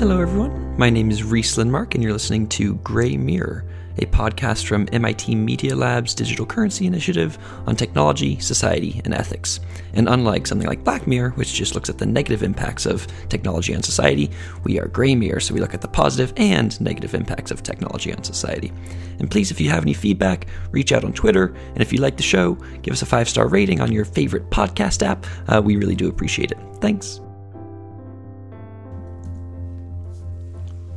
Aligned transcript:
Hello, 0.00 0.18
everyone. 0.18 0.78
My 0.78 0.88
name 0.88 1.10
is 1.10 1.22
Rhys 1.22 1.56
Lindmark, 1.56 1.94
and 1.94 2.02
you're 2.02 2.14
listening 2.14 2.48
to 2.48 2.76
Gray 2.76 3.18
Mirror, 3.18 3.66
a 3.98 4.06
podcast 4.06 4.64
from 4.64 4.88
MIT 4.92 5.34
Media 5.34 5.76
Lab's 5.76 6.14
Digital 6.14 6.46
Currency 6.46 6.86
Initiative 6.86 7.36
on 7.66 7.76
technology, 7.76 8.38
society, 8.38 9.02
and 9.04 9.12
ethics. 9.12 9.60
And 9.92 10.08
unlike 10.08 10.46
something 10.46 10.66
like 10.66 10.84
Black 10.84 11.06
Mirror, 11.06 11.32
which 11.32 11.52
just 11.52 11.74
looks 11.74 11.90
at 11.90 11.98
the 11.98 12.06
negative 12.06 12.42
impacts 12.42 12.86
of 12.86 13.06
technology 13.28 13.74
on 13.74 13.82
society, 13.82 14.30
we 14.64 14.80
are 14.80 14.88
Gray 14.88 15.14
Mirror, 15.14 15.40
so 15.40 15.52
we 15.52 15.60
look 15.60 15.74
at 15.74 15.82
the 15.82 15.86
positive 15.86 16.32
and 16.38 16.80
negative 16.80 17.14
impacts 17.14 17.50
of 17.50 17.62
technology 17.62 18.10
on 18.14 18.24
society. 18.24 18.72
And 19.18 19.30
please, 19.30 19.50
if 19.50 19.60
you 19.60 19.68
have 19.68 19.82
any 19.82 19.92
feedback, 19.92 20.46
reach 20.70 20.92
out 20.92 21.04
on 21.04 21.12
Twitter. 21.12 21.54
And 21.74 21.82
if 21.82 21.92
you 21.92 21.98
like 21.98 22.16
the 22.16 22.22
show, 22.22 22.54
give 22.80 22.92
us 22.92 23.02
a 23.02 23.06
five 23.06 23.28
star 23.28 23.48
rating 23.48 23.82
on 23.82 23.92
your 23.92 24.06
favorite 24.06 24.48
podcast 24.48 25.06
app. 25.06 25.26
Uh, 25.46 25.60
we 25.62 25.76
really 25.76 25.94
do 25.94 26.08
appreciate 26.08 26.52
it. 26.52 26.58
Thanks. 26.80 27.20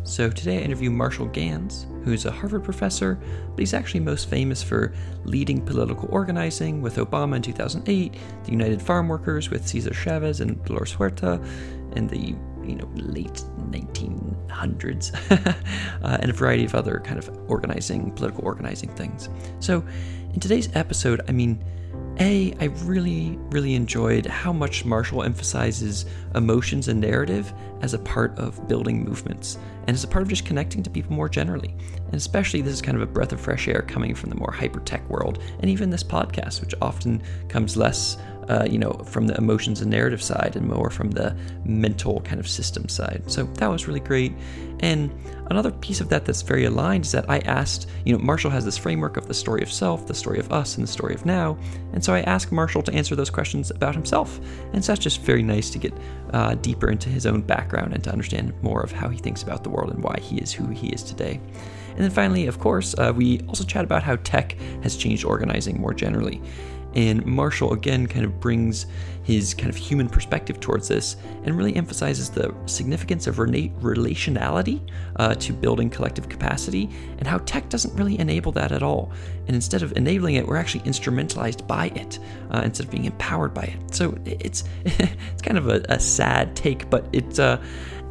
So 0.06 0.30
today 0.30 0.58
I 0.58 0.62
interview 0.62 0.92
Marshall 0.92 1.28
Ganz, 1.28 1.88
who's 2.04 2.26
a 2.26 2.32
Harvard 2.32 2.66
professor, 2.66 3.18
but 3.50 3.60
he's 3.60 3.74
actually 3.74 4.02
most 4.02 4.30
famous 4.30 4.62
for 4.62 4.94
leading 5.24 5.62
political 5.62 6.10
organizing 6.12 6.82
with 6.82 6.98
Obama 6.98 7.38
in 7.38 7.42
2008, 7.42 8.14
the 8.44 8.52
United 8.52 8.82
Farm 8.82 9.08
Workers 9.08 9.50
with 9.50 9.66
Cesar 9.66 9.94
Chavez 9.94 10.42
and 10.42 10.64
Dolores 10.66 10.92
Huerta 10.94 11.42
in 11.96 12.08
the 12.08 12.36
you 12.68 12.76
know 12.76 12.90
late 12.96 13.44
1900s, 13.70 15.14
uh, 16.04 16.18
and 16.20 16.30
a 16.30 16.34
variety 16.34 16.66
of 16.66 16.76
other 16.76 17.02
kind 17.06 17.18
of 17.18 17.30
organizing, 17.50 18.12
political 18.12 18.46
organizing 18.46 18.90
things. 18.96 19.30
So 19.62 19.86
in 20.34 20.40
today's 20.42 20.68
episode, 20.76 21.22
I 21.30 21.32
mean 21.32 21.64
a, 22.20 22.54
I 22.60 22.66
really, 22.86 23.40
really 23.50 23.74
enjoyed 23.74 24.26
how 24.26 24.54
much 24.54 24.86
Marshall 24.86 25.24
emphasizes 25.24 26.06
emotions 26.36 26.88
and 26.88 27.02
narrative 27.02 27.52
as 27.82 27.94
a 27.94 28.00
part 28.00 28.38
of 28.38 28.68
building 28.68 29.04
movements 29.04 29.58
and 29.88 29.96
as 29.96 30.04
a 30.04 30.08
part 30.08 30.22
of 30.22 30.30
just 30.30 30.46
connecting 30.46 30.84
to 30.84 30.90
people 30.90 31.14
more 31.14 31.30
generally. 31.30 31.76
And 31.98 32.16
especially, 32.16 32.62
this 32.62 32.74
is 32.74 32.82
kind 32.82 32.96
of 32.96 33.02
a 33.02 33.12
breath 33.12 33.34
of 33.34 33.42
fresh 33.42 33.68
air 33.68 33.82
coming 33.82 34.16
from 34.16 34.30
the 34.30 34.36
more 34.36 34.52
hyper 34.52 34.80
tech 34.80 35.08
world, 35.10 35.40
and 35.60 35.70
even 35.70 35.90
this 35.90 36.04
podcast, 36.04 36.62
which 36.62 36.76
often 36.82 37.22
comes 37.50 37.78
less 37.78 38.18
uh, 38.50 38.66
you 38.70 38.78
know, 38.78 38.92
from 39.06 39.28
the 39.28 39.36
emotions 39.38 39.82
and 39.82 39.90
narrative 39.90 40.22
side 40.22 40.56
and 40.56 40.68
more 40.68 40.90
from 40.90 41.12
the 41.12 41.36
mental 41.66 42.22
kind 42.22 42.40
of 42.40 42.48
system 42.48 42.90
side. 42.90 43.24
So 43.28 43.44
that 43.44 43.68
was 43.68 43.88
really 43.88 44.00
great. 44.00 44.34
And 44.80 45.12
another 45.50 45.72
piece 45.72 46.02
of 46.02 46.10
that 46.10 46.26
that's 46.26 46.42
very 46.42 46.66
aligned 46.66 47.06
is 47.06 47.12
that 47.14 47.30
I 47.30 47.40
asked, 47.40 47.90
you 48.06 48.14
know, 48.14 48.20
Marshall 48.20 48.52
has 48.52 48.66
this 48.66 48.78
framework 48.78 49.16
of 49.16 49.28
the 49.28 49.34
story 49.34 49.62
of 49.62 49.72
self, 49.72 50.08
the 50.08 50.14
story 50.14 50.40
of 50.40 50.52
us, 50.52 50.76
and 50.76 50.84
the 50.84 50.92
story 50.92 51.14
of 51.14 51.26
now. 51.26 51.58
And 51.94 52.04
so 52.04 52.14
I 52.14 52.22
asked 52.22 52.52
Marshall 52.52 52.82
to 52.84 52.94
answer 52.94 53.16
those 53.16 53.30
questions 53.30 53.72
about 53.72 53.96
himself. 53.96 54.40
And 54.74 54.84
so 54.84 54.92
that's 54.92 55.04
just 55.04 55.22
very 55.22 55.44
nice 55.44 55.70
to 55.70 55.80
get 55.80 55.94
uh, 56.34 56.56
deeper 56.56 56.90
into 56.90 57.10
his 57.10 57.26
own 57.26 57.42
background 57.42 57.94
and 57.94 58.04
to 58.04 58.12
understand 58.12 58.54
more 58.62 58.82
of 58.82 58.92
how 58.92 59.08
he 59.10 59.18
thinks 59.18 59.44
about 59.44 59.64
the 59.64 59.70
world 59.70 59.92
and 59.94 60.04
why 60.04 60.20
he 60.20 60.38
is 60.38 60.52
who 60.52 60.68
he 60.68 60.88
is 60.88 61.04
today. 61.04 61.40
And 61.94 62.00
then 62.00 62.12
finally, 62.12 62.48
of 62.48 62.60
course, 62.60 62.96
uh, 62.98 63.14
we 63.16 63.42
also 63.48 63.64
chat 63.64 63.84
about 63.84 64.04
how 64.04 64.18
tech 64.18 64.58
has 64.82 64.98
changed 64.98 65.24
organizing 65.26 65.80
more 65.80 65.94
generally. 65.94 66.42
And 66.96 67.26
Marshall 67.26 67.74
again 67.74 68.08
kind 68.08 68.26
of 68.26 68.40
brings 68.40 68.86
his 69.24 69.54
kind 69.54 69.70
of 69.70 69.76
human 69.76 70.10
perspective 70.10 70.60
towards 70.60 70.88
this 70.88 71.16
and 71.44 71.58
really 71.58 71.76
emphasizes 71.76 72.30
the 72.30 72.54
significance 72.66 73.26
of 73.26 73.38
relationality 73.38 74.82
uh, 75.16 75.34
to 75.36 75.54
building 75.54 75.90
collective 75.90 76.28
capacity 76.28 76.90
and 77.18 77.28
how 77.28 77.38
tech 77.40 77.70
doesn't 77.70 77.96
really 77.96 78.20
enable 78.20 78.52
that 78.52 78.72
at 78.72 78.84
all. 78.84 79.12
And 79.48 79.56
instead 79.56 79.82
of 79.82 79.94
enabling 79.94 80.36
it, 80.36 80.46
we're 80.46 80.58
actually 80.58 80.82
instrumentalized 80.82 81.66
by 81.66 81.88
it 81.96 82.20
uh, 82.52 82.62
instead 82.66 82.86
of 82.86 82.92
being 82.92 83.06
empowered 83.06 83.54
by 83.54 83.64
it. 83.64 83.96
So 83.96 84.18
it's 84.26 84.66
it's 84.86 85.42
kind 85.42 85.58
of 85.58 85.70
a, 85.70 85.84
a 85.90 86.00
sad 86.00 86.56
take, 86.56 86.90
but 86.90 87.08
it's 87.14 87.40
uh, 87.40 87.64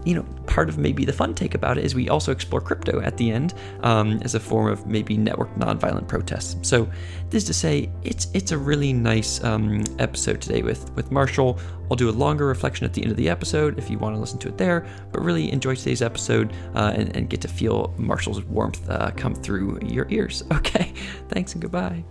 you 0.04 0.14
know, 0.14 0.22
part 0.46 0.68
of 0.68 0.78
maybe 0.78 1.04
the 1.04 1.12
fun 1.12 1.34
take 1.34 1.54
about 1.54 1.78
it 1.78 1.84
is 1.84 1.94
we 1.94 2.08
also 2.08 2.32
explore 2.32 2.60
crypto 2.60 3.00
at 3.00 3.16
the 3.16 3.30
end 3.30 3.54
um, 3.82 4.20
as 4.22 4.34
a 4.34 4.40
form 4.40 4.70
of 4.70 4.86
maybe 4.86 5.16
network 5.16 5.54
nonviolent 5.56 6.08
protests. 6.08 6.56
So, 6.68 6.88
this 7.30 7.44
to 7.44 7.54
say, 7.54 7.90
it's 8.02 8.28
it's 8.34 8.52
a 8.52 8.58
really 8.58 8.92
nice 8.92 9.42
um, 9.44 9.84
episode 9.98 10.40
today 10.40 10.62
with 10.62 10.90
with 10.92 11.10
Marshall. 11.10 11.58
I'll 11.90 11.96
do 11.96 12.08
a 12.08 12.10
longer 12.10 12.46
reflection 12.46 12.86
at 12.86 12.94
the 12.94 13.02
end 13.02 13.10
of 13.10 13.16
the 13.16 13.28
episode 13.28 13.78
if 13.78 13.90
you 13.90 13.98
want 13.98 14.14
to 14.14 14.20
listen 14.20 14.38
to 14.40 14.48
it 14.48 14.58
there. 14.58 14.86
But 15.12 15.22
really 15.22 15.52
enjoy 15.52 15.74
today's 15.74 16.02
episode 16.02 16.52
uh, 16.74 16.92
and, 16.94 17.14
and, 17.14 17.28
get 17.28 17.42
to 17.42 17.48
feel 17.48 17.92
Marshall's 17.98 18.42
warmth 18.44 18.88
uh, 18.88 19.10
come 19.10 19.34
through 19.34 19.80
your 19.82 20.06
ears. 20.10 20.42
Okay, 20.52 20.92
thanks 21.28 21.54
and 21.54 21.62
goodbye. 21.62 22.04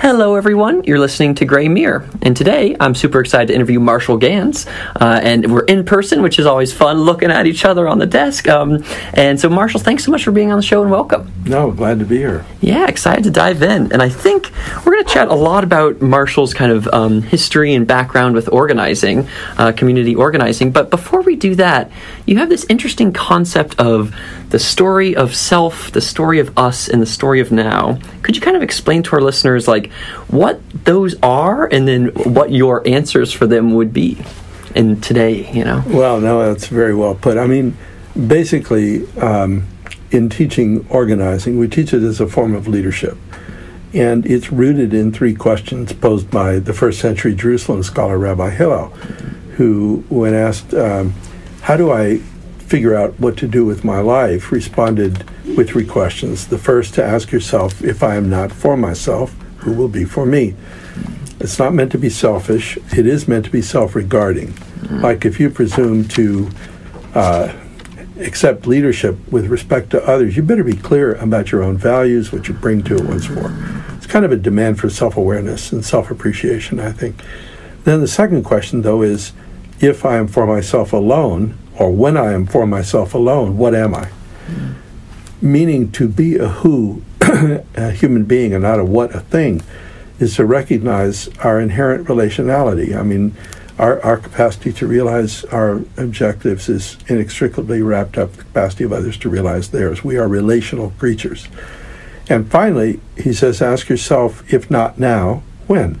Hello, 0.00 0.34
everyone. 0.34 0.82
You're 0.84 0.98
listening 0.98 1.34
to 1.34 1.44
Gray 1.44 1.68
Mirror, 1.68 2.08
and 2.22 2.34
today 2.34 2.74
I'm 2.80 2.94
super 2.94 3.20
excited 3.20 3.48
to 3.48 3.54
interview 3.54 3.78
Marshall 3.78 4.16
Ganz, 4.16 4.66
Uh, 4.98 5.20
and 5.22 5.52
we're 5.52 5.66
in 5.66 5.84
person, 5.84 6.22
which 6.22 6.38
is 6.38 6.46
always 6.46 6.72
fun, 6.72 7.02
looking 7.02 7.30
at 7.30 7.46
each 7.46 7.66
other 7.66 7.86
on 7.86 7.98
the 7.98 8.06
desk. 8.06 8.48
Um, 8.48 8.82
and 9.12 9.38
so, 9.38 9.50
Marshall, 9.50 9.80
thanks 9.80 10.04
so 10.04 10.10
much 10.10 10.24
for 10.24 10.30
being 10.30 10.50
on 10.50 10.56
the 10.56 10.62
show 10.62 10.80
and 10.80 10.90
welcome. 10.90 11.30
No, 11.44 11.70
glad 11.70 11.98
to 11.98 12.06
be 12.06 12.16
here. 12.16 12.46
Yeah, 12.62 12.86
excited 12.86 13.24
to 13.24 13.30
dive 13.30 13.62
in. 13.62 13.92
And 13.92 14.00
I 14.00 14.08
think 14.08 14.50
we're 14.86 14.92
going 14.92 15.04
to 15.04 15.10
chat 15.12 15.28
a 15.28 15.34
lot 15.34 15.64
about 15.64 16.00
Marshall's 16.00 16.54
kind 16.54 16.72
of 16.72 16.88
um, 16.88 17.20
history 17.20 17.74
and 17.74 17.86
background 17.86 18.34
with 18.34 18.48
organizing, 18.50 19.28
uh, 19.58 19.72
community 19.72 20.14
organizing. 20.14 20.70
But 20.70 20.88
before 20.88 21.20
we 21.20 21.36
do 21.36 21.54
that, 21.56 21.90
you 22.24 22.38
have 22.38 22.48
this 22.48 22.64
interesting 22.70 23.12
concept 23.12 23.78
of 23.78 24.14
the 24.48 24.58
story 24.58 25.14
of 25.14 25.34
self, 25.34 25.92
the 25.92 26.00
story 26.00 26.40
of 26.40 26.56
us, 26.58 26.88
and 26.88 27.00
the 27.02 27.06
story 27.06 27.40
of 27.40 27.52
now. 27.52 27.98
Could 28.22 28.34
you 28.34 28.42
kind 28.42 28.56
of 28.56 28.62
explain 28.62 29.02
to 29.04 29.16
our 29.16 29.20
listeners, 29.20 29.68
like, 29.68 29.89
what 30.28 30.60
those 30.84 31.14
are 31.22 31.66
and 31.66 31.86
then 31.86 32.06
what 32.34 32.52
your 32.52 32.86
answers 32.86 33.32
for 33.32 33.46
them 33.46 33.74
would 33.74 33.92
be 33.92 34.18
in 34.74 35.00
today, 35.00 35.50
you 35.52 35.64
know? 35.64 35.82
Well, 35.86 36.20
no, 36.20 36.46
that's 36.46 36.68
very 36.68 36.94
well 36.94 37.14
put. 37.14 37.36
I 37.36 37.46
mean, 37.46 37.76
basically, 38.26 39.06
um, 39.18 39.66
in 40.10 40.28
teaching 40.28 40.86
organizing, 40.88 41.58
we 41.58 41.68
teach 41.68 41.92
it 41.92 42.02
as 42.02 42.20
a 42.20 42.26
form 42.26 42.54
of 42.54 42.68
leadership. 42.68 43.16
And 43.92 44.24
it's 44.24 44.52
rooted 44.52 44.94
in 44.94 45.12
three 45.12 45.34
questions 45.34 45.92
posed 45.92 46.30
by 46.30 46.60
the 46.60 46.72
first 46.72 47.00
century 47.00 47.34
Jerusalem 47.34 47.82
scholar 47.82 48.18
Rabbi 48.18 48.50
Hillel, 48.50 48.88
who, 49.56 50.04
when 50.08 50.32
asked, 50.32 50.72
um, 50.74 51.14
How 51.62 51.76
do 51.76 51.90
I 51.90 52.20
figure 52.70 52.94
out 52.94 53.18
what 53.18 53.36
to 53.36 53.48
do 53.48 53.64
with 53.64 53.82
my 53.82 53.98
life, 53.98 54.52
responded 54.52 55.24
with 55.56 55.70
three 55.70 55.84
questions. 55.84 56.46
The 56.46 56.56
first 56.56 56.94
to 56.94 57.04
ask 57.04 57.32
yourself, 57.32 57.82
if 57.82 58.00
I 58.00 58.14
am 58.14 58.30
not 58.30 58.52
for 58.52 58.76
myself, 58.76 59.34
who 59.60 59.72
will 59.72 59.88
be 59.88 60.04
for 60.04 60.26
me? 60.26 60.54
It's 61.38 61.58
not 61.58 61.72
meant 61.72 61.92
to 61.92 61.98
be 61.98 62.10
selfish, 62.10 62.76
it 62.96 63.06
is 63.06 63.26
meant 63.26 63.46
to 63.46 63.50
be 63.50 63.62
self 63.62 63.94
regarding. 63.94 64.48
Mm-hmm. 64.48 65.00
Like 65.00 65.24
if 65.24 65.40
you 65.40 65.50
presume 65.50 66.06
to 66.08 66.50
uh, 67.14 67.52
accept 68.18 68.66
leadership 68.66 69.16
with 69.30 69.46
respect 69.46 69.90
to 69.90 70.02
others, 70.04 70.36
you 70.36 70.42
better 70.42 70.64
be 70.64 70.74
clear 70.74 71.14
about 71.14 71.50
your 71.50 71.62
own 71.62 71.76
values, 71.76 72.32
what 72.32 72.48
you 72.48 72.54
bring 72.54 72.82
to 72.84 72.96
it, 72.96 73.04
what's 73.04 73.26
for. 73.26 73.54
It's 73.96 74.06
kind 74.06 74.24
of 74.24 74.32
a 74.32 74.36
demand 74.36 74.78
for 74.78 74.90
self 74.90 75.16
awareness 75.16 75.72
and 75.72 75.84
self 75.84 76.10
appreciation, 76.10 76.78
I 76.80 76.92
think. 76.92 77.16
Then 77.84 78.00
the 78.00 78.08
second 78.08 78.44
question, 78.44 78.82
though, 78.82 79.02
is 79.02 79.32
if 79.80 80.04
I 80.04 80.16
am 80.16 80.28
for 80.28 80.46
myself 80.46 80.92
alone, 80.92 81.56
or 81.78 81.90
when 81.90 82.16
I 82.16 82.32
am 82.32 82.44
for 82.46 82.66
myself 82.66 83.14
alone, 83.14 83.56
what 83.56 83.74
am 83.74 83.94
I? 83.94 84.10
Mm. 84.46 84.74
Meaning 85.42 85.90
to 85.92 86.08
be 86.08 86.36
a 86.36 86.48
who, 86.48 87.02
a 87.20 87.90
human 87.92 88.24
being, 88.24 88.52
and 88.52 88.62
not 88.62 88.78
a 88.78 88.84
what, 88.84 89.14
a 89.14 89.20
thing, 89.20 89.62
is 90.18 90.36
to 90.36 90.44
recognize 90.44 91.28
our 91.38 91.58
inherent 91.60 92.06
relationality. 92.06 92.94
I 92.94 93.02
mean, 93.02 93.34
our, 93.78 93.98
our 94.02 94.18
capacity 94.18 94.72
to 94.74 94.86
realize 94.86 95.44
our 95.46 95.80
objectives 95.96 96.68
is 96.68 96.98
inextricably 97.08 97.80
wrapped 97.80 98.18
up 98.18 98.32
the 98.34 98.42
capacity 98.42 98.84
of 98.84 98.92
others 98.92 99.16
to 99.18 99.30
realize 99.30 99.70
theirs. 99.70 100.04
We 100.04 100.18
are 100.18 100.28
relational 100.28 100.90
creatures. 100.98 101.48
And 102.28 102.50
finally, 102.50 103.00
he 103.16 103.32
says, 103.32 103.62
ask 103.62 103.88
yourself, 103.88 104.52
if 104.52 104.70
not 104.70 104.98
now, 104.98 105.42
when? 105.66 106.00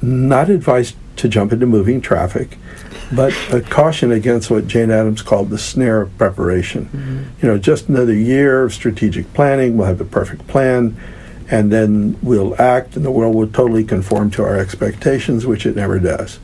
Not 0.00 0.48
advice 0.48 0.94
to 1.16 1.28
jump 1.28 1.52
into 1.52 1.66
moving 1.66 2.00
traffic, 2.00 2.56
but 3.12 3.34
a 3.52 3.60
caution 3.60 4.12
against 4.12 4.50
what 4.50 4.66
Jane 4.66 4.90
Addams 4.90 5.22
called 5.22 5.50
the 5.50 5.58
snare 5.58 6.02
of 6.02 6.18
preparation. 6.18 6.86
Mm-hmm. 6.86 7.22
You 7.42 7.48
know, 7.48 7.58
just 7.58 7.88
another 7.88 8.14
year 8.14 8.64
of 8.64 8.72
strategic 8.72 9.32
planning, 9.34 9.76
we'll 9.76 9.86
have 9.86 9.98
the 9.98 10.04
perfect 10.04 10.46
plan, 10.46 10.96
and 11.50 11.72
then 11.72 12.18
we'll 12.22 12.60
act, 12.60 12.96
and 12.96 13.04
the 13.04 13.10
world 13.10 13.34
will 13.34 13.48
totally 13.48 13.84
conform 13.84 14.30
to 14.32 14.42
our 14.42 14.58
expectations, 14.58 15.46
which 15.46 15.66
it 15.66 15.76
never 15.76 15.98
does. 15.98 16.38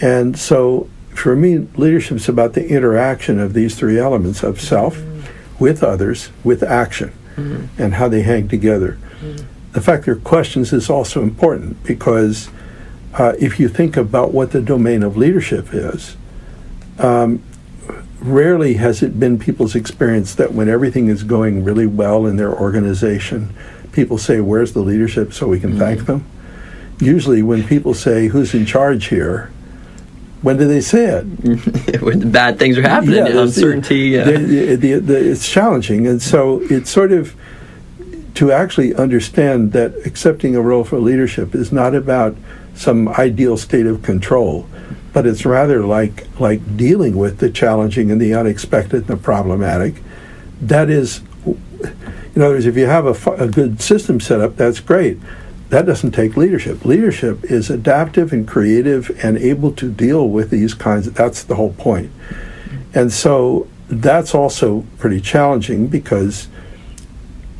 And 0.00 0.38
so, 0.38 0.88
for 1.10 1.34
me, 1.34 1.58
leadership 1.76 2.16
is 2.16 2.28
about 2.28 2.54
the 2.54 2.68
interaction 2.68 3.38
of 3.38 3.54
these 3.54 3.74
three 3.74 3.98
elements 3.98 4.42
of 4.42 4.60
self 4.60 4.96
mm-hmm. 4.96 5.62
with 5.62 5.82
others, 5.82 6.30
with 6.44 6.62
action, 6.62 7.12
mm-hmm. 7.36 7.82
and 7.82 7.94
how 7.94 8.08
they 8.08 8.22
hang 8.22 8.48
together. 8.48 8.98
Mm-hmm. 9.20 9.46
The 9.72 9.80
fact 9.80 10.04
there 10.04 10.14
are 10.14 10.18
questions 10.18 10.72
is 10.72 10.90
also 10.90 11.22
important 11.22 11.82
because 11.84 12.50
uh, 13.14 13.34
if 13.38 13.58
you 13.58 13.68
think 13.68 13.96
about 13.96 14.32
what 14.32 14.52
the 14.52 14.60
domain 14.60 15.02
of 15.02 15.16
leadership 15.16 15.68
is, 15.72 16.16
um, 16.98 17.42
rarely 18.20 18.74
has 18.74 19.02
it 19.02 19.18
been 19.18 19.38
people's 19.38 19.74
experience 19.74 20.34
that 20.34 20.52
when 20.52 20.68
everything 20.68 21.08
is 21.08 21.22
going 21.22 21.64
really 21.64 21.86
well 21.86 22.26
in 22.26 22.36
their 22.36 22.52
organization, 22.52 23.54
people 23.92 24.18
say, 24.18 24.40
Where's 24.40 24.72
the 24.72 24.80
leadership 24.80 25.32
so 25.32 25.48
we 25.48 25.58
can 25.58 25.70
mm-hmm. 25.70 25.78
thank 25.78 26.06
them? 26.06 26.24
Usually, 27.00 27.42
when 27.42 27.66
people 27.66 27.94
say, 27.94 28.28
Who's 28.28 28.54
in 28.54 28.66
charge 28.66 29.06
here? 29.06 29.50
when 30.42 30.56
do 30.56 30.66
they 30.66 30.80
say 30.80 31.04
it? 31.04 32.00
when 32.02 32.30
bad 32.30 32.58
things 32.58 32.78
are 32.78 32.82
happening, 32.82 33.16
Yeah, 33.16 33.40
uncertainty. 33.42 33.98
Yeah. 34.08 34.24
the- 34.24 34.76
the- 34.76 34.98
the- 34.98 35.30
it's 35.30 35.46
challenging, 35.46 36.06
and 36.06 36.22
so 36.22 36.62
it's 36.70 36.88
sort 36.88 37.12
of 37.12 37.34
to 38.34 38.50
actually 38.50 38.94
understand 38.94 39.72
that 39.72 39.94
accepting 40.06 40.56
a 40.56 40.62
role 40.62 40.84
for 40.84 40.98
leadership 40.98 41.54
is 41.54 41.72
not 41.72 41.94
about 41.94 42.36
some 42.74 43.08
ideal 43.08 43.56
state 43.56 43.86
of 43.86 44.02
control, 44.02 44.66
but 45.12 45.26
it's 45.26 45.44
rather 45.44 45.84
like 45.84 46.26
like 46.40 46.76
dealing 46.76 47.16
with 47.16 47.38
the 47.38 47.50
challenging 47.50 48.10
and 48.10 48.20
the 48.20 48.34
unexpected 48.34 49.00
and 49.00 49.06
the 49.06 49.16
problematic. 49.16 50.02
That 50.60 50.90
is, 50.90 51.22
in 51.44 52.42
other 52.42 52.54
words, 52.54 52.66
if 52.66 52.76
you 52.76 52.86
have 52.86 53.06
a, 53.06 53.30
a 53.32 53.48
good 53.48 53.80
system 53.80 54.20
set 54.20 54.40
up, 54.40 54.56
that's 54.56 54.80
great. 54.80 55.18
That 55.70 55.86
doesn't 55.86 56.10
take 56.10 56.36
leadership. 56.36 56.84
Leadership 56.84 57.44
is 57.44 57.70
adaptive 57.70 58.32
and 58.32 58.46
creative 58.46 59.16
and 59.24 59.38
able 59.38 59.72
to 59.72 59.90
deal 59.90 60.28
with 60.28 60.50
these 60.50 60.74
kinds. 60.74 61.06
Of, 61.06 61.14
that's 61.14 61.44
the 61.44 61.54
whole 61.54 61.72
point. 61.74 62.10
And 62.92 63.12
so 63.12 63.68
that's 63.88 64.34
also 64.34 64.84
pretty 64.98 65.20
challenging 65.20 65.86
because 65.86 66.48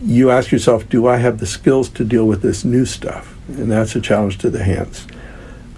you 0.02 0.30
ask 0.30 0.50
yourself, 0.50 0.88
do 0.88 1.06
I 1.06 1.18
have 1.18 1.38
the 1.38 1.46
skills 1.46 1.88
to 1.90 2.04
deal 2.04 2.26
with 2.26 2.42
this 2.42 2.64
new 2.64 2.84
stuff? 2.84 3.36
And 3.58 3.70
that's 3.70 3.96
a 3.96 4.00
challenge 4.00 4.38
to 4.38 4.50
the 4.50 4.62
hands. 4.64 5.06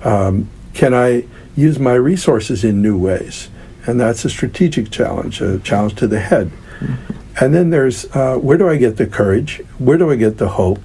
Um, 0.02 0.48
can 0.74 0.94
I 0.94 1.26
use 1.56 1.78
my 1.78 1.94
resources 1.94 2.64
in 2.64 2.82
new 2.82 2.98
ways? 2.98 3.48
And 3.86 4.00
that's 4.00 4.24
a 4.24 4.30
strategic 4.30 4.90
challenge, 4.90 5.40
a 5.40 5.58
challenge 5.58 5.94
to 5.96 6.06
the 6.06 6.20
head. 6.20 6.50
And 7.40 7.54
then 7.54 7.70
there's 7.70 8.04
uh, 8.14 8.36
where 8.36 8.58
do 8.58 8.68
I 8.68 8.76
get 8.76 8.96
the 8.96 9.06
courage? 9.06 9.58
Where 9.78 9.96
do 9.98 10.10
I 10.10 10.16
get 10.16 10.38
the 10.38 10.50
hope? 10.50 10.80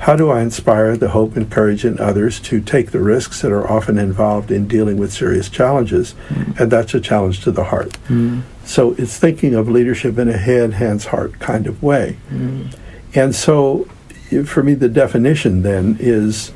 How 0.00 0.16
do 0.16 0.30
I 0.30 0.40
inspire 0.40 0.96
the 0.96 1.10
hope 1.10 1.36
and 1.36 1.50
courage 1.50 1.84
in 1.84 1.98
others 2.00 2.40
to 2.40 2.60
take 2.62 2.90
the 2.90 3.00
risks 3.00 3.42
that 3.42 3.52
are 3.52 3.70
often 3.70 3.98
involved 3.98 4.50
in 4.50 4.66
dealing 4.66 4.96
with 4.96 5.12
serious 5.12 5.50
challenges? 5.50 6.14
And 6.58 6.70
that's 6.72 6.94
a 6.94 7.00
challenge 7.00 7.40
to 7.44 7.50
the 7.50 7.64
heart. 7.64 7.98
So 8.64 8.92
it's 8.96 9.18
thinking 9.18 9.54
of 9.54 9.68
leadership 9.68 10.18
in 10.18 10.28
a 10.28 10.38
head, 10.38 10.72
hands, 10.74 11.06
heart 11.06 11.38
kind 11.38 11.66
of 11.66 11.82
way. 11.82 12.16
And 13.14 13.34
so, 13.34 13.88
for 14.44 14.62
me, 14.62 14.74
the 14.74 14.88
definition 14.88 15.62
then 15.62 15.96
is 16.00 16.52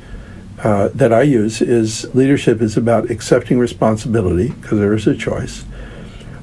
uh, 0.62 0.88
that 0.94 1.12
I 1.12 1.22
use 1.22 1.60
is 1.60 2.12
leadership 2.14 2.62
is 2.62 2.76
about 2.76 3.10
accepting 3.10 3.58
responsibility 3.58 4.50
because 4.50 4.78
there 4.78 4.94
is 4.94 5.06
a 5.06 5.16
choice 5.16 5.64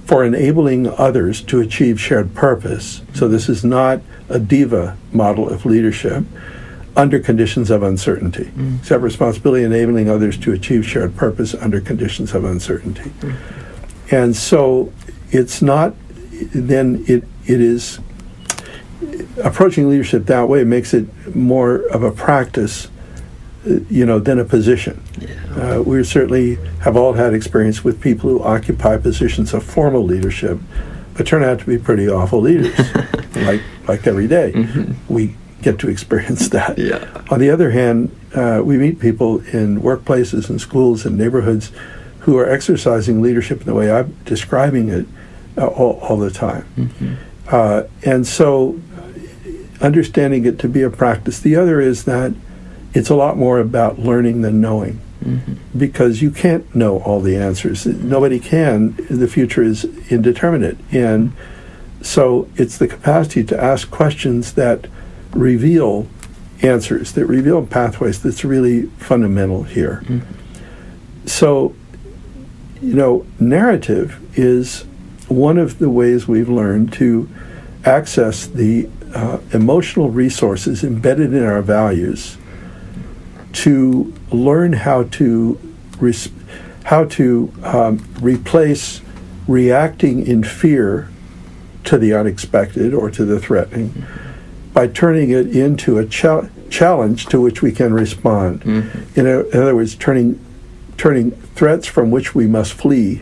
for 0.05 0.25
enabling 0.25 0.87
others 0.87 1.41
to 1.41 1.61
achieve 1.61 1.99
shared 1.99 2.35
purpose. 2.35 3.01
So 3.13 3.27
this 3.29 3.47
is 3.47 3.63
not 3.63 4.01
a 4.27 4.39
diva 4.39 4.97
model 5.13 5.49
of 5.49 5.65
leadership 5.65 6.25
under 6.97 7.19
conditions 7.19 7.71
of 7.71 7.81
uncertainty. 7.83 8.51
Accept 8.79 9.01
responsibility, 9.01 9.63
enabling 9.63 10.09
others 10.09 10.37
to 10.39 10.51
achieve 10.51 10.85
shared 10.85 11.15
purpose 11.15 11.53
under 11.53 11.79
conditions 11.79 12.33
of 12.33 12.43
uncertainty. 12.43 13.11
And 14.11 14.35
so 14.35 14.91
it's 15.31 15.61
not 15.61 15.95
then 16.53 17.05
it 17.07 17.23
it 17.45 17.61
is 17.61 17.99
approaching 19.43 19.89
leadership 19.89 20.25
that 20.25 20.47
way 20.49 20.63
makes 20.63 20.93
it 20.93 21.05
more 21.35 21.77
of 21.91 22.03
a 22.03 22.11
practice 22.11 22.87
uh, 23.65 23.79
you 23.89 24.05
know 24.05 24.19
than 24.19 24.39
a 24.39 24.45
position 24.45 25.01
Yeah. 25.19 25.77
uh, 25.77 25.81
we 25.81 26.03
certainly 26.03 26.55
have 26.81 26.95
all 26.97 27.13
had 27.13 27.33
experience 27.33 27.83
with 27.83 27.99
people 28.01 28.29
who 28.29 28.41
occupy 28.43 28.97
positions 28.97 29.53
of 29.53 29.63
formal 29.63 30.03
leadership 30.03 30.57
but 31.15 31.27
turn 31.27 31.43
out 31.43 31.59
to 31.59 31.65
be 31.65 31.77
pretty 31.77 32.07
awful 32.09 32.41
leaders 32.41 32.73
like 33.35 33.61
like 33.87 34.07
every 34.07 34.27
day. 34.27 34.53
we 35.09 35.35
get 35.61 35.77
to 35.79 35.89
experience 35.89 36.49
that 36.57 36.77
Yeah. 36.77 37.05
on 37.29 37.39
the 37.39 37.49
other 37.49 37.71
hand, 37.71 38.09
uh, 38.33 38.61
we 38.63 38.77
meet 38.77 38.99
people 38.99 39.39
in 39.53 39.81
workplaces 39.81 40.49
and 40.49 40.59
schools 40.59 41.05
and 41.05 41.17
neighborhoods 41.17 41.71
who 42.21 42.37
are 42.37 42.49
exercising 42.49 43.21
leadership 43.21 43.59
in 43.61 43.65
the 43.67 43.73
way 43.73 43.91
I'm 43.91 44.15
describing 44.25 44.89
it 44.89 45.05
uh, 45.57 45.67
all, 45.67 45.99
all 46.01 46.17
the 46.17 46.31
time. 46.31 46.65
Uh, 47.51 47.83
and 48.05 48.25
so, 48.25 48.79
understanding 49.81 50.45
it 50.45 50.59
to 50.59 50.67
be 50.67 50.81
a 50.81 50.89
practice. 50.89 51.39
The 51.39 51.55
other 51.55 51.81
is 51.81 52.05
that 52.05 52.33
it's 52.93 53.09
a 53.09 53.15
lot 53.15 53.37
more 53.37 53.59
about 53.59 53.99
learning 53.99 54.41
than 54.41 54.61
knowing 54.61 54.99
mm-hmm. 55.23 55.53
because 55.77 56.21
you 56.21 56.31
can't 56.31 56.73
know 56.75 56.99
all 56.99 57.21
the 57.21 57.37
answers. 57.37 57.85
Nobody 57.85 58.39
can. 58.39 58.95
The 59.09 59.27
future 59.27 59.63
is 59.63 59.85
indeterminate. 60.11 60.77
And 60.91 61.33
so 62.01 62.49
it's 62.55 62.77
the 62.77 62.87
capacity 62.87 63.43
to 63.45 63.61
ask 63.61 63.89
questions 63.89 64.53
that 64.53 64.87
reveal 65.31 66.07
answers, 66.61 67.13
that 67.13 67.25
reveal 67.25 67.65
pathways 67.65 68.21
that's 68.21 68.43
really 68.43 68.83
fundamental 68.97 69.63
here. 69.63 70.03
Mm-hmm. 70.05 71.27
So, 71.27 71.75
you 72.81 72.95
know, 72.95 73.25
narrative 73.39 74.19
is 74.37 74.83
one 75.27 75.57
of 75.57 75.79
the 75.79 75.89
ways 75.89 76.27
we've 76.27 76.49
learned 76.49 76.91
to 76.93 77.29
access 77.85 78.45
the 78.45 78.89
uh, 79.13 79.39
emotional 79.53 80.09
resources 80.09 80.83
embedded 80.83 81.33
in 81.33 81.43
our 81.43 81.61
values 81.61 82.37
to 83.53 84.13
learn 84.31 84.73
how 84.73 85.03
to 85.03 85.59
res- 85.99 86.29
how 86.85 87.05
to 87.05 87.51
um, 87.63 88.05
replace 88.21 89.01
reacting 89.47 90.25
in 90.25 90.43
fear 90.43 91.09
to 91.83 91.97
the 91.97 92.13
unexpected 92.13 92.93
or 92.93 93.09
to 93.11 93.25
the 93.25 93.39
threatening 93.39 94.03
by 94.73 94.87
turning 94.87 95.29
it 95.31 95.47
into 95.55 95.97
a 95.97 96.05
chal- 96.05 96.49
challenge 96.69 97.25
to 97.25 97.41
which 97.41 97.61
we 97.61 97.71
can 97.71 97.93
respond. 97.93 98.63
In, 98.63 99.27
o- 99.27 99.41
in 99.51 99.61
other 99.61 99.75
words, 99.75 99.95
turning 99.95 100.39
turning 100.97 101.31
threats 101.55 101.87
from 101.87 102.11
which 102.11 102.35
we 102.35 102.45
must 102.47 102.73
flee 102.73 103.21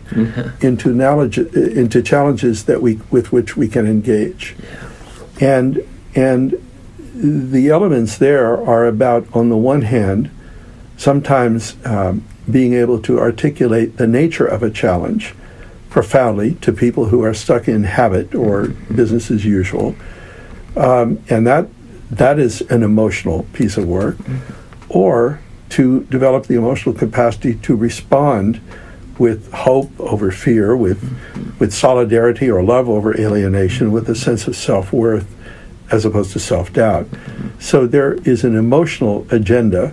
into 0.60 0.92
knowledge 0.92 1.38
into 1.38 2.02
challenges 2.02 2.64
that 2.66 2.80
we 2.82 3.00
with 3.10 3.32
which 3.32 3.56
we 3.56 3.66
can 3.68 3.86
engage. 3.86 4.54
And 5.40 5.86
and 6.14 6.54
the 7.14 7.68
elements 7.68 8.18
there 8.18 8.56
are 8.56 8.86
about 8.86 9.26
on 9.34 9.48
the 9.48 9.56
one 9.56 9.82
hand 9.82 10.30
sometimes 10.96 11.76
um, 11.86 12.22
being 12.50 12.74
able 12.74 13.00
to 13.00 13.18
articulate 13.18 13.96
the 13.96 14.06
nature 14.06 14.46
of 14.46 14.62
a 14.62 14.70
challenge 14.70 15.34
profoundly 15.88 16.54
to 16.56 16.72
people 16.72 17.06
who 17.06 17.24
are 17.24 17.34
stuck 17.34 17.68
in 17.68 17.84
habit 17.84 18.34
or 18.34 18.68
business 18.94 19.30
as 19.30 19.44
usual. 19.44 19.96
Um, 20.76 21.22
and 21.28 21.46
that 21.46 21.68
that 22.10 22.38
is 22.38 22.60
an 22.62 22.82
emotional 22.82 23.44
piece 23.52 23.76
of 23.76 23.86
work 23.86 24.16
or 24.88 25.40
to 25.70 26.04
develop 26.04 26.46
the 26.46 26.54
emotional 26.54 26.94
capacity 26.94 27.54
to 27.54 27.76
respond 27.76 28.60
with 29.20 29.52
hope 29.52 29.90
over 30.00 30.30
fear 30.30 30.74
with 30.74 30.98
with 31.60 31.72
solidarity 31.74 32.50
or 32.50 32.62
love 32.62 32.88
over 32.88 33.14
alienation 33.20 33.92
with 33.92 34.08
a 34.08 34.14
sense 34.14 34.48
of 34.48 34.56
self-worth 34.56 35.28
as 35.92 36.04
opposed 36.04 36.32
to 36.32 36.38
self-doubt. 36.38 37.06
So 37.58 37.86
there 37.86 38.14
is 38.24 38.44
an 38.44 38.56
emotional 38.56 39.26
agenda 39.30 39.92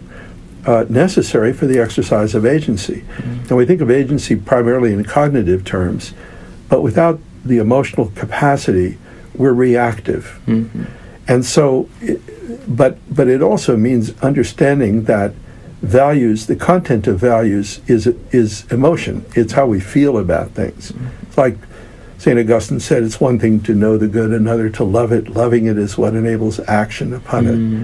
uh, 0.65 0.86
necessary 0.89 1.51
for 1.53 1.65
the 1.65 1.79
exercise 1.79 2.36
of 2.36 2.46
agency. 2.46 3.03
And 3.50 3.57
we 3.57 3.65
think 3.65 3.81
of 3.81 3.91
agency 3.91 4.36
primarily 4.36 4.93
in 4.93 5.03
cognitive 5.03 5.65
terms 5.65 6.13
but 6.69 6.81
without 6.81 7.19
the 7.46 7.57
emotional 7.57 8.12
capacity 8.15 8.98
we're 9.36 9.53
reactive. 9.53 10.39
And 11.27 11.46
so, 11.46 11.89
it, 12.01 12.22
but 12.67 12.98
but 13.13 13.27
it 13.27 13.41
also 13.41 13.75
means 13.77 14.17
understanding 14.22 15.03
that 15.03 15.34
values, 15.81 16.48
the 16.48 16.55
content 16.55 17.07
of 17.07 17.19
values, 17.19 17.81
is 17.88 18.07
is 18.31 18.65
emotion. 18.72 19.25
It's 19.36 19.53
how 19.53 19.65
we 19.65 19.79
feel 19.79 20.17
about 20.17 20.51
things. 20.51 20.91
It's 21.24 21.38
like 21.38 21.57
Saint 22.17 22.39
Augustine 22.39 22.79
said, 22.79 23.03
"It's 23.03 23.22
one 23.22 23.39
thing 23.39 23.62
to 23.62 23.74
know 23.74 23.98
the 23.98 24.07
good, 24.07 24.31
another 24.31 24.69
to 24.69 24.84
love 24.84 25.12
it. 25.12 25.29
Loving 25.29 25.65
it 25.65 25.77
is 25.77 25.98
what 25.98 26.15
enables 26.15 26.60
action 26.67 27.13
upon 27.13 27.48
it." 27.48 27.55
Mm-hmm. 27.55 27.84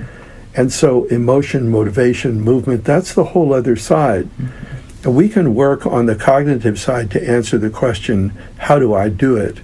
And 0.55 0.71
so, 0.71 1.05
emotion, 1.05 1.69
motivation, 1.69 2.41
movement—that's 2.41 3.13
the 3.13 3.25
whole 3.25 3.53
other 3.53 3.75
side. 3.75 4.25
Mm-hmm. 4.25 5.07
And 5.07 5.15
we 5.15 5.27
can 5.27 5.53
work 5.53 5.85
on 5.85 6.05
the 6.05 6.15
cognitive 6.15 6.79
side 6.79 7.11
to 7.11 7.29
answer 7.29 7.57
the 7.57 7.69
question, 7.69 8.33
"How 8.57 8.79
do 8.79 8.93
I 8.93 9.09
do 9.09 9.37
it?" 9.37 9.59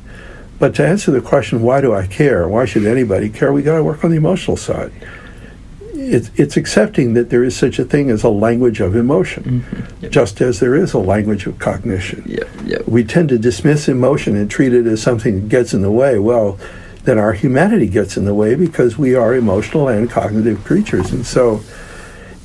But 0.59 0.75
to 0.75 0.85
answer 0.85 1.09
the 1.09 1.21
question, 1.21 1.61
why 1.61 1.79
do 1.79 1.95
I 1.95 2.05
care? 2.05 2.47
Why 2.47 2.65
should 2.65 2.85
anybody 2.85 3.29
care? 3.29 3.53
We 3.53 3.63
got 3.63 3.77
to 3.77 3.83
work 3.83 4.03
on 4.03 4.11
the 4.11 4.17
emotional 4.17 4.57
side. 4.57 4.91
It's, 6.11 6.31
it's 6.35 6.57
accepting 6.57 7.13
that 7.13 7.29
there 7.29 7.43
is 7.43 7.55
such 7.55 7.79
a 7.79 7.83
thing 7.83 8.09
as 8.09 8.23
a 8.23 8.29
language 8.29 8.79
of 8.79 8.95
emotion, 8.95 9.63
Yep. 10.01 10.11
just 10.11 10.41
as 10.41 10.59
there 10.59 10.75
is 10.75 10.93
a 10.93 10.99
language 10.99 11.45
of 11.45 11.59
cognition. 11.59 12.23
Yep. 12.25 12.47
Yep. 12.65 12.87
We 12.87 13.03
tend 13.03 13.29
to 13.29 13.37
dismiss 13.37 13.87
emotion 13.87 14.35
and 14.35 14.49
treat 14.49 14.73
it 14.73 14.85
as 14.87 15.01
something 15.01 15.41
that 15.41 15.49
gets 15.49 15.73
in 15.73 15.81
the 15.81 15.91
way. 15.91 16.17
Well, 16.19 16.57
then 17.03 17.17
our 17.17 17.33
humanity 17.33 17.87
gets 17.87 18.17
in 18.17 18.25
the 18.25 18.33
way 18.33 18.55
because 18.55 18.97
we 18.97 19.15
are 19.15 19.33
emotional 19.35 19.87
and 19.87 20.09
cognitive 20.09 20.63
creatures, 20.65 21.11
and 21.11 21.25
so 21.25 21.61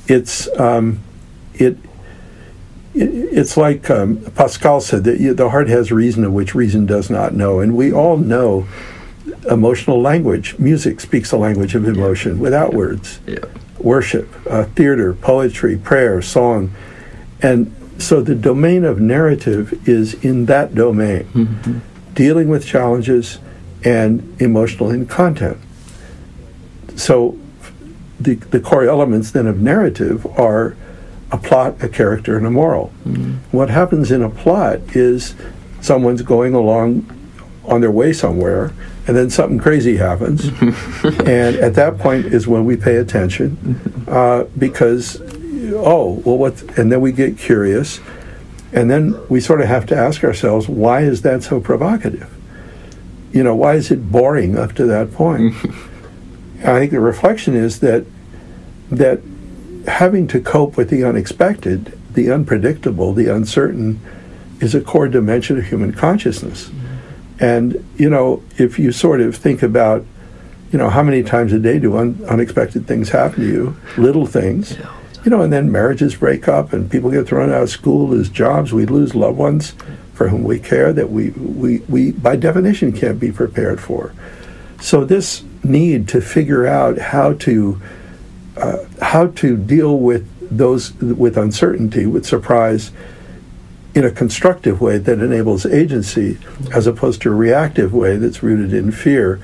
it's 0.07 0.47
um, 0.59 0.99
it, 1.55 1.77
it 2.93 3.09
it's 3.13 3.57
like 3.57 3.89
um, 3.89 4.17
Pascal 4.35 4.79
said 4.79 5.03
that 5.03 5.35
the 5.37 5.49
heart 5.49 5.67
has 5.67 5.91
reason 5.91 6.23
of 6.23 6.31
which 6.33 6.55
reason 6.55 6.85
does 6.85 7.09
not 7.09 7.33
know, 7.33 7.59
and 7.59 7.75
we 7.75 7.91
all 7.91 8.17
know 8.17 8.65
emotional 9.49 10.01
language. 10.01 10.57
Music 10.59 10.99
speaks 10.99 11.31
a 11.31 11.37
language 11.37 11.75
of 11.75 11.87
emotion 11.87 12.39
without 12.39 12.73
words 12.73 13.19
Yep. 13.27 13.49
worship, 13.79 14.29
uh, 14.49 14.65
theater, 14.75 15.13
poetry, 15.13 15.77
prayer, 15.77 16.21
song, 16.21 16.71
and 17.41 17.73
so 17.97 18.21
the 18.21 18.35
domain 18.35 18.83
of 18.83 18.99
narrative 18.99 19.87
is 19.87 20.13
in 20.15 20.45
that 20.47 20.75
domain, 20.75 21.23
mm-hmm. 21.33 21.79
dealing 22.13 22.49
with 22.49 22.65
challenges 22.65 23.39
and 23.83 24.35
emotional 24.41 24.89
in 24.89 25.05
content. 25.05 25.57
So 26.95 27.37
the, 28.19 28.35
the 28.35 28.59
core 28.59 28.85
elements 28.85 29.31
then 29.31 29.47
of 29.47 29.61
narrative 29.61 30.25
are 30.37 30.75
a 31.31 31.37
plot, 31.37 31.81
a 31.81 31.89
character, 31.89 32.37
and 32.37 32.45
a 32.45 32.51
moral. 32.51 32.91
Mm-hmm. 33.05 33.55
What 33.55 33.69
happens 33.69 34.11
in 34.11 34.21
a 34.21 34.29
plot 34.29 34.79
is 34.95 35.35
someone's 35.81 36.21
going 36.21 36.53
along 36.53 37.09
on 37.65 37.81
their 37.81 37.91
way 37.91 38.13
somewhere, 38.13 38.73
and 39.07 39.15
then 39.15 39.29
something 39.29 39.59
crazy 39.59 39.97
happens. 39.97 40.45
and 40.61 41.55
at 41.57 41.75
that 41.75 41.97
point 41.99 42.25
is 42.25 42.47
when 42.47 42.65
we 42.65 42.75
pay 42.75 42.95
attention 42.97 43.79
uh, 44.07 44.45
because, 44.57 45.21
oh, 45.73 46.21
well, 46.25 46.37
what? 46.37 46.61
And 46.77 46.91
then 46.91 47.01
we 47.01 47.11
get 47.11 47.37
curious. 47.37 47.99
And 48.73 48.89
then 48.89 49.15
we 49.29 49.39
sort 49.39 49.61
of 49.61 49.67
have 49.67 49.85
to 49.87 49.95
ask 49.95 50.23
ourselves, 50.23 50.67
why 50.67 51.01
is 51.01 51.21
that 51.21 51.43
so 51.43 51.59
provocative? 51.59 52.31
You 53.31 53.43
know, 53.43 53.55
why 53.55 53.75
is 53.75 53.91
it 53.91 54.11
boring 54.11 54.57
up 54.57 54.73
to 54.73 54.85
that 54.85 55.13
point? 55.13 55.55
I 56.59 56.79
think 56.79 56.91
the 56.91 56.99
reflection 56.99 57.55
is 57.55 57.79
that 57.81 58.05
that 58.89 59.21
having 59.87 60.27
to 60.27 60.39
cope 60.39 60.77
with 60.77 60.89
the 60.89 61.03
unexpected, 61.03 61.97
the 62.13 62.31
unpredictable, 62.31 63.13
the 63.13 63.27
uncertain, 63.27 63.99
is 64.59 64.73
a 64.73 64.81
core 64.81 65.07
dimension 65.07 65.57
of 65.57 65.65
human 65.65 65.93
consciousness. 65.93 66.71
And 67.39 67.85
you 67.97 68.09
know, 68.09 68.43
if 68.57 68.79
you 68.79 68.91
sort 68.91 69.21
of 69.21 69.35
think 69.35 69.61
about, 69.61 70.05
you 70.71 70.77
know, 70.77 70.89
how 70.89 71.03
many 71.03 71.23
times 71.23 71.53
a 71.53 71.59
day 71.59 71.79
do 71.79 71.97
un- 71.97 72.23
unexpected 72.27 72.87
things 72.87 73.09
happen 73.09 73.41
to 73.41 73.47
you, 73.47 73.77
little 73.97 74.25
things, 74.25 74.77
you 75.23 75.31
know, 75.31 75.41
and 75.41 75.51
then 75.51 75.71
marriages 75.71 76.15
break 76.15 76.47
up 76.47 76.71
and 76.71 76.89
people 76.89 77.11
get 77.11 77.27
thrown 77.27 77.51
out 77.51 77.63
of 77.63 77.69
school, 77.69 78.07
lose 78.07 78.29
jobs, 78.29 78.71
we 78.73 78.85
lose 78.85 79.15
loved 79.15 79.37
ones 79.37 79.73
for 80.13 80.29
whom 80.29 80.43
we 80.43 80.59
care 80.59 80.93
that 80.93 81.09
we, 81.09 81.31
we, 81.31 81.79
we 81.89 82.11
by 82.11 82.35
definition 82.35 82.91
can't 82.93 83.19
be 83.19 83.31
prepared 83.31 83.81
for. 83.81 84.13
So 84.79 85.03
this 85.03 85.43
need 85.63 86.07
to 86.09 86.21
figure 86.21 86.65
out 86.67 86.97
how 86.97 87.33
to 87.33 87.81
uh, 88.57 88.85
how 89.01 89.27
to 89.27 89.57
deal 89.57 89.97
with 89.99 90.29
those 90.49 90.93
with 90.93 91.37
uncertainty, 91.37 92.05
with 92.05 92.25
surprise, 92.25 92.91
in 93.95 94.03
a 94.03 94.11
constructive 94.11 94.81
way 94.81 94.97
that 94.97 95.19
enables 95.19 95.65
agency, 95.65 96.37
as 96.73 96.85
opposed 96.85 97.21
to 97.21 97.31
a 97.31 97.33
reactive 97.35 97.93
way 97.93 98.17
that's 98.17 98.43
rooted 98.43 98.73
in 98.73 98.91
fear. 98.91 99.39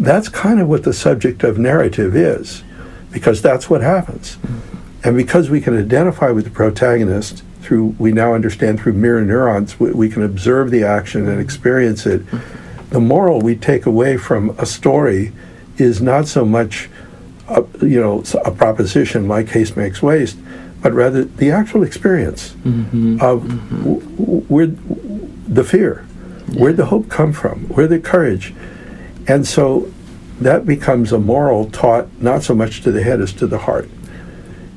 That's 0.00 0.28
kind 0.28 0.60
of 0.60 0.68
what 0.68 0.82
the 0.82 0.92
subject 0.92 1.44
of 1.44 1.58
narrative 1.58 2.16
is, 2.16 2.64
because 3.12 3.40
that's 3.40 3.70
what 3.70 3.80
happens. 3.80 4.36
And 5.04 5.16
because 5.16 5.48
we 5.48 5.60
can 5.60 5.78
identify 5.78 6.30
with 6.32 6.44
the 6.44 6.50
protagonist 6.50 7.44
through, 7.60 7.94
we 7.98 8.10
now 8.10 8.34
understand 8.34 8.80
through 8.80 8.94
mirror 8.94 9.24
neurons, 9.24 9.78
we, 9.78 9.92
we 9.92 10.08
can 10.08 10.24
observe 10.24 10.72
the 10.72 10.82
action 10.82 11.28
and 11.28 11.40
experience 11.40 12.04
it. 12.04 12.22
The 12.90 13.00
moral 13.00 13.40
we 13.40 13.54
take 13.54 13.86
away 13.86 14.16
from 14.16 14.50
a 14.58 14.66
story 14.66 15.32
is 15.78 16.02
not 16.02 16.26
so 16.26 16.44
much 16.44 16.90
a, 17.48 17.64
you 17.80 18.00
know, 18.00 18.24
a 18.44 18.50
proposition 18.50 19.26
my 19.26 19.42
case 19.44 19.76
makes 19.76 20.02
waste, 20.02 20.38
but 20.84 20.92
rather 20.92 21.24
the 21.24 21.50
actual 21.50 21.82
experience 21.82 22.52
mm-hmm. 22.62 23.18
of. 23.20 23.48
W- 23.82 24.14
where 24.54 24.66
the 24.66 25.64
fear, 25.64 26.06
yeah. 26.48 26.60
where'd 26.60 26.76
the 26.76 26.86
hope 26.86 27.08
come 27.08 27.32
from, 27.32 27.64
where 27.68 27.86
the 27.86 27.98
courage, 27.98 28.54
and 29.26 29.46
so 29.46 29.90
that 30.40 30.66
becomes 30.66 31.12
a 31.12 31.18
moral 31.18 31.70
taught 31.70 32.06
not 32.20 32.42
so 32.42 32.54
much 32.54 32.82
to 32.82 32.92
the 32.92 33.02
head 33.02 33.20
as 33.20 33.32
to 33.32 33.46
the 33.46 33.58
heart, 33.58 33.88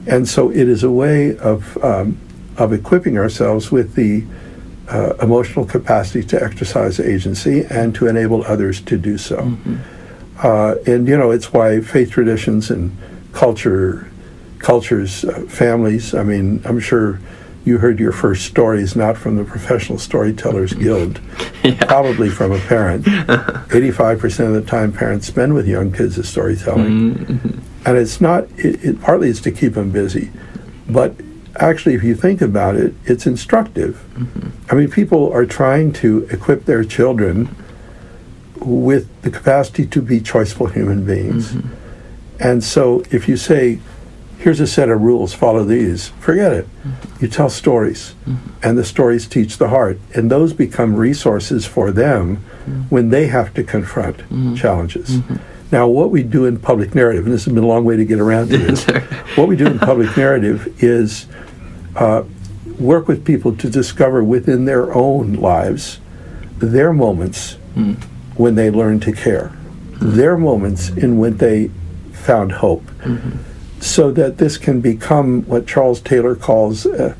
and 0.08 0.28
so 0.28 0.50
it 0.50 0.68
is 0.68 0.84
a 0.84 0.92
way 0.92 1.38
of 1.38 1.78
um, 1.84 2.18
of 2.58 2.74
equipping 2.74 3.18
ourselves 3.18 3.72
with 3.72 3.96
the 3.96 4.24
uh, 4.90 5.14
emotional 5.22 5.66
capacity 5.66 6.24
to 6.24 6.42
exercise 6.42 7.00
agency 7.00 7.66
and 7.70 7.94
to 7.94 8.08
enable 8.08 8.44
others 8.46 8.80
to 8.82 8.98
do 8.98 9.18
so. 9.18 9.38
Mm-hmm. 9.38 9.76
Uh, 10.40 10.76
and 10.86 11.08
you 11.08 11.18
know, 11.18 11.32
it's 11.32 11.52
why 11.52 11.82
faith 11.82 12.12
traditions 12.12 12.72
and 12.72 12.96
culture, 13.34 14.10
cultures, 14.60 15.26
uh, 15.26 15.42
families. 15.48 16.14
I 16.14 16.24
mean, 16.24 16.62
I'm 16.66 16.80
sure 16.80 17.20
you 17.66 17.78
heard 17.78 18.00
your 18.00 18.14
first 18.14 18.46
stories 18.46 18.96
not 18.96 19.18
from 19.18 19.36
the 19.36 19.44
Professional 19.44 20.00
Storytellers 20.00 20.74
Guild, 20.84 21.20
yeah. 21.64 21.84
probably 21.86 22.30
from 22.30 22.54
a 22.54 22.60
parent. 22.60 23.06
85% 23.06 24.48
of 24.48 24.54
the 24.54 24.62
time 24.62 24.94
parents 24.94 25.28
spend 25.28 25.54
with 25.54 25.68
young 25.68 25.92
kids 25.92 26.18
is 26.18 26.30
storytelling. 26.30 27.16
Mm-hmm. 27.16 27.60
And 27.86 27.98
it's 27.98 28.22
not, 28.22 28.44
it, 28.58 28.84
it, 28.84 29.02
partly 29.02 29.30
it's 29.30 29.42
to 29.42 29.52
keep 29.52 29.74
them 29.74 29.92
busy, 29.92 30.32
but 30.90 31.14
actually, 31.58 31.96
if 31.96 32.04
you 32.04 32.16
think 32.16 32.42
about 32.42 32.76
it, 32.76 32.94
it's 33.06 33.26
instructive. 33.26 34.04
Mm-hmm. 34.14 34.50
I 34.72 34.76
mean, 34.76 34.90
people 34.90 35.32
are 35.34 35.46
trying 35.46 35.92
to 35.94 36.26
equip 36.32 36.66
their 36.66 36.84
children 36.84 37.54
with 38.56 39.22
the 39.22 39.30
capacity 39.30 39.86
to 39.88 40.02
be 40.02 40.20
choiceful 40.20 40.72
human 40.72 41.06
beings. 41.06 41.52
Mm-hmm. 41.54 41.74
And 42.40 42.64
so 42.64 43.04
if 43.12 43.28
you 43.28 43.38
say, 43.38 43.80
here's 44.40 44.60
a 44.60 44.68
set 44.68 44.90
of 44.90 45.02
rules, 45.02 45.34
follow 45.34 45.64
these, 45.64 46.10
forget 46.20 46.54
it. 46.54 46.66
Mm-hmm. 46.66 47.26
You 47.26 47.28
tell 47.30 47.50
stories, 47.50 48.16
mm-hmm. 48.26 48.50
and 48.64 48.78
the 48.78 48.86
stories 48.86 49.28
teach 49.28 49.58
the 49.58 49.70
heart. 49.70 50.00
And 50.16 50.30
those 50.30 50.54
become 50.54 50.96
resources 50.96 51.66
for 51.66 51.92
them 51.92 52.38
mm-hmm. 52.38 52.82
when 52.84 53.10
they 53.10 53.28
have 53.28 53.54
to 53.56 53.64
confront 53.64 54.18
mm-hmm. 54.18 54.56
challenges. 54.56 55.18
Mm-hmm. 55.18 55.36
Now, 55.72 55.88
what 55.88 56.12
we 56.12 56.24
do 56.24 56.46
in 56.46 56.60
public 56.60 56.96
narrative, 56.96 57.26
and 57.26 57.34
this 57.34 57.46
has 57.46 57.54
been 57.54 57.64
a 57.64 57.68
long 57.68 57.84
way 57.84 57.98
to 57.98 58.06
get 58.06 58.20
around 58.20 58.50
to 58.50 58.58
this, 58.58 58.86
what 59.36 59.48
we 59.48 59.56
do 59.56 59.68
in 59.68 59.80
public 59.80 60.16
narrative 60.16 60.82
is 60.82 61.26
uh, 61.96 62.24
work 62.80 63.08
with 63.08 63.26
people 63.26 63.56
to 63.58 63.70
discover 63.70 64.24
within 64.24 64.66
their 64.66 64.94
own 64.94 65.34
lives 65.34 66.00
their 66.60 66.94
moments 66.94 67.58
mm 67.76 67.96
when 68.38 68.56
they 68.56 68.70
learned 68.70 69.02
to 69.02 69.12
care, 69.12 69.52
their 69.94 70.38
moments 70.38 70.90
in 70.90 71.18
when 71.18 71.38
they 71.38 71.70
found 72.14 72.52
hope, 72.52 72.84
mm-hmm. 73.02 73.38
So 73.80 74.12
that 74.12 74.38
this 74.38 74.58
can 74.58 74.82
become 74.82 75.44
what 75.44 75.68
Charles 75.68 76.02
Taylor 76.02 76.36
calls 76.36 76.86
uh, 76.86 77.16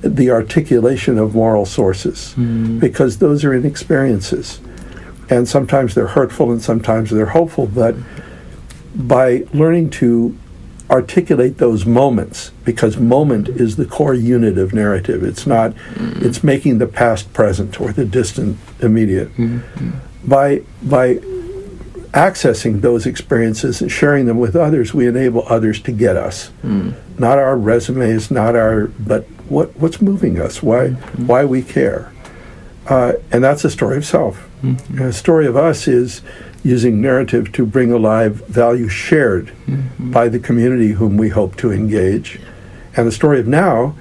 the 0.00 0.30
articulation 0.30 1.18
of 1.18 1.34
moral 1.34 1.66
sources, 1.66 2.30
mm-hmm. 2.30 2.78
because 2.78 3.18
those 3.18 3.44
are 3.44 3.54
in 3.54 3.66
experiences. 3.66 4.60
And 5.28 5.48
sometimes 5.48 5.94
they're 5.94 6.08
hurtful 6.08 6.50
and 6.50 6.60
sometimes 6.60 7.10
they're 7.10 7.26
hopeful, 7.26 7.66
but 7.66 7.94
by 8.94 9.44
learning 9.52 9.90
to 9.90 10.36
articulate 10.90 11.58
those 11.58 11.86
moments 11.86 12.50
because 12.64 12.96
moment 12.96 13.48
is 13.48 13.76
the 13.76 13.84
core 13.84 14.12
unit 14.12 14.58
of 14.58 14.74
narrative 14.74 15.22
it's 15.22 15.46
not 15.46 15.70
mm-hmm. 15.70 16.26
it's 16.26 16.42
making 16.42 16.78
the 16.78 16.86
past 16.86 17.32
present 17.32 17.80
or 17.80 17.92
the 17.92 18.04
distant 18.04 18.58
immediate 18.80 19.28
mm-hmm 19.34 19.90
by 20.24 20.62
by 20.82 21.14
accessing 22.12 22.80
those 22.80 23.06
experiences 23.06 23.80
and 23.80 23.90
sharing 23.90 24.26
them 24.26 24.38
with 24.38 24.56
others, 24.56 24.92
we 24.92 25.06
enable 25.06 25.46
others 25.48 25.80
to 25.82 25.92
get 25.92 26.16
us. 26.16 26.50
Mm. 26.64 26.94
Not 27.18 27.38
our 27.38 27.56
resumes, 27.56 28.30
not 28.30 28.56
our, 28.56 28.88
but 28.98 29.24
what 29.48 29.76
what's 29.76 30.00
moving 30.00 30.40
us, 30.40 30.62
why 30.62 30.88
mm-hmm. 30.88 31.26
why 31.26 31.44
we 31.44 31.62
care, 31.62 32.12
uh, 32.86 33.12
and 33.30 33.44
that's 33.44 33.64
a 33.64 33.70
story 33.70 33.96
of 33.96 34.04
self. 34.04 34.48
Mm-hmm. 34.62 35.02
A 35.02 35.12
story 35.12 35.46
of 35.46 35.56
us 35.56 35.86
is 35.86 36.22
using 36.62 37.00
narrative 37.00 37.52
to 37.52 37.64
bring 37.64 37.90
alive 37.90 38.46
value 38.46 38.88
shared 38.88 39.46
mm-hmm. 39.66 40.10
by 40.10 40.28
the 40.28 40.38
community 40.38 40.92
whom 40.92 41.16
we 41.16 41.28
hope 41.30 41.56
to 41.56 41.72
engage, 41.72 42.40
and 42.96 43.06
the 43.06 43.12
story 43.12 43.40
of 43.40 43.46
now 43.46 43.94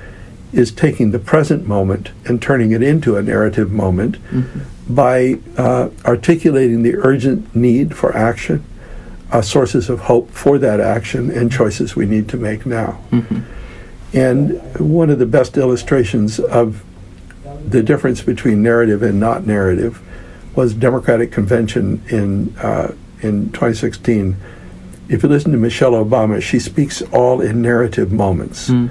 is 0.51 0.71
taking 0.71 1.11
the 1.11 1.19
present 1.19 1.67
moment 1.67 2.09
and 2.25 2.41
turning 2.41 2.71
it 2.71 2.81
into 2.81 3.15
a 3.15 3.21
narrative 3.21 3.71
moment 3.71 4.17
mm-hmm 4.31 4.59
by 4.89 5.37
uh, 5.57 5.89
articulating 6.05 6.81
the 6.81 6.95
urgent 6.95 7.55
need 7.55 7.95
for 7.95 8.15
action, 8.15 8.65
uh, 9.31 9.41
sources 9.41 9.89
of 9.89 10.01
hope 10.01 10.31
for 10.31 10.57
that 10.57 10.79
action, 10.79 11.29
and 11.29 11.51
choices 11.51 11.95
we 11.95 12.05
need 12.05 12.27
to 12.29 12.37
make 12.37 12.65
now. 12.65 12.99
Mm-hmm. 13.11 13.41
And 14.17 14.79
one 14.79 15.11
of 15.11 15.19
the 15.19 15.27
best 15.27 15.55
illustrations 15.55 16.39
of 16.39 16.83
the 17.67 17.83
difference 17.83 18.21
between 18.23 18.63
narrative 18.63 19.03
and 19.03 19.19
not 19.19 19.45
narrative 19.45 20.01
was 20.55 20.73
Democratic 20.73 21.31
Convention 21.31 22.01
in 22.09 22.57
uh, 22.57 22.95
in 23.21 23.51
2016. 23.51 24.35
If 25.07 25.23
you 25.23 25.29
listen 25.29 25.51
to 25.51 25.57
Michelle 25.57 25.91
Obama, 25.91 26.41
she 26.41 26.59
speaks 26.59 27.01
all 27.13 27.41
in 27.41 27.61
narrative 27.61 28.11
moments. 28.11 28.69
Mm. 28.69 28.89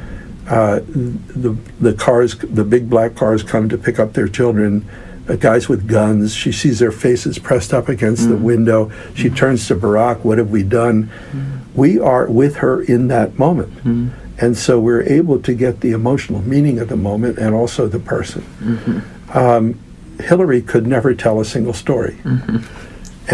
Uh, 0.49 0.81
the 0.87 1.57
the 1.81 1.95
cars, 1.95 2.37
the 2.39 2.65
big 2.65 2.89
black 2.89 3.17
cars, 3.17 3.43
come 3.43 3.69
to 3.69 3.77
pick 3.77 3.99
up 3.99 4.13
their 4.13 4.29
children 4.29 4.89
guys 5.37 5.69
with 5.69 5.87
guns. 5.87 6.35
She 6.35 6.53
sees 6.53 6.79
their 6.79 6.93
faces 6.93 7.39
pressed 7.39 7.75
up 7.75 7.89
against 7.89 8.27
mm. 8.27 8.31
the 8.31 8.37
window. 8.37 8.91
She 9.15 9.29
mm. 9.29 9.37
turns 9.37 9.67
to 9.69 9.77
Barack, 9.77 10.25
What 10.25 10.39
have 10.39 10.51
we 10.51 10.63
done? 10.63 11.11
Mm. 11.33 11.59
We 11.75 11.99
are 11.99 12.27
with 12.27 12.57
her 12.57 12.83
in 12.83 13.09
that 13.09 13.39
moment. 13.39 13.73
Mm. 13.85 14.11
And 14.41 14.57
so 14.57 14.79
we're 14.79 15.03
able 15.03 15.41
to 15.43 15.53
get 15.53 15.81
the 15.81 15.91
emotional 15.91 16.43
meaning 16.43 16.79
of 16.79 16.89
the 16.89 16.97
moment 16.97 17.39
and 17.39 17.55
also 17.55 17.89
the 17.89 17.99
person. 17.99 18.43
Mm-hmm. 18.61 19.37
Um, 19.37 19.79
Hillary 20.21 20.63
could 20.63 20.87
never 20.87 21.13
tell 21.15 21.41
a 21.41 21.45
single 21.45 21.73
story. 21.73 22.15
Mm-hmm. 22.23 22.59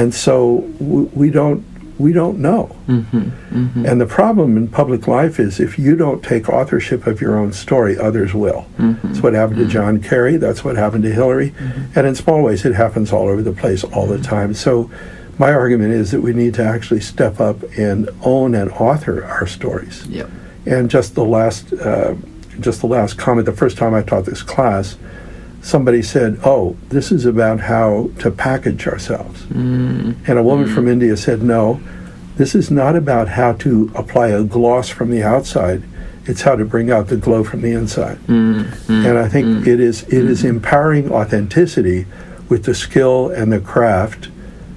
And 0.00 0.14
so 0.14 0.62
w- 0.78 1.10
we 1.12 1.30
don't 1.30 1.64
we 1.98 2.12
don't 2.12 2.38
know. 2.38 2.76
Mm-hmm. 2.88 3.86
And 3.86 4.00
the 4.00 4.06
problem 4.06 4.56
in 4.56 4.68
public 4.68 5.06
life 5.06 5.38
is 5.38 5.60
if 5.60 5.78
you 5.78 5.94
don't 5.94 6.24
take 6.24 6.48
authorship 6.48 7.06
of 7.06 7.20
your 7.20 7.38
own 7.38 7.52
story, 7.52 7.96
others 7.96 8.34
will. 8.34 8.66
Mm-hmm. 8.78 9.06
That's 9.06 9.20
what 9.20 9.34
happened 9.34 9.58
to 9.58 9.66
John 9.66 10.02
Kerry. 10.02 10.36
That's 10.36 10.64
what 10.64 10.76
happened 10.76 11.04
to 11.04 11.12
Hillary. 11.12 11.54
And 11.94 12.06
in 12.06 12.14
small 12.14 12.42
ways, 12.42 12.64
it 12.64 12.74
happens 12.74 13.12
all 13.12 13.28
over 13.28 13.42
the 13.42 13.52
place 13.52 13.84
all 13.84 14.06
the 14.06 14.18
time. 14.18 14.54
So 14.54 14.90
my 15.38 15.52
argument 15.52 15.92
is 15.92 16.10
that 16.10 16.20
we 16.20 16.32
need 16.32 16.54
to 16.54 16.64
actually 16.64 17.00
step 17.00 17.40
up 17.40 17.62
and 17.76 18.08
own 18.22 18.54
and 18.54 18.70
author 18.72 19.24
our 19.24 19.46
stories. 19.46 20.06
Yep. 20.06 20.30
And 20.66 20.90
just 20.90 21.14
the 21.14 21.24
last, 21.24 21.72
uh, 21.72 22.14
just 22.60 22.80
the 22.80 22.86
last 22.86 23.18
comment. 23.18 23.46
The 23.46 23.52
first 23.52 23.76
time 23.76 23.94
I 23.94 24.02
taught 24.02 24.24
this 24.24 24.42
class, 24.42 24.96
somebody 25.64 26.02
said, 26.02 26.38
"Oh, 26.44 26.76
this 26.90 27.10
is 27.10 27.24
about 27.24 27.60
how 27.60 28.10
to 28.18 28.30
package 28.30 28.86
ourselves." 28.86 29.42
Mm. 29.46 30.14
And 30.28 30.38
a 30.38 30.42
woman 30.42 30.68
from 30.68 30.86
India 30.86 31.16
said, 31.16 31.42
"No, 31.42 31.80
this 32.36 32.54
is 32.54 32.70
not 32.70 32.94
about 32.94 33.28
how 33.28 33.52
to 33.64 33.90
apply 33.94 34.28
a 34.28 34.44
gloss 34.44 34.90
from 34.90 35.10
the 35.10 35.22
outside. 35.22 35.82
It's 36.26 36.42
how 36.42 36.56
to 36.56 36.64
bring 36.64 36.90
out 36.90 37.08
the 37.08 37.16
glow 37.16 37.42
from 37.42 37.62
the 37.62 37.72
inside." 37.72 38.18
Mm. 38.28 38.66
Mm. 38.86 39.06
And 39.06 39.18
I 39.18 39.26
think 39.28 39.66
it 39.66 39.80
is 39.80 40.02
it 40.04 40.24
is 40.24 40.44
empowering 40.44 41.10
authenticity 41.10 42.06
with 42.48 42.64
the 42.64 42.74
skill 42.74 43.30
and 43.30 43.50
the 43.50 43.58
craft 43.58 44.28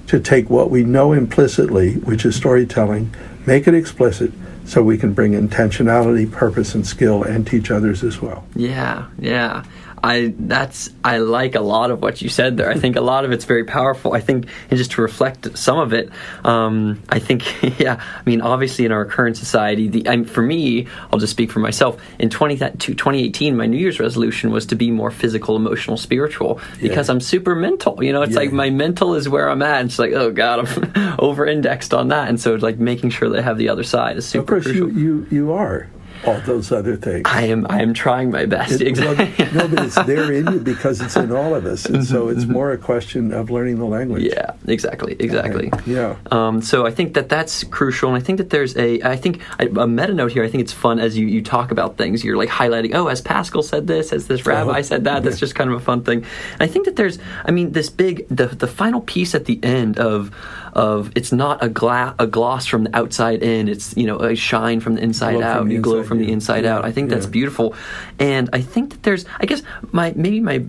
to 0.06 0.18
take 0.18 0.48
what 0.48 0.70
we 0.70 0.84
know 0.84 1.12
implicitly, 1.12 1.94
which 1.96 2.24
is 2.24 2.34
storytelling, 2.34 3.10
make 3.44 3.68
it 3.68 3.74
explicit 3.74 4.32
so 4.64 4.82
we 4.82 4.96
can 4.96 5.12
bring 5.12 5.32
intentionality, 5.32 6.30
purpose 6.30 6.74
and 6.74 6.86
skill 6.86 7.22
and 7.22 7.46
teach 7.46 7.70
others 7.70 8.02
as 8.02 8.22
well. 8.22 8.44
Yeah, 8.56 9.04
yeah. 9.18 9.64
I 10.02 10.34
that's 10.38 10.90
I 11.04 11.18
like 11.18 11.54
a 11.54 11.60
lot 11.60 11.90
of 11.90 12.02
what 12.02 12.20
you 12.22 12.28
said 12.28 12.56
there. 12.56 12.70
I 12.70 12.74
think 12.74 12.96
a 12.96 13.00
lot 13.00 13.24
of 13.24 13.32
it's 13.32 13.44
very 13.44 13.64
powerful. 13.64 14.12
I 14.14 14.20
think, 14.20 14.46
and 14.70 14.78
just 14.78 14.92
to 14.92 15.02
reflect 15.02 15.56
some 15.58 15.78
of 15.78 15.92
it, 15.92 16.10
um, 16.44 17.02
I 17.08 17.18
think, 17.18 17.42
yeah. 17.80 18.00
I 18.00 18.22
mean, 18.28 18.40
obviously, 18.40 18.84
in 18.84 18.92
our 18.92 19.04
current 19.04 19.36
society, 19.36 19.88
the 19.88 20.08
I 20.08 20.22
for 20.24 20.42
me, 20.42 20.86
I'll 21.12 21.18
just 21.18 21.32
speak 21.32 21.50
for 21.50 21.60
myself. 21.60 22.00
In 22.18 22.30
20, 22.30 22.56
2018, 22.58 23.56
my 23.56 23.66
New 23.66 23.78
Year's 23.78 23.98
resolution 24.00 24.50
was 24.50 24.66
to 24.66 24.74
be 24.76 24.90
more 24.90 25.10
physical, 25.10 25.56
emotional, 25.56 25.96
spiritual 25.96 26.60
because 26.80 27.08
Yeah. 27.08 27.14
I'm 27.14 27.20
super 27.20 27.54
mental. 27.54 28.02
You 28.02 28.12
know, 28.12 28.22
it's 28.22 28.32
Yeah. 28.32 28.38
like 28.40 28.52
my 28.52 28.70
mental 28.70 29.14
is 29.14 29.28
where 29.28 29.48
I'm 29.48 29.62
at. 29.62 29.80
And 29.80 29.88
It's 29.90 29.98
like, 29.98 30.12
oh 30.12 30.30
god, 30.30 30.60
I'm 30.68 31.16
over 31.18 31.46
indexed 31.46 31.92
on 31.94 32.08
that, 32.08 32.28
and 32.28 32.40
so 32.40 32.54
it's 32.54 32.62
like 32.62 32.78
making 32.78 33.10
sure 33.10 33.28
that 33.30 33.38
I 33.38 33.42
have 33.42 33.58
the 33.58 33.68
other 33.68 33.82
side 33.84 34.16
is 34.16 34.26
super 34.26 34.42
Of 34.42 34.46
course, 34.48 34.64
crucial. 34.64 34.90
you, 34.92 34.98
you, 34.98 35.26
you 35.30 35.52
are 35.52 35.86
all 36.26 36.40
those 36.40 36.72
other 36.72 36.96
things. 36.96 37.22
I 37.26 37.42
am 37.42 37.66
I 37.70 37.82
am 37.82 37.94
trying 37.94 38.30
my 38.30 38.46
best. 38.46 38.80
It- 38.80 38.86
exactly. 38.88 39.32
well, 39.38 39.54
no, 39.54 39.68
but 39.68 39.84
it's 39.84 39.94
there 40.06 40.32
in 40.32 40.46
you 40.52 40.58
because 40.60 41.00
it's 41.00 41.16
in 41.16 41.30
all 41.32 41.54
of 41.54 41.64
us, 41.66 41.86
and 41.86 42.04
so 42.04 42.28
it's 42.28 42.44
more 42.46 42.72
a 42.72 42.78
question 42.78 43.32
of 43.32 43.50
learning 43.50 43.78
the 43.78 43.84
language. 43.84 44.22
Yeah, 44.22 44.52
exactly, 44.66 45.16
exactly. 45.18 45.70
Yeah. 45.86 46.16
Um, 46.30 46.60
so 46.62 46.86
I 46.86 46.90
think 46.90 47.14
that 47.14 47.28
that's 47.28 47.64
crucial, 47.64 48.08
and 48.12 48.20
I 48.20 48.24
think 48.24 48.38
that 48.38 48.50
there's 48.50 48.76
a, 48.76 49.00
I 49.02 49.16
think 49.16 49.40
a, 49.58 49.66
a 49.80 49.86
meta 49.86 50.14
note 50.14 50.32
here. 50.32 50.44
I 50.44 50.48
think 50.48 50.62
it's 50.62 50.72
fun 50.72 50.98
as 50.98 51.16
you, 51.16 51.26
you 51.26 51.42
talk 51.42 51.70
about 51.70 51.96
things. 51.96 52.24
You're 52.24 52.36
like 52.36 52.48
highlighting, 52.48 52.94
oh, 52.94 53.06
as 53.08 53.20
Pascal 53.20 53.62
said 53.62 53.86
this, 53.86 54.12
as 54.12 54.26
this 54.26 54.46
rabbi 54.46 54.70
Uh-huh. 54.70 54.82
said 54.82 55.04
that. 55.04 55.22
That's 55.22 55.38
just 55.38 55.54
kind 55.54 55.70
of 55.70 55.76
a 55.76 55.80
fun 55.80 56.02
thing. 56.04 56.18
And 56.52 56.62
I 56.62 56.66
think 56.66 56.84
that 56.86 56.96
there's, 56.96 57.18
I 57.44 57.50
mean, 57.50 57.72
this 57.72 57.90
big, 57.90 58.26
the 58.28 58.46
the 58.46 58.66
final 58.66 59.00
piece 59.00 59.34
at 59.34 59.44
the 59.46 59.58
end 59.62 59.98
of 59.98 60.30
of 60.72 61.10
it's 61.16 61.32
not 61.32 61.62
a 61.62 61.68
gla- 61.68 62.14
a 62.18 62.26
gloss 62.26 62.66
from 62.66 62.84
the 62.84 62.96
outside 62.96 63.42
in. 63.42 63.68
It's 63.68 63.96
you 63.96 64.06
know 64.06 64.18
a 64.18 64.34
shine 64.34 64.80
from 64.80 64.94
the 64.94 65.02
inside 65.02 65.32
Glow 65.34 65.42
out. 65.42 65.70
you 65.70 65.80
glow 65.80 65.98
inside 65.98 66.08
from 66.08 66.18
the 66.18 66.30
inside 66.32 66.64
Yeah, 66.64 66.76
out. 66.76 66.84
I 66.84 66.92
think 66.92 67.10
that's 67.10 67.26
beautiful, 67.26 67.74
and 68.18 68.48
I 68.52 68.60
think 68.60 68.90
that 68.90 69.02
there's, 69.02 69.24
I 69.40 69.46
guess 69.46 69.62
my 69.92 70.12
maybe 70.16 70.40
my 70.40 70.64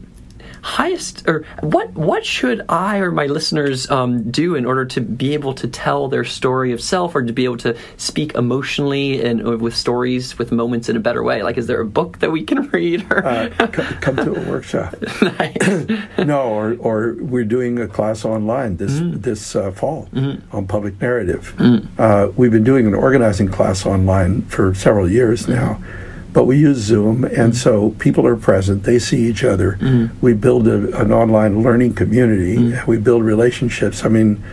highest 0.61 1.27
or 1.27 1.45
what 1.61 1.91
what 1.93 2.25
should 2.25 2.61
I 2.69 2.97
or 2.99 3.11
my 3.11 3.25
listeners 3.27 3.89
um, 3.89 4.29
do 4.31 4.55
in 4.55 4.65
order 4.65 4.85
to 4.85 5.01
be 5.01 5.33
able 5.33 5.53
to 5.55 5.67
tell 5.67 6.07
their 6.07 6.23
story 6.25 6.71
of 6.71 6.81
self 6.81 7.15
or 7.15 7.21
to 7.23 7.33
be 7.33 7.45
able 7.45 7.57
to 7.57 7.75
speak 7.97 8.35
emotionally 8.35 9.23
and 9.23 9.45
uh, 9.47 9.57
with 9.57 9.75
stories 9.75 10.37
with 10.37 10.51
moments 10.51 10.89
in 10.89 10.95
a 10.95 10.99
better 10.99 11.23
way? 11.23 11.43
Like, 11.43 11.57
is 11.57 11.67
there 11.67 11.81
a 11.81 11.85
book 11.85 12.19
that 12.19 12.31
we 12.31 12.43
can 12.43 12.67
read? 12.73 13.05
Or 13.11 13.25
Uh, 13.25 13.49
c- 13.75 13.95
come 14.01 14.15
to 14.17 14.33
a 14.35 14.49
workshop. 14.49 14.95
no, 16.17 16.41
or, 16.49 16.75
or 16.79 17.15
we're 17.19 17.43
doing 17.45 17.79
a 17.79 17.87
class 17.87 18.25
online 18.25 18.77
this 18.77 18.89
Mm-hmm. 18.99 19.21
this 19.21 19.55
uh, 19.55 19.71
fall 19.71 20.09
on 20.51 20.67
public 20.67 20.99
narrative. 21.01 21.53
Uh, 21.97 22.29
we've 22.35 22.51
been 22.51 22.63
doing 22.63 22.87
an 22.87 22.93
organizing 22.93 23.47
class 23.47 23.85
online 23.85 24.41
for 24.43 24.73
several 24.73 25.09
years 25.09 25.43
Mm-hmm. 25.43 25.53
now, 25.53 25.79
but 26.33 26.45
we 26.45 26.57
use 26.57 26.77
Zoom, 26.77 27.23
and 27.23 27.55
so 27.55 27.91
people 27.99 28.25
are 28.27 28.35
present. 28.35 28.83
They 28.83 28.99
see 28.99 29.27
each 29.27 29.43
other. 29.43 29.73
Mm-hmm. 29.81 30.19
We 30.21 30.33
build 30.33 30.67
a, 30.67 30.99
an 30.99 31.11
online 31.11 31.63
learning 31.63 31.95
community. 31.95 32.55
and 32.55 32.83
We 32.85 32.97
build 32.97 33.23
relationships. 33.23 34.05
I 34.05 34.09
mean. 34.09 34.43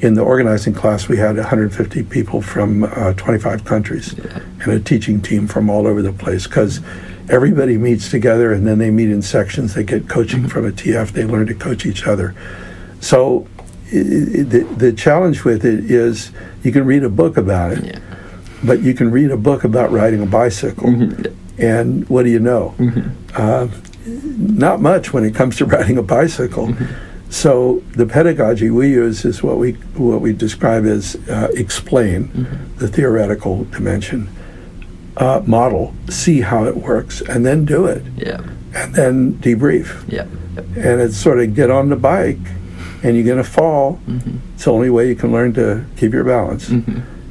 In 0.00 0.14
the 0.14 0.22
organizing 0.22 0.74
class, 0.74 1.06
we 1.06 1.16
had 1.18 1.36
150 1.36 2.02
people 2.02 2.42
from 2.42 2.82
uh, 2.82 3.12
25 3.12 3.64
countries 3.64 4.14
and 4.14 4.72
a 4.72 4.80
teaching 4.80 5.22
team 5.22 5.46
from 5.46 5.70
all 5.70 5.86
over 5.86 6.02
the 6.02 6.12
place 6.12 6.48
because 6.48 6.80
everybody 7.28 7.78
meets 7.78 8.10
together 8.10 8.52
and 8.52 8.66
then 8.66 8.78
they 8.78 8.90
meet 8.90 9.10
in 9.10 9.22
sections. 9.22 9.74
They 9.74 9.84
get 9.84 10.08
coaching 10.08 10.48
from 10.48 10.66
a 10.66 10.72
TF. 10.72 11.12
They 11.12 11.24
learn 11.24 11.46
to 11.46 11.54
coach 11.54 11.86
each 11.86 12.04
other. 12.04 12.34
So 13.00 13.46
i 13.92 13.98
i 13.98 14.42
the, 14.42 14.66
the 14.76 14.92
challenge 14.92 15.44
with 15.44 15.64
it 15.64 15.88
is 15.88 16.32
you 16.64 16.72
can 16.72 16.84
read 16.84 17.04
a 17.04 17.08
book 17.08 17.36
about 17.36 17.70
it, 17.72 17.84
Yeah. 17.84 17.98
But 18.64 18.80
you 18.82 18.94
can 18.94 19.10
read 19.10 19.30
a 19.30 19.36
book 19.36 19.64
about 19.64 19.90
riding 19.90 20.22
a 20.22 20.26
bicycle. 20.26 20.88
And 21.58 22.08
what 22.08 22.22
do 22.24 22.30
you 22.30 22.38
know? 22.40 22.74
Uh, 23.34 23.68
not 24.06 24.80
much 24.80 25.12
when 25.12 25.24
it 25.24 25.34
comes 25.34 25.56
to 25.58 25.64
riding 25.76 25.98
a 25.98 26.02
bicycle. 26.02 26.74
So 27.30 27.82
the 27.96 28.04
pedagogy 28.06 28.68
we 28.70 28.90
use 28.90 29.24
is 29.24 29.42
what 29.42 29.58
we 29.58 29.72
what 29.96 30.20
we 30.20 30.32
describe 30.32 30.84
as 30.84 31.16
uh, 31.28 31.48
explain 31.54 32.30
the 32.76 32.88
theoretical 32.88 33.64
dimension, 33.64 34.28
uh, 35.16 35.42
model, 35.46 35.94
see 36.08 36.40
how 36.42 36.64
it 36.64 36.76
works, 36.76 37.20
and 37.22 37.46
then 37.46 37.64
do 37.64 37.86
it, 37.86 38.02
Yeah. 38.16 38.40
and 38.74 38.94
then 38.94 39.34
debrief. 39.34 40.04
Yeah. 40.08 40.26
Yep. 40.56 40.64
And 40.76 41.00
it's 41.00 41.16
sort 41.16 41.38
of 41.40 41.54
get 41.54 41.70
on 41.70 41.88
the 41.88 41.96
bike, 41.96 42.38
and 43.02 43.16
you're 43.16 43.24
going 43.24 43.42
to 43.42 43.50
fall. 43.50 43.98
It's 44.54 44.64
the 44.64 44.72
only 44.72 44.90
way 44.90 45.08
you 45.08 45.14
can 45.16 45.32
learn 45.32 45.54
to 45.54 45.86
keep 45.96 46.12
your 46.12 46.24
balance. 46.24 46.70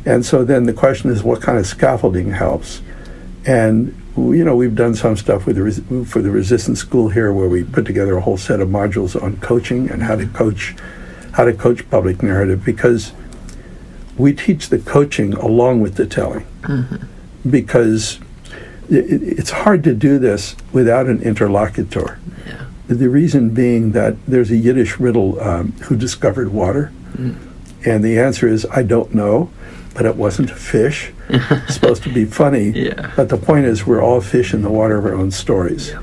And 0.05 0.25
so 0.25 0.43
then 0.43 0.65
the 0.65 0.73
question 0.73 1.09
is, 1.11 1.23
what 1.23 1.41
kind 1.41 1.57
of 1.57 1.65
scaffolding 1.67 2.31
helps? 2.31 2.81
And 3.45 3.95
you 4.17 4.43
know, 4.43 4.55
we've 4.55 4.75
done 4.75 4.93
some 4.95 5.15
stuff 5.15 5.45
with 5.45 5.55
the 5.55 5.63
res- 5.63 5.81
for 6.09 6.21
the 6.21 6.31
resistance 6.31 6.79
school 6.79 7.09
here, 7.09 7.31
where 7.31 7.47
we 7.47 7.63
put 7.63 7.85
together 7.85 8.17
a 8.17 8.21
whole 8.21 8.37
set 8.37 8.59
of 8.59 8.67
modules 8.69 9.21
on 9.21 9.37
coaching 9.37 9.89
and 9.89 10.03
how 10.03 10.15
to 10.15 10.25
coach, 10.27 10.75
how 11.33 11.45
to 11.45 11.53
coach 11.53 11.89
public 11.89 12.21
narrative, 12.21 12.63
because 12.65 13.13
we 14.17 14.33
teach 14.33 14.69
the 14.69 14.79
coaching 14.79 15.33
along 15.33 15.79
with 15.81 15.95
the 15.95 16.05
telling, 16.05 16.45
because 17.49 18.19
i 18.91 18.95
i- 18.95 19.03
it's 19.39 19.51
hard 19.51 19.83
to 19.85 19.93
do 19.93 20.19
this 20.19 20.55
without 20.73 21.07
an 21.07 21.21
interlocutor. 21.21 22.19
Yeah. 22.45 22.65
The 22.89 23.09
reason 23.09 23.51
being 23.51 23.91
that 23.93 24.17
there's 24.27 24.51
a 24.51 24.57
Yiddish 24.57 24.99
riddle 24.99 25.39
um, 25.39 25.71
who 25.83 25.95
discovered 25.95 26.49
water? 26.51 26.91
And 27.85 28.03
the 28.03 28.19
answer 28.19 28.47
is, 28.47 28.65
I 28.71 28.83
don't 28.83 29.13
know, 29.15 29.49
but 29.93 30.05
it 30.05 30.15
wasn't 30.15 30.51
a 30.51 30.55
fish. 30.55 31.11
it's 31.29 31.75
supposed 31.75 32.03
to 32.03 32.13
be 32.13 32.25
funny. 32.25 32.69
Yeah. 32.69 33.11
But 33.15 33.29
the 33.29 33.37
point 33.37 33.65
is, 33.65 33.85
we're 33.85 34.01
all 34.01 34.21
fish 34.21 34.53
in 34.53 34.61
the 34.61 34.69
water 34.69 34.97
of 34.97 35.05
our 35.05 35.13
own 35.13 35.31
stories. 35.31 35.93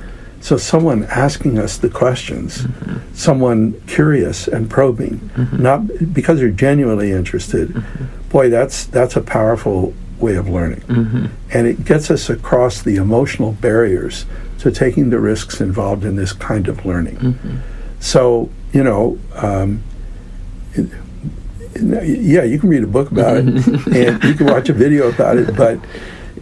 So, 0.41 0.57
someone 0.57 1.05
asking 1.05 1.59
us 1.59 1.79
the 1.79 1.89
questions, 1.89 2.63
mm-hmm. 2.63 3.15
someone 3.15 3.81
curious 3.87 4.47
and 4.47 4.71
probing, 4.71 5.19
mm-hmm. 5.19 5.63
not 5.63 6.13
because 6.13 6.41
you're 6.41 6.51
genuinely 6.51 7.11
interested, 7.11 7.71
mm-hmm. 7.71 8.29
boy, 8.29 8.49
that's, 8.49 8.85
that's 8.87 9.17
a 9.17 9.21
powerful 9.21 9.95
way 10.21 10.37
of 10.37 10.49
learning. 10.49 10.83
And 11.53 11.67
it 11.67 11.85
gets 11.85 12.11
us 12.11 12.31
across 12.31 12.83
the 12.83 12.97
emotional 12.97 13.53
barriers 13.53 14.27
to 14.59 14.71
taking 14.71 15.11
the 15.11 15.19
risks 15.19 15.61
involved 15.61 16.05
in 16.05 16.17
this 16.17 16.33
kind 16.33 16.69
of 16.69 16.85
learning. 16.85 17.63
So, 18.01 18.51
you 18.73 18.83
know, 18.83 19.19
um, 19.35 19.83
yeah, 21.83 22.43
you 22.45 22.59
can 22.59 22.69
read 22.69 22.85
a 22.85 22.87
book 22.87 23.11
about 23.11 23.37
it 23.39 23.45
and 23.87 24.25
you 24.25 24.35
can 24.35 24.47
watch 24.47 24.69
a 24.69 24.73
video 24.73 25.09
about 25.09 25.37
it, 25.37 25.57
but, 25.57 25.79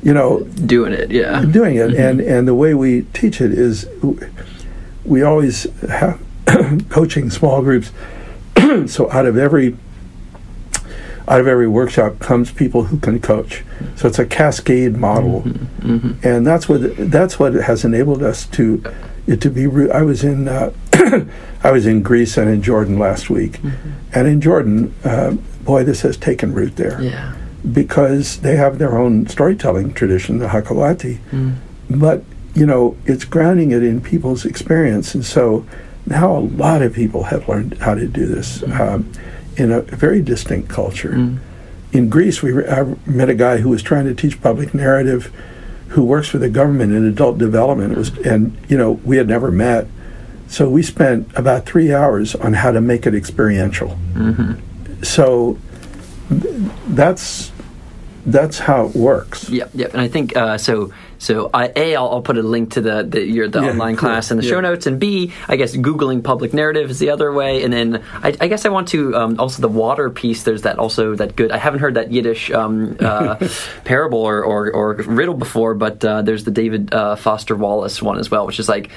you 0.02 0.12
know, 0.12 0.40
Doing 0.44 0.92
it. 0.92 1.10
Yeah. 1.10 1.44
doing 1.44 1.76
it 1.76 1.94
and 1.94 2.20
mm-hmm. 2.20 2.30
and 2.30 2.48
the 2.48 2.54
way 2.54 2.74
we 2.74 3.02
teach 3.12 3.40
it 3.40 3.52
is 3.52 3.88
we 5.04 5.22
always 5.22 5.64
have 5.88 6.20
coaching 6.88 7.30
small 7.30 7.62
groups. 7.62 7.92
So 8.86 9.10
out 9.10 9.26
of 9.26 9.38
every 9.38 9.76
out 11.28 11.40
of 11.40 11.46
every 11.46 11.68
workshop 11.68 12.18
comes 12.18 12.50
people 12.50 12.84
who 12.84 12.98
can 12.98 13.20
coach. 13.20 13.64
So 13.96 14.08
it's 14.08 14.18
a 14.18 14.26
cascade 14.26 14.96
model. 14.96 15.42
Mm-hmm. 15.42 15.96
Mm-hmm. 15.96 16.28
And 16.28 16.46
that's 16.46 16.68
what 16.68 16.80
that's 17.10 17.38
what 17.38 17.54
has 17.54 17.84
enabled 17.84 18.22
us 18.22 18.46
to 18.48 18.82
it 19.26 19.40
to 19.40 19.50
be 19.50 19.66
re- 19.66 19.90
I 19.90 20.02
was 20.02 20.22
in 20.22 20.48
uh, 20.48 20.72
I 21.62 21.70
was 21.70 21.86
in 21.86 22.02
Greece 22.02 22.36
and 22.36 22.48
in 22.48 22.62
Jordan 22.62 22.98
last 22.98 23.30
week 23.30 23.60
and 24.12 24.26
in 24.28 24.40
Jordan 24.40 24.94
uh, 25.04 25.32
boy 25.64 25.84
this 25.84 26.02
has 26.02 26.16
taken 26.16 26.52
root 26.54 26.76
there 26.76 27.00
Yeah. 27.02 27.34
because 27.72 28.38
they 28.40 28.56
have 28.56 28.78
their 28.78 28.96
own 28.98 29.26
storytelling 29.26 29.92
tradition, 29.94 30.38
the 30.38 30.48
Hakawati. 30.48 31.18
But, 31.90 32.24
you 32.54 32.66
know, 32.66 32.96
it's 33.04 33.24
grounding 33.24 33.70
it 33.72 33.82
in 33.82 34.00
people's 34.00 34.44
experience. 34.44 35.14
And 35.14 35.24
so 35.24 35.64
now 36.06 36.36
a 36.36 36.40
lot 36.40 36.82
of 36.82 36.92
people 36.94 37.24
have 37.24 37.48
learned 37.48 37.78
how 37.78 37.94
to 37.94 38.06
do 38.08 38.26
this 38.26 38.62
um, 38.64 39.10
in 39.56 39.70
a 39.72 39.82
very 39.82 40.20
distinct 40.22 40.68
culture. 40.68 41.14
in 41.92 42.08
Greece, 42.10 42.42
we 42.42 42.50
I 42.66 42.82
met 43.06 43.28
a 43.28 43.34
guy 43.34 43.58
who 43.58 43.68
was 43.70 43.82
trying 43.82 44.04
to 44.06 44.14
teach 44.14 44.40
public 44.42 44.74
narrative, 44.74 45.32
who 45.88 46.04
works 46.04 46.28
for 46.28 46.38
the 46.38 46.48
government 46.50 46.92
in 46.92 47.04
adult 47.06 47.38
development. 47.38 47.92
It 47.92 47.98
was, 47.98 48.16
and 48.18 48.56
you 48.68 48.76
know, 48.76 48.92
we 49.04 49.16
had 49.16 49.28
never 49.28 49.50
met, 49.50 49.86
so 50.48 50.68
we 50.68 50.82
spent 50.82 51.30
about 51.36 51.66
three 51.66 51.92
hours 51.92 52.34
on 52.34 52.52
how 52.54 52.72
to 52.72 52.80
make 52.80 53.06
it 53.06 53.14
experiential. 53.14 53.98
Mm-hmm. 54.14 55.02
So 55.02 55.58
th- 56.28 56.70
that's 56.88 57.52
that's 58.26 58.58
how 58.58 58.86
it 58.86 58.96
works. 58.96 59.48
Yep, 59.48 59.70
yep. 59.74 59.92
And 59.92 60.00
I 60.00 60.08
think 60.08 60.36
uh, 60.36 60.58
so. 60.58 60.92
So 61.18 61.50
I, 61.52 61.72
a, 61.74 61.96
I'll, 61.96 62.08
I'll 62.08 62.22
put 62.22 62.36
a 62.36 62.42
link 62.42 62.72
to 62.72 62.80
the 62.80 63.02
the, 63.02 63.22
your, 63.22 63.48
the 63.48 63.62
yeah, 63.62 63.70
online 63.70 63.96
cool. 63.96 64.08
class 64.08 64.30
in 64.30 64.36
the 64.36 64.44
yeah. 64.44 64.50
show 64.50 64.60
notes, 64.60 64.86
and 64.86 65.00
b, 65.00 65.32
I 65.48 65.56
guess 65.56 65.74
googling 65.74 66.22
public 66.22 66.52
narrative 66.52 66.90
is 66.90 66.98
the 66.98 67.10
other 67.10 67.32
way, 67.32 67.62
and 67.62 67.72
then 67.72 68.02
I, 68.22 68.36
I 68.40 68.48
guess 68.48 68.66
I 68.66 68.68
want 68.68 68.88
to 68.88 69.14
um, 69.16 69.40
also 69.40 69.62
the 69.62 69.68
water 69.68 70.10
piece. 70.10 70.42
There's 70.42 70.62
that 70.62 70.78
also 70.78 71.14
that 71.16 71.36
good. 71.36 71.50
I 71.50 71.58
haven't 71.58 71.80
heard 71.80 71.94
that 71.94 72.12
Yiddish 72.12 72.50
um, 72.50 72.96
uh, 73.00 73.36
parable 73.84 74.20
or, 74.20 74.44
or, 74.44 74.70
or 74.70 74.94
riddle 74.94 75.34
before, 75.34 75.74
but 75.74 76.04
uh, 76.04 76.22
there's 76.22 76.44
the 76.44 76.50
David 76.50 76.92
uh, 76.92 77.16
Foster 77.16 77.56
Wallace 77.56 78.02
one 78.02 78.18
as 78.18 78.30
well, 78.30 78.46
which 78.46 78.60
is 78.60 78.68
like 78.68 78.90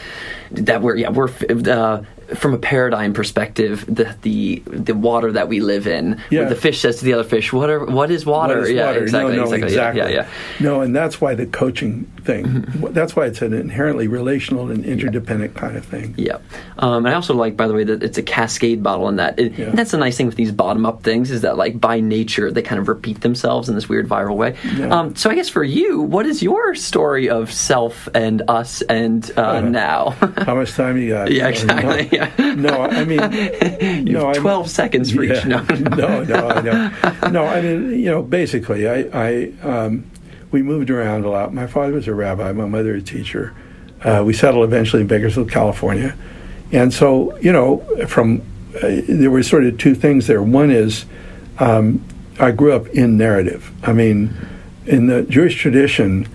that. 0.52 0.82
We're 0.82 0.96
yeah 0.96 1.10
we're 1.10 1.30
uh, 1.50 2.04
from 2.36 2.54
a 2.54 2.58
paradigm 2.58 3.14
perspective, 3.14 3.86
the 3.88 4.16
the 4.22 4.62
the 4.66 4.94
water 4.94 5.32
that 5.32 5.48
we 5.48 5.60
live 5.60 5.88
in, 5.88 6.22
yeah. 6.30 6.46
the 6.46 6.56
fish 6.56 6.80
says 6.80 6.98
to 7.00 7.06
the 7.06 7.14
other 7.14 7.24
fish, 7.24 7.52
"What 7.52 7.70
are 7.70 7.86
what 7.86 8.12
is 8.12 8.26
water?" 8.26 8.60
What 8.60 8.64
is 8.66 8.72
yeah, 8.72 8.86
water? 8.88 9.04
exactly, 9.04 9.36
no, 9.36 9.38
no, 9.38 9.44
exactly. 9.44 9.68
exactly. 9.68 10.02
Yeah, 10.02 10.08
yeah, 10.10 10.30
No, 10.60 10.82
and 10.82 10.96
that's 10.96 11.20
why 11.20 11.36
the 11.36 11.46
coaching 11.46 12.06
thing. 12.24 12.46
Mm-hmm. 12.46 12.94
That's 12.94 13.16
why 13.16 13.26
it's 13.26 13.42
an 13.42 13.54
inherently 13.54 14.08
relational 14.08 14.70
and 14.70 14.86
interdependent 14.86 15.54
yeah. 15.56 15.60
kind 15.60 15.78
of 15.78 15.86
thing. 15.86 16.14
Yeah, 16.18 16.38
um, 16.78 17.06
and 17.06 17.10
I 17.10 17.14
also 17.14 17.34
like, 17.34 17.58
by 17.58 17.68
the 17.68 17.74
way, 17.74 17.84
that 17.84 18.04
it's 18.04 18.18
a 18.18 18.24
cascade 18.24 18.82
model 18.82 19.10
in 19.10 19.18
that. 19.18 19.40
It, 19.40 19.58
yeah. 19.58 19.72
that's 19.72 19.92
the 19.92 19.98
nice 19.98 20.18
thing 20.18 20.28
with 20.28 20.36
these 20.36 20.52
bottom 20.52 20.86
up 20.86 21.04
things 21.04 21.32
is 21.32 21.42
that, 21.42 21.58
like, 21.58 21.80
by 21.80 22.00
nature, 22.00 22.52
they 22.52 22.62
kind 22.62 22.80
of 22.80 22.88
repeat 22.88 23.22
themselves 23.22 23.70
in 23.70 23.76
this 23.76 23.90
weird 23.90 24.08
viral 24.08 24.36
way. 24.36 24.56
Yeah. 24.76 24.88
Um, 24.90 25.16
so 25.16 25.30
I 25.30 25.36
guess 25.36 25.50
for 25.50 25.64
you, 25.64 26.02
what 26.02 26.26
is 26.26 26.44
your 26.44 26.76
story 26.76 27.30
of 27.30 27.52
self 27.52 28.08
and 28.14 28.42
us 28.48 28.82
and 28.84 29.30
uh, 29.38 29.42
uh, 29.42 29.62
now? 29.62 30.10
how 30.38 30.56
much 30.56 30.74
time 30.74 30.98
you 30.98 31.10
got? 31.10 31.32
Yeah, 31.32 31.48
exactly. 31.48 32.19
No, 32.20 32.28
yeah. 32.38 32.56
no 32.56 32.82
I 32.82 33.06
mean, 33.06 34.08
you 34.08 34.14
no, 34.14 34.34
12 34.34 34.64
I'm, 34.64 34.70
seconds 34.70 35.12
for 35.12 35.24
each. 35.24 35.46
No, 35.46 35.62
no, 35.64 36.24
no, 36.24 36.50
I 36.50 36.62
know. 36.62 37.30
No, 37.30 37.46
I 37.46 37.62
mean, 37.62 38.00
you 38.00 38.12
know, 38.12 38.22
basically, 38.22 38.88
I, 38.88 39.10
I 39.14 39.52
um, 39.62 40.10
we 40.52 40.62
moved 40.62 40.90
around 40.90 41.26
a 41.26 41.30
lot. 41.30 41.54
My 41.54 41.68
father 41.68 41.94
was 41.94 42.08
a 42.08 42.14
rabbi, 42.14 42.52
my 42.52 42.66
mother 42.66 42.96
a 42.96 43.02
teacher. 43.02 43.56
Uh, 44.04 44.24
we 44.26 44.34
settled 44.34 44.64
eventually 44.64 45.02
in 45.02 45.08
Bakersfield, 45.08 45.52
California. 45.52 46.16
And 46.72 46.94
so, 46.94 47.38
you 47.40 47.52
know, 47.52 47.80
from 48.08 48.42
uh, 48.76 49.02
there 49.08 49.32
were 49.32 49.44
sort 49.44 49.66
of 49.66 49.78
two 49.78 49.96
things 49.96 50.28
there. 50.28 50.42
One 50.42 50.72
is 50.72 51.06
um, 51.60 52.04
I 52.40 52.52
grew 52.52 52.72
up 52.72 52.88
in 52.88 53.18
narrative. 53.18 53.72
I 53.84 53.94
mean, 53.94 54.34
in 54.86 55.08
the 55.08 55.24
Jewish 55.24 55.56
tradition, 55.60 56.28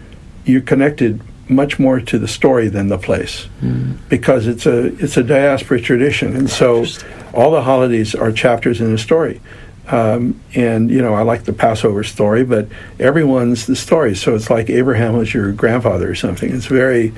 you're 0.44 0.60
connected 0.60 1.20
much 1.48 1.78
more 1.78 2.00
to 2.00 2.18
the 2.18 2.28
story 2.28 2.68
than 2.68 2.88
the 2.88 2.98
place 2.98 3.48
mm. 3.60 3.96
because 4.08 4.46
it's 4.46 4.66
a 4.66 4.86
it's 5.02 5.16
a 5.16 5.22
diaspora 5.22 5.80
tradition, 5.80 6.36
and 6.36 6.48
so 6.48 6.84
all 7.32 7.50
the 7.50 7.62
holidays 7.62 8.14
are 8.14 8.32
chapters 8.32 8.80
in 8.80 8.92
the 8.92 8.98
story. 8.98 9.40
Um, 9.88 10.40
and 10.54 10.90
you 10.90 11.02
know, 11.02 11.14
I 11.14 11.22
like 11.22 11.44
the 11.44 11.52
Passover 11.52 12.04
story, 12.04 12.44
but 12.44 12.68
everyone's 12.98 13.66
the 13.66 13.76
story. 13.76 14.14
So 14.14 14.34
it's 14.34 14.48
like 14.48 14.70
Abraham 14.70 15.16
was 15.16 15.34
your 15.34 15.52
grandfather 15.52 16.10
or 16.10 16.14
something. 16.14 16.50
It's 16.50 16.66
very, 16.66 17.12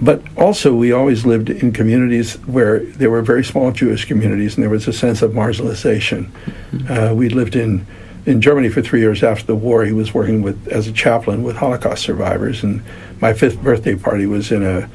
but 0.00 0.22
also 0.36 0.74
we 0.74 0.90
always 0.90 1.24
lived 1.24 1.48
in 1.48 1.72
communities 1.72 2.34
where 2.46 2.80
there 2.80 3.10
were 3.10 3.22
very 3.22 3.44
small 3.44 3.70
Jewish 3.70 4.06
communities, 4.06 4.56
and 4.56 4.62
there 4.62 4.70
was 4.70 4.88
a 4.88 4.92
sense 4.92 5.22
of 5.22 5.32
marginalization. 5.32 6.26
Mm-hmm. 6.72 6.92
Uh, 6.92 7.14
we 7.14 7.28
lived 7.28 7.54
in 7.54 7.86
in 8.26 8.40
Germany 8.40 8.68
for 8.68 8.82
three 8.82 9.00
years 9.00 9.22
after 9.22 9.46
the 9.46 9.54
war. 9.54 9.84
He 9.84 9.92
was 9.92 10.14
working 10.14 10.42
with 10.42 10.68
as 10.68 10.86
a 10.86 10.92
chaplain 10.92 11.42
with 11.42 11.56
Holocaust 11.56 12.02
survivors, 12.02 12.62
and 12.62 12.82
my 13.20 13.32
fifth 13.32 13.62
birthday 13.62 13.96
party 13.96 14.26
was 14.26 14.52
in 14.52 14.62
a 14.62 14.88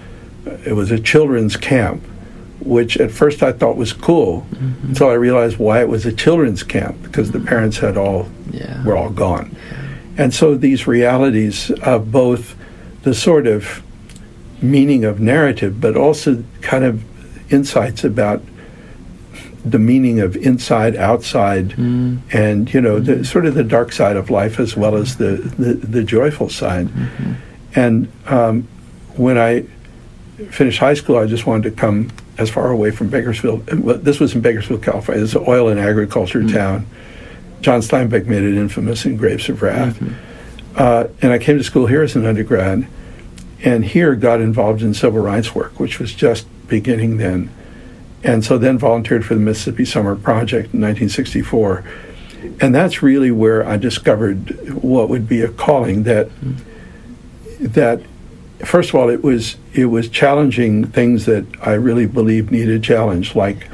it 0.66 0.74
was 0.74 0.92
a 0.92 1.00
children's 1.00 1.58
camp 1.58 2.04
which 2.60 2.98
at 2.98 3.12
first 3.12 3.44
I 3.44 3.52
thought 3.52 3.78
was 3.78 3.94
cool 3.94 4.42
mm-hmm. 4.52 4.90
until 4.90 5.10
I 5.10 5.14
realized 5.14 5.58
why 5.58 5.82
it 5.82 5.88
was 5.88 6.06
a 6.06 6.12
children's 6.12 6.64
camp 6.64 7.02
because 7.04 7.32
the 7.32 7.40
parents 7.40 7.78
had 7.78 7.98
all 7.98 8.30
yeah. 8.52 8.84
were 8.84 8.96
all 8.96 9.10
gone. 9.10 9.56
And 10.18 10.34
so 10.34 10.56
these 10.56 10.88
realities 10.88 11.72
of 11.82 12.12
both 12.12 12.56
the 13.04 13.14
sort 13.14 13.48
of 13.48 13.84
meaning 14.62 15.06
of 15.06 15.20
narrative 15.20 15.80
but 15.80 15.96
also 15.96 16.44
kind 16.62 16.84
of 16.84 17.04
insights 17.54 18.04
about 18.04 18.42
the 19.72 19.80
meaning 19.80 20.20
of 20.20 20.36
inside 20.36 20.96
outside 20.96 21.70
mm. 21.70 22.20
and 22.34 22.74
you 22.74 22.82
know 22.82 23.00
the 23.00 23.24
sort 23.24 23.46
of 23.46 23.54
the 23.54 23.64
dark 23.64 23.92
side 23.92 24.16
of 24.16 24.30
life 24.30 24.60
as 24.60 24.76
well 24.76 24.96
as 24.96 25.18
the 25.18 25.38
the, 25.58 25.74
the 25.74 26.04
joyful 26.04 26.50
side 26.50 26.88
mm-hmm. 26.88 27.34
and 27.76 28.12
um, 28.26 28.68
when 29.16 29.38
I 29.38 29.64
finished 30.52 30.80
high 30.80 30.94
school 30.94 31.18
I 31.18 31.26
just 31.26 31.46
wanted 31.46 31.70
to 31.70 31.76
come 31.76 32.10
as 32.38 32.50
far 32.50 32.72
away 32.72 32.92
from 32.92 33.10
Bakersfield. 33.10 33.66
This 33.66 34.20
was 34.20 34.36
in 34.36 34.42
Bakersfield, 34.42 34.84
California. 34.84 35.24
It's 35.24 35.36
an 35.36 35.44
oil 35.48 35.70
and 35.70 35.80
agriculture 35.80 36.42
mm-hmm. 36.42 36.56
town. 36.56 36.88
John 37.62 37.82
Steinbeck 37.82 38.28
made 38.28 38.44
it 38.44 38.56
infamous 38.56 39.06
in 39.06 39.18
Grapes 39.18 39.50
of 39.50 39.62
Wrath. 39.62 39.96
Mm-hmm. 39.96 40.78
Uh, 40.78 41.08
and 41.22 41.32
I 41.32 41.40
came 41.40 41.58
to 41.58 41.64
school 41.64 41.88
here 41.88 42.04
as 42.04 42.16
an 42.16 42.26
undergrad, 42.26 42.88
and 43.64 43.84
here 43.84 44.16
got 44.16 44.42
involved 44.42 44.84
in 44.84 44.94
civil 44.94 45.22
rights 45.22 45.56
work, 45.56 45.80
which 45.80 46.00
was 46.00 46.14
just 46.14 46.46
beginning 46.68 47.18
then. 47.18 47.50
And 48.24 48.44
so 48.44 48.58
then 48.58 48.78
volunteered 48.78 49.26
for 49.26 49.36
the 49.36 49.40
Mississippi 49.40 49.86
Summer 49.86 50.16
Project 50.16 50.74
in 50.74 50.82
1964. 50.82 51.84
And 52.60 52.74
that's 52.74 53.02
really 53.02 53.32
where 53.32 53.66
I 53.66 53.78
discovered 53.78 54.74
what 54.82 55.10
would 55.10 55.28
be 55.28 55.42
a 55.42 55.50
calling 55.50 56.04
that 56.04 56.30
that 57.60 58.02
first 58.60 58.90
of 58.90 58.96
all, 58.96 59.10
it 59.10 59.24
was 59.24 59.58
it 59.74 59.86
was 59.86 60.10
challenging 60.10 60.88
things 60.88 61.26
that 61.26 61.46
I 61.62 61.74
really 61.74 62.06
believe 62.06 62.52
needed 62.52 62.84
challenge, 62.84 63.36
like 63.36 63.68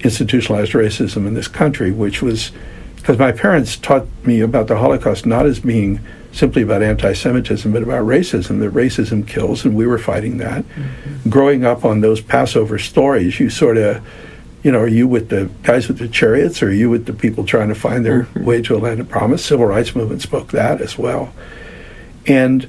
institutionalized 0.00 0.72
racism 0.72 1.26
in 1.26 1.34
this 1.34 1.48
country, 1.48 1.90
which 1.90 2.22
was 2.22 2.52
because 2.96 3.18
my 3.18 3.32
parents 3.32 3.76
taught 3.76 4.06
me 4.24 4.40
about 4.40 4.66
the 4.66 4.76
Holocaust 4.76 5.26
not 5.26 5.46
as 5.46 5.60
being 5.60 6.00
simply 6.36 6.62
about 6.62 6.82
anti-Semitism, 6.82 7.72
but 7.72 7.82
about 7.82 8.04
racism. 8.04 8.60
That 8.60 8.72
racism 8.72 9.26
kills, 9.26 9.64
and 9.64 9.74
we 9.74 9.86
were 9.86 9.98
fighting 9.98 10.38
that. 10.38 10.64
Mm-hmm. 10.64 11.30
Growing 11.30 11.64
up 11.64 11.84
on 11.84 12.00
those 12.00 12.20
Passover 12.20 12.78
stories, 12.78 13.40
you 13.40 13.50
sort 13.50 13.76
of 13.76 14.04
you 14.66 14.72
know, 14.72 14.80
are 14.80 14.88
you 14.88 15.06
with 15.06 15.28
the 15.28 15.48
guys 15.62 15.86
with 15.86 15.98
the 15.98 16.08
chariots 16.08 16.60
or 16.60 16.70
are 16.70 16.72
you 16.72 16.90
with 16.90 17.06
the 17.06 17.12
people 17.12 17.44
trying 17.44 17.68
to 17.68 17.74
find 17.76 18.04
their 18.04 18.24
mm-hmm. 18.24 18.44
way 18.44 18.60
to 18.62 18.74
a 18.74 18.78
land 18.78 18.98
of 18.98 19.08
promise? 19.08 19.44
Civil 19.44 19.66
rights 19.66 19.94
movement 19.94 20.22
spoke 20.22 20.50
that 20.50 20.80
as 20.80 20.98
well. 20.98 21.32
And 22.26 22.68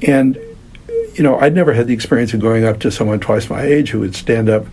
and 0.00 0.38
you 1.14 1.22
know, 1.22 1.38
I'd 1.38 1.54
never 1.54 1.74
had 1.74 1.88
the 1.88 1.92
experience 1.92 2.32
of 2.32 2.40
going 2.40 2.64
up 2.64 2.80
to 2.80 2.90
someone 2.90 3.20
twice 3.20 3.50
my 3.50 3.60
age 3.62 3.90
who 3.90 4.00
would 4.00 4.14
stand 4.14 4.48
up, 4.48 4.66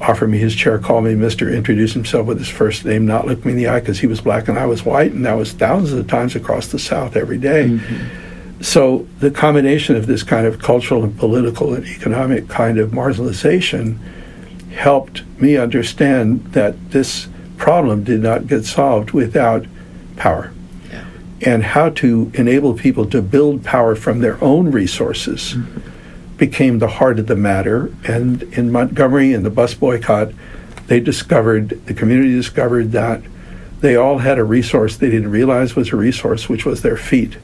offer 0.00 0.28
me 0.28 0.38
his 0.38 0.54
chair, 0.54 0.78
call 0.78 1.00
me 1.00 1.14
Mister, 1.14 1.52
introduce 1.52 1.92
himself 1.92 2.26
with 2.26 2.38
his 2.38 2.48
first 2.48 2.84
name, 2.84 3.06
not 3.06 3.26
look 3.26 3.44
me 3.44 3.52
in 3.52 3.58
the 3.58 3.66
eye 3.66 3.80
because 3.80 3.98
he 3.98 4.06
was 4.06 4.20
black 4.20 4.48
and 4.48 4.58
I 4.58 4.66
was 4.66 4.84
white, 4.84 5.12
and 5.12 5.24
that 5.26 5.34
was 5.34 5.52
thousands 5.52 5.92
of 5.92 6.06
times 6.06 6.36
across 6.36 6.68
the 6.68 6.78
South 6.78 7.16
every 7.16 7.38
day. 7.38 7.68
Mm-hmm. 7.68 8.62
So 8.62 9.06
the 9.20 9.30
combination 9.30 9.96
of 9.96 10.06
this 10.06 10.22
kind 10.22 10.46
of 10.46 10.58
cultural 10.60 11.04
and 11.04 11.16
political 11.16 11.74
and 11.74 11.86
economic 11.86 12.48
kind 12.48 12.78
of 12.78 12.90
marginalization 12.90 13.98
helped 14.72 15.24
me 15.40 15.56
understand 15.56 16.44
that 16.52 16.90
this 16.90 17.28
problem 17.56 18.04
did 18.04 18.20
not 18.20 18.46
get 18.46 18.64
solved 18.64 19.12
without 19.12 19.66
power 20.16 20.52
and 21.40 21.62
how 21.62 21.88
to 21.88 22.32
enable 22.34 22.74
people 22.74 23.06
to 23.06 23.22
build 23.22 23.64
power 23.64 23.94
from 23.94 24.20
their 24.20 24.42
own 24.42 24.70
resources 24.70 25.54
mm-hmm. 25.54 25.97
Became 26.38 26.78
the 26.78 26.88
heart 26.88 27.18
of 27.18 27.26
the 27.26 27.36
matter. 27.36 27.92
And 28.06 28.42
in 28.44 28.72
Montgomery, 28.72 29.32
in 29.32 29.42
the 29.42 29.50
bus 29.50 29.74
boycott, 29.74 30.32
they 30.86 31.00
discovered, 31.00 31.84
the 31.86 31.94
community 31.94 32.32
discovered 32.32 32.92
that 32.92 33.22
they 33.80 33.96
all 33.96 34.18
had 34.18 34.38
a 34.38 34.44
resource 34.44 34.96
they 34.96 35.10
didn't 35.10 35.30
realize 35.30 35.76
was 35.76 35.92
a 35.92 35.96
resource, 35.96 36.48
which 36.48 36.64
was 36.64 36.82
their 36.82 36.96
feet. 36.96 37.36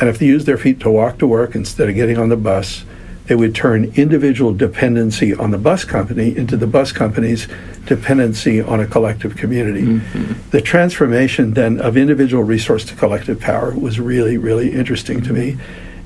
And 0.00 0.08
if 0.08 0.18
they 0.18 0.26
used 0.26 0.46
their 0.46 0.58
feet 0.58 0.80
to 0.80 0.90
walk 0.90 1.18
to 1.18 1.26
work 1.26 1.54
instead 1.54 1.88
of 1.88 1.94
getting 1.94 2.18
on 2.18 2.28
the 2.28 2.36
bus, 2.36 2.84
they 3.26 3.34
would 3.34 3.54
turn 3.54 3.92
individual 3.96 4.54
dependency 4.54 5.34
on 5.34 5.50
the 5.50 5.58
bus 5.58 5.84
company 5.84 6.36
into 6.36 6.56
the 6.56 6.66
bus 6.66 6.92
company's 6.92 7.48
dependency 7.86 8.60
on 8.60 8.80
a 8.80 8.86
collective 8.86 9.36
community. 9.36 9.82
Mm-hmm. 9.82 10.50
The 10.50 10.60
transformation 10.60 11.54
then 11.54 11.80
of 11.80 11.96
individual 11.96 12.44
resource 12.44 12.84
to 12.86 12.94
collective 12.94 13.40
power 13.40 13.74
was 13.74 13.98
really, 13.98 14.38
really 14.38 14.72
interesting 14.72 15.22
to 15.22 15.32
me. 15.32 15.56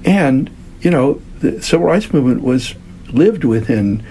And, 0.04 0.50
you 0.80 0.90
know, 0.90 1.20
the 1.40 1.62
civil 1.62 1.87
rights 1.87 2.12
movement 2.12 2.42
was 2.42 2.74
lived 3.09 3.44
within 3.44 4.05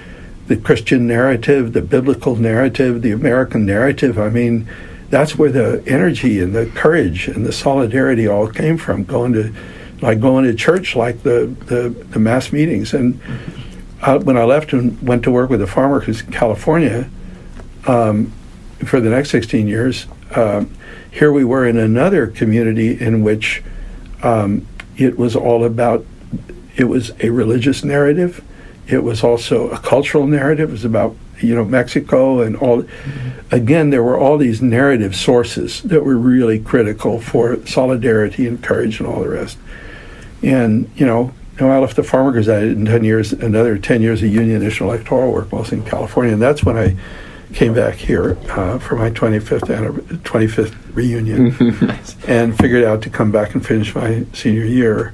the 0.48 0.58
Christian 0.58 1.08
narrative, 1.08 1.74
the 1.74 1.82
biblical 1.82 2.36
narrative, 2.36 3.02
the 3.02 3.12
American 3.12 3.66
narrative. 3.66 4.18
I 4.20 4.30
mean, 4.30 4.70
that's 5.10 5.38
where 5.38 5.52
the 5.52 5.84
energy 5.88 6.40
and 6.40 6.56
the 6.56 6.68
courage 6.68 7.28
and 7.28 7.46
the 7.46 7.52
solidarity 7.52 8.28
all 8.28 8.48
came 8.48 8.78
from, 8.78 9.04
going 9.04 9.34
to 9.34 9.54
like 10.02 10.20
going 10.20 10.46
to 10.46 10.54
church, 10.54 10.96
like 10.96 11.24
the, 11.24 11.54
the, 11.66 11.90
the 11.90 12.20
mass 12.20 12.52
meetings. 12.52 12.94
And 12.94 13.20
uh, 14.02 14.20
when 14.20 14.38
I 14.38 14.44
left 14.44 14.74
and 14.74 15.02
went 15.02 15.24
to 15.24 15.32
work 15.32 15.50
with 15.50 15.62
a 15.62 15.68
farmer 15.68 16.00
who's 16.00 16.22
in 16.22 16.32
California 16.32 17.10
um, 17.86 18.32
for 18.86 19.02
the 19.02 19.10
next 19.10 19.30
16 19.32 19.68
years, 19.68 20.08
um, 20.36 20.74
here 21.12 21.32
we 21.32 21.44
were 21.44 21.68
in 21.68 21.78
another 21.78 22.28
community 22.28 23.00
in 23.00 23.24
which 23.24 23.64
um, 24.24 24.66
it 24.98 25.18
was 25.18 25.36
all 25.36 25.66
about, 25.66 26.06
it 26.80 26.86
was 26.86 27.12
a 27.20 27.30
religious 27.30 27.84
narrative. 27.84 28.44
It 28.88 29.04
was 29.04 29.24
also 29.24 29.70
a 29.70 29.78
cultural 29.78 30.26
narrative. 30.26 30.70
It 30.70 30.72
was 30.72 30.86
about 30.86 31.16
you 31.42 31.54
know 31.54 31.66
Mexico 31.66 32.42
and 32.42 32.56
all. 32.56 32.84
Mm-hmm. 32.84 33.30
Again, 33.54 33.90
there 33.90 34.02
were 34.02 34.18
all 34.18 34.38
these 34.38 34.62
narrative 34.62 35.16
sources 35.16 35.82
that 35.84 36.06
were 36.06 36.18
really 36.18 36.60
critical 36.60 37.20
for 37.20 37.64
solidarity 37.66 38.48
and 38.48 38.64
courage 38.64 39.00
and 39.00 39.08
all 39.08 39.22
the 39.22 39.30
rest. 39.30 39.58
And 40.42 40.90
you 40.96 41.06
know, 41.06 41.34
you 41.60 41.66
know 41.66 41.72
I 41.72 41.80
left 41.80 41.98
the 41.98 42.04
farm. 42.04 42.36
I 42.36 42.42
did 42.42 42.78
in 42.78 42.86
ten 42.86 43.04
years, 43.04 43.34
another 43.34 43.78
ten 43.78 44.02
years 44.02 44.24
of 44.24 44.30
union 44.30 44.64
electoral 44.64 45.34
work, 45.34 45.52
mostly 45.52 45.80
in 45.80 45.86
California, 45.86 46.32
and 46.32 46.42
that's 46.42 46.64
when 46.64 46.78
I 46.78 46.96
came 47.54 47.74
back 47.74 47.96
here 47.96 48.38
uh, 48.50 48.78
for 48.78 48.96
my 48.96 49.10
25th 49.10 49.68
25th 50.22 50.76
reunion, 50.94 51.56
nice. 51.88 52.16
and 52.28 52.56
figured 52.56 52.84
out 52.84 53.02
to 53.02 53.10
come 53.10 53.32
back 53.32 53.56
and 53.56 53.66
finish 53.66 53.96
my 53.96 54.24
senior 54.34 54.66
year, 54.66 55.14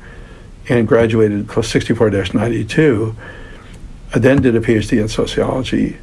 and 0.70 0.88
graduated 0.88 1.48
64-92. 1.48 3.16
I 4.14 4.20
then 4.20 4.42
did 4.42 4.56
a 4.56 4.60
PhD 4.60 5.00
in 5.00 5.08
sociology 5.08 5.98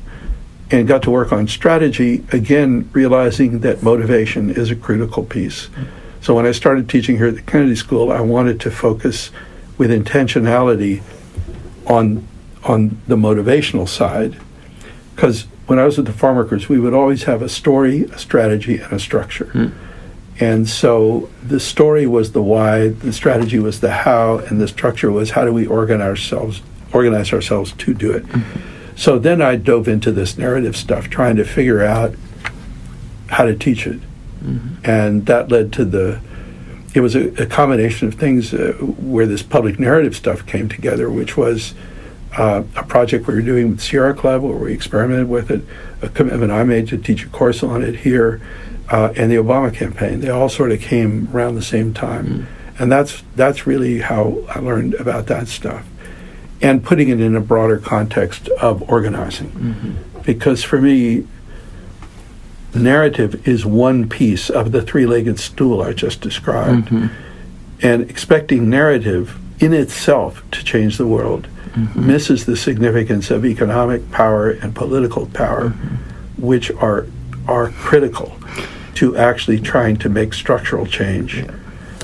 and 0.70 0.88
got 0.88 1.02
to 1.02 1.10
work 1.10 1.32
on 1.32 1.46
strategy, 1.48 2.24
again, 2.32 2.88
realizing 2.92 3.60
that 3.60 3.82
motivation 3.82 4.50
is 4.50 4.70
a 4.70 4.76
critical 4.76 5.22
piece. 5.24 5.68
So 6.20 6.34
when 6.34 6.46
I 6.46 6.52
started 6.52 6.88
teaching 6.88 7.16
here 7.16 7.26
at 7.26 7.34
the 7.34 7.42
Kennedy 7.42 7.76
School, 7.76 8.10
I 8.10 8.20
wanted 8.20 8.60
to 8.60 8.70
focus 8.70 9.30
with 9.76 9.90
intentionality 9.90 11.02
on, 11.86 12.26
on 12.64 13.00
the 13.06 13.16
motivational 13.16 13.88
side. 13.88 14.38
Because 15.14 15.42
when 15.66 15.78
I 15.78 15.84
was 15.84 15.98
at 15.98 16.06
the 16.06 16.12
farm 16.12 16.36
workers, 16.36 16.68
we 16.68 16.78
would 16.78 16.94
always 16.94 17.24
have 17.24 17.42
a 17.42 17.48
story, 17.48 18.04
a 18.04 18.18
strategy, 18.18 18.78
and 18.78 18.92
a 18.92 19.00
structure. 19.00 19.46
Mm. 19.46 19.72
And 20.42 20.68
so 20.68 21.30
the 21.40 21.60
story 21.60 22.04
was 22.04 22.32
the 22.32 22.42
why, 22.42 22.88
the 22.88 23.12
strategy 23.12 23.60
was 23.60 23.78
the 23.78 23.92
how, 23.92 24.38
and 24.38 24.60
the 24.60 24.66
structure 24.66 25.12
was 25.12 25.30
how 25.30 25.44
do 25.44 25.52
we 25.52 25.68
organize 25.68 26.08
ourselves, 26.08 26.62
organize 26.92 27.32
ourselves 27.32 27.70
to 27.78 27.94
do 27.94 28.10
it. 28.10 28.24
Mm-hmm. 28.26 28.96
So 28.96 29.20
then 29.20 29.40
I 29.40 29.54
dove 29.54 29.86
into 29.86 30.10
this 30.10 30.36
narrative 30.36 30.76
stuff, 30.76 31.08
trying 31.08 31.36
to 31.36 31.44
figure 31.44 31.84
out 31.84 32.16
how 33.28 33.44
to 33.44 33.54
teach 33.54 33.86
it. 33.86 34.00
Mm-hmm. 34.42 34.84
And 34.84 35.26
that 35.26 35.48
led 35.48 35.72
to 35.74 35.84
the, 35.84 36.20
it 36.92 37.02
was 37.02 37.14
a, 37.14 37.28
a 37.40 37.46
combination 37.46 38.08
of 38.08 38.14
things 38.14 38.52
uh, 38.52 38.72
where 38.98 39.26
this 39.26 39.44
public 39.44 39.78
narrative 39.78 40.16
stuff 40.16 40.44
came 40.44 40.68
together, 40.68 41.08
which 41.08 41.36
was 41.36 41.72
uh, 42.36 42.64
a 42.74 42.82
project 42.82 43.28
we 43.28 43.34
were 43.34 43.42
doing 43.42 43.70
with 43.70 43.80
Sierra 43.80 44.12
Club 44.12 44.42
where 44.42 44.56
we 44.56 44.72
experimented 44.72 45.28
with 45.28 45.52
it, 45.52 45.62
a 46.02 46.08
commitment 46.08 46.50
I 46.50 46.64
made 46.64 46.88
to 46.88 46.98
teach 46.98 47.24
a 47.24 47.28
course 47.28 47.62
on 47.62 47.80
it 47.80 48.00
here, 48.00 48.40
uh, 48.92 49.10
and 49.16 49.32
the 49.32 49.36
Obama 49.36 49.74
campaign. 49.74 50.20
They 50.20 50.28
all 50.28 50.50
sort 50.50 50.70
of 50.70 50.80
came 50.80 51.28
around 51.34 51.54
the 51.54 51.62
same 51.62 51.94
time. 51.94 52.26
Mm-hmm. 52.26 52.82
And 52.82 52.92
that's, 52.92 53.22
that's 53.34 53.66
really 53.66 54.00
how 54.00 54.44
I 54.48 54.58
learned 54.58 54.94
about 54.94 55.26
that 55.26 55.48
stuff 55.48 55.86
and 56.60 56.84
putting 56.84 57.08
it 57.08 57.18
in 57.18 57.34
a 57.34 57.40
broader 57.40 57.78
context 57.78 58.48
of 58.60 58.88
organizing. 58.90 59.50
Mm-hmm. 59.50 60.20
Because 60.22 60.62
for 60.62 60.80
me, 60.80 61.26
narrative 62.74 63.48
is 63.48 63.64
one 63.64 64.08
piece 64.08 64.50
of 64.50 64.72
the 64.72 64.82
three 64.82 65.06
legged 65.06 65.40
stool 65.40 65.82
I 65.82 65.92
just 65.94 66.20
described. 66.20 66.88
Mm-hmm. 66.88 67.06
And 67.84 68.08
expecting 68.08 68.68
narrative 68.68 69.38
in 69.58 69.72
itself 69.72 70.44
to 70.52 70.62
change 70.62 70.98
the 70.98 71.06
world 71.06 71.48
mm-hmm. 71.70 72.06
misses 72.06 72.46
the 72.46 72.56
significance 72.56 73.30
of 73.30 73.44
economic 73.44 74.10
power 74.10 74.50
and 74.50 74.74
political 74.74 75.26
power, 75.26 75.70
mm-hmm. 75.70 76.42
which 76.42 76.70
are, 76.72 77.06
are 77.48 77.70
critical 77.70 78.36
to 78.94 79.16
actually 79.16 79.60
trying 79.60 79.96
to 79.98 80.08
make 80.08 80.34
structural 80.34 80.86
change. 80.86 81.38
Yeah. 81.38 81.54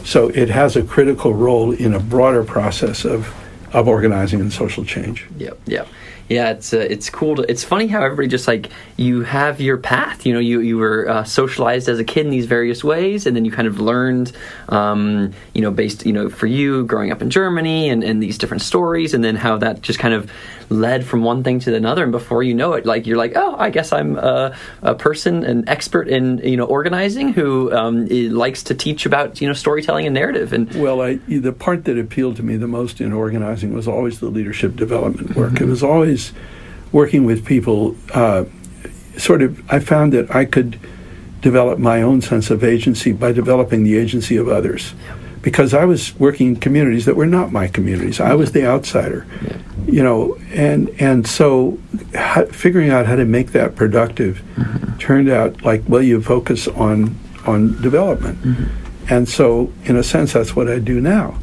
So 0.05 0.29
it 0.29 0.48
has 0.48 0.77
a 0.77 0.83
critical 0.83 1.35
role 1.35 1.72
in 1.72 1.94
a 1.94 2.01
broader 2.01 2.44
process 2.44 3.05
of 3.05 3.35
of 3.72 3.87
organizing 3.87 4.40
and 4.40 4.51
social 4.51 4.85
change. 4.85 5.27
Yep, 5.37 5.59
yep. 5.66 5.88
Yeah, 6.29 6.51
it's 6.51 6.74
uh, 6.74 6.79
it's 6.79 7.09
cool. 7.09 7.37
To, 7.37 7.42
it's 7.51 7.64
funny 7.64 7.87
how 7.87 8.03
everybody 8.03 8.29
just 8.29 8.46
like 8.46 8.68
you 8.98 9.22
have 9.22 9.62
your 9.62 9.79
path. 9.79 10.27
You 10.27 10.35
know, 10.35 10.38
you 10.38 10.61
you 10.61 10.77
were 10.77 11.09
uh, 11.09 11.24
socialized 11.24 11.88
as 11.88 11.98
a 11.98 12.05
kid 12.05 12.27
in 12.27 12.31
these 12.31 12.44
various 12.44 12.85
ways, 12.85 13.27
and 13.27 13.35
then 13.35 13.46
you 13.46 13.51
kind 13.51 13.66
of 13.66 13.81
learned, 13.81 14.33
um, 14.68 15.33
you 15.55 15.62
know, 15.62 15.70
based 15.70 16.05
you 16.05 16.12
know 16.12 16.29
for 16.29 16.46
you 16.46 16.85
growing 16.85 17.11
up 17.11 17.22
in 17.22 17.31
Germany 17.31 17.88
and, 17.88 18.05
and 18.05 18.22
these 18.22 18.37
different 18.37 18.62
stories, 18.62 19.14
and 19.14 19.24
then 19.24 19.37
how 19.37 19.57
that 19.57 19.81
just 19.81 19.98
kind 19.98 20.12
of 20.12 20.31
led 20.70 21.04
from 21.04 21.22
one 21.22 21.42
thing 21.42 21.61
to 21.61 21.74
another, 21.74 22.02
and 22.02 22.12
before 22.12 22.42
you 22.42 22.54
know 22.54 22.74
it, 22.74 22.85
like 22.85 23.07
you're 23.07 23.16
like, 23.16 23.33
oh, 23.37 23.57
I 23.57 23.70
guess 23.70 23.92
I'm 23.92 24.16
a, 24.16 24.57
a 24.83 24.94
person, 24.94 25.44
an 25.44 25.68
expert 25.68 26.09
in 26.09 26.38
you 26.38 26.57
know 26.57 26.66
organizing 26.66 27.33
who 27.33 27.72
um, 27.72 28.07
likes 28.07 28.62
to 28.64 28.74
teach 28.74 29.07
about 29.07 29.40
you 29.40 29.48
know 29.48 29.54
storytelling 29.54 30.07
and 30.07 30.14
narrative. 30.14 30.52
And 30.52 30.72
well, 30.74 31.00
I, 31.00 31.16
the 31.28 31.52
part 31.52 31.85
that 31.87 31.98
appealed 31.98 32.37
to 32.37 32.42
me 32.42 32.57
the 32.57 32.68
most 32.68 33.00
in 33.00 33.12
organizing 33.12 33.72
was 33.74 33.88
always 33.88 34.20
the 34.20 34.28
leadership 34.28 34.76
development 34.76 35.35
work. 35.37 35.52
Mm-hmm. 35.52 35.64
It 35.64 35.68
was 35.68 35.83
always 35.83 36.33
working 36.92 37.24
with 37.24 37.44
people, 37.44 37.96
uh, 38.14 38.44
sort 39.16 39.42
of, 39.42 39.62
I 39.70 39.81
found 39.81 40.12
that 40.12 40.35
I 40.35 40.44
could 40.44 40.78
develop 41.40 41.78
my 41.78 42.02
own 42.02 42.20
sense 42.20 42.50
of 42.50 42.64
agency 42.64 43.12
by 43.12 43.33
developing 43.33 43.85
the 43.85 43.96
agency 43.96 44.37
of 44.37 44.48
others. 44.48 44.94
Yeah. 45.04 45.16
Because 45.42 45.72
I 45.72 45.85
was 45.85 46.18
working 46.18 46.48
in 46.48 46.57
communities 46.57 47.04
that 47.04 47.14
were 47.14 47.26
not 47.26 47.52
my 47.52 47.68
communities. 47.68 48.20
I 48.20 48.35
was 48.35 48.52
the 48.52 48.66
outsider, 48.66 49.26
yeah. 49.42 49.59
You 49.88 50.03
know, 50.03 50.37
and 50.53 50.88
and 51.01 51.27
so 51.27 51.79
how, 52.14 52.44
figuring 52.46 52.90
out 52.90 53.07
how 53.07 53.16
to 53.16 53.24
make 53.24 53.53
that 53.53 53.74
productive 53.74 54.42
mm-hmm. 54.57 54.98
turned 54.98 55.29
out 55.29 55.62
like 55.62 55.83
well, 55.88 56.03
you 56.03 56.22
focus 56.22 56.68
on 56.68 57.16
on 57.46 57.81
development, 57.81 58.38
mm-hmm. 58.42 59.12
and 59.12 59.29
so 59.29 59.72
in 59.85 59.96
a 59.96 60.03
sense 60.03 60.35
that's 60.35 60.55
what 60.55 60.68
I 60.68 60.79
do 60.79 61.01
now 61.01 61.38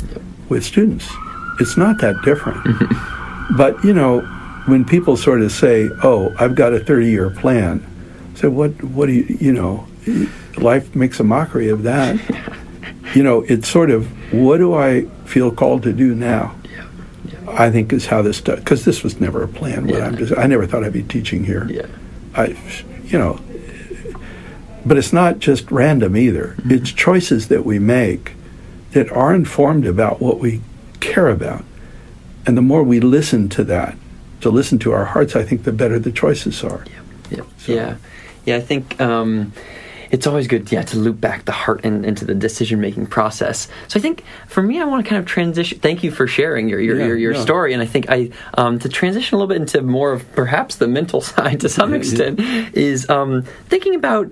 with 0.49 0.63
students. 0.63 1.07
It's 1.59 1.77
not 1.77 1.99
that 2.01 2.21
different, 2.23 2.63
mm-hmm. 2.63 3.57
but 3.57 3.83
you 3.83 3.93
know, 3.93 4.21
when 4.67 4.85
people 4.85 5.17
sort 5.17 5.41
of 5.41 5.51
say, 5.51 5.89
"Oh, 6.03 6.33
I've 6.37 6.55
got 6.55 6.73
a 6.73 6.79
30-year 6.79 7.31
plan," 7.31 7.83
I 8.35 8.39
say, 8.39 8.47
"What? 8.47 8.81
What 8.83 9.07
do 9.07 9.13
you? 9.13 9.37
You 9.39 9.53
know, 9.53 9.87
life 10.57 10.95
makes 10.95 11.19
a 11.19 11.23
mockery 11.23 11.69
of 11.69 11.83
that." 11.83 12.19
you 13.15 13.23
know, 13.23 13.41
it's 13.43 13.69
sort 13.69 13.91
of, 13.91 14.07
what 14.33 14.57
do 14.57 14.73
I 14.73 15.05
feel 15.25 15.51
called 15.51 15.83
to 15.83 15.93
do 15.93 16.13
now? 16.13 16.53
I 17.57 17.71
think 17.71 17.93
is 17.93 18.07
how 18.07 18.21
this 18.21 18.41
does 18.41 18.59
because 18.59 18.85
this 18.85 19.03
was 19.03 19.19
never 19.19 19.43
a 19.43 19.47
plan. 19.47 19.87
yeah. 19.87 20.07
I'm 20.07 20.17
just, 20.17 20.37
I 20.37 20.45
never 20.45 20.67
thought 20.67 20.83
I'd 20.83 20.93
be 20.93 21.03
teaching 21.03 21.45
here. 21.45 21.67
Yeah. 21.69 21.87
I, 22.35 22.57
you 23.05 23.17
know, 23.17 23.39
but 24.85 24.97
it's 24.97 25.13
not 25.13 25.39
just 25.39 25.71
random 25.71 26.17
either. 26.17 26.55
Mm-hmm. 26.57 26.71
It's 26.71 26.91
choices 26.91 27.47
that 27.47 27.65
we 27.65 27.79
make 27.79 28.33
that 28.91 29.11
are 29.11 29.33
informed 29.33 29.85
about 29.85 30.21
what 30.21 30.39
we 30.39 30.61
care 30.99 31.29
about, 31.29 31.63
and 32.45 32.57
the 32.57 32.61
more 32.61 32.83
we 32.83 32.99
listen 32.99 33.49
to 33.49 33.63
that, 33.65 33.97
to 34.41 34.49
listen 34.49 34.77
to 34.79 34.91
our 34.91 35.05
hearts, 35.05 35.35
I 35.35 35.43
think 35.43 35.63
the 35.63 35.71
better 35.71 35.97
the 35.97 36.11
choices 36.11 36.63
are. 36.63 36.85
Yeah, 36.87 37.37
yeah, 37.37 37.43
so. 37.57 37.71
yeah. 37.71 37.97
yeah 38.45 38.55
I 38.57 38.61
think 38.61 38.99
um, 39.01 39.53
it's 40.15 40.25
always 40.25 40.47
good, 40.47 40.71
yeah, 40.71 40.81
to 40.81 40.97
loop 40.97 41.19
back 41.19 41.43
the 41.43 41.51
heart 41.51 41.83
in, 41.83 42.05
into 42.05 42.23
the 42.23 42.33
decision 42.33 42.79
making 42.79 43.05
process. 43.05 43.67
So 43.89 43.99
I 43.99 44.01
think 44.01 44.23
for 44.47 44.63
me, 44.63 44.79
I 44.79 44.85
want 44.85 45.03
to 45.03 45.09
kind 45.09 45.19
of 45.19 45.25
transition. 45.25 45.77
Thank 45.79 46.05
you 46.05 46.11
for 46.11 46.25
sharing 46.25 46.69
your 46.69 46.79
your, 46.79 46.97
yeah, 46.97 47.07
your, 47.07 47.17
your 47.17 47.33
yeah. 47.33 47.41
story, 47.41 47.73
and 47.73 47.83
I 47.83 47.85
think 47.85 48.05
I 48.09 48.29
um, 48.53 48.79
to 48.79 48.87
transition 48.87 49.35
a 49.35 49.37
little 49.37 49.49
bit 49.49 49.57
into 49.57 49.81
more 49.81 50.13
of 50.13 50.31
perhaps 50.31 50.77
the 50.77 50.87
mental 50.87 51.19
side 51.33 51.59
to 51.59 51.69
some 51.69 51.93
extent 51.93 52.39
is 52.73 53.09
um, 53.09 53.41
thinking 53.67 53.93
about 53.93 54.31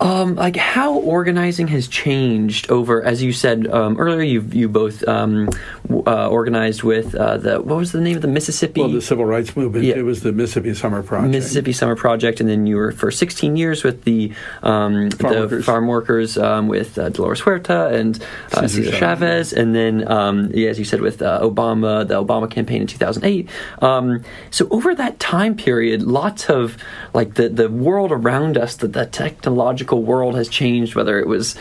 um, 0.00 0.36
like 0.36 0.56
how 0.56 0.94
organizing 0.94 1.68
has 1.68 1.86
changed 1.86 2.70
over, 2.70 3.02
as 3.02 3.22
you 3.22 3.32
said 3.32 3.66
um, 3.66 3.98
earlier, 4.00 4.22
you 4.22 4.40
you 4.40 4.68
both 4.68 5.06
um, 5.06 5.50
uh, 5.90 6.28
organized 6.28 6.82
with 6.82 7.14
uh, 7.14 7.36
the 7.36 7.60
what 7.60 7.76
was 7.76 7.92
the 7.92 8.00
name 8.00 8.16
of 8.16 8.22
the 8.22 8.28
Mississippi? 8.28 8.80
Well, 8.80 8.90
the 8.90 9.02
Civil 9.02 9.26
Rights 9.26 9.54
Movement. 9.56 9.84
Yeah. 9.84 9.96
It 9.96 10.02
was 10.02 10.22
the 10.22 10.32
Mississippi 10.32 10.72
Summer 10.72 11.02
Project. 11.02 11.32
Mississippi 11.32 11.72
Summer 11.74 11.96
Project, 11.96 12.40
and 12.40 12.48
then 12.48 12.66
you 12.66 12.76
were 12.76 12.92
for 12.92 13.10
16 13.10 13.56
years 13.56 13.84
with 13.84 14.04
the 14.04 14.32
um, 14.62 15.10
farm 15.10 15.34
the 15.34 15.40
workers. 15.40 15.64
farm 15.66 15.86
workers 15.86 16.38
um, 16.38 16.68
with 16.68 16.98
uh, 16.98 17.10
Dolores 17.10 17.42
Huerta 17.42 17.92
and 17.92 18.18
uh, 18.52 18.66
Cesar 18.66 18.92
Chavez, 18.92 19.52
and 19.52 19.74
then 19.74 20.10
um, 20.10 20.50
yeah, 20.54 20.70
as 20.70 20.78
you 20.78 20.86
said 20.86 21.02
with 21.02 21.20
uh, 21.20 21.40
Obama, 21.42 22.08
the 22.08 22.22
Obama 22.24 22.50
campaign 22.50 22.80
in 22.80 22.86
2008. 22.86 23.48
so 24.50 24.68
over 24.70 24.94
that 24.94 25.18
time 25.18 25.54
period, 25.54 26.02
lots 26.02 26.48
of 26.48 26.78
like 27.12 27.34
the 27.34 27.50
the 27.50 27.68
world 27.68 28.12
around 28.12 28.56
us, 28.56 28.76
the, 28.76 28.88
the 28.88 29.04
technological 29.04 29.89
world 29.96 30.34
has 30.36 30.48
changed, 30.48 30.94
whether 30.94 31.18
it 31.18 31.26
was 31.26 31.56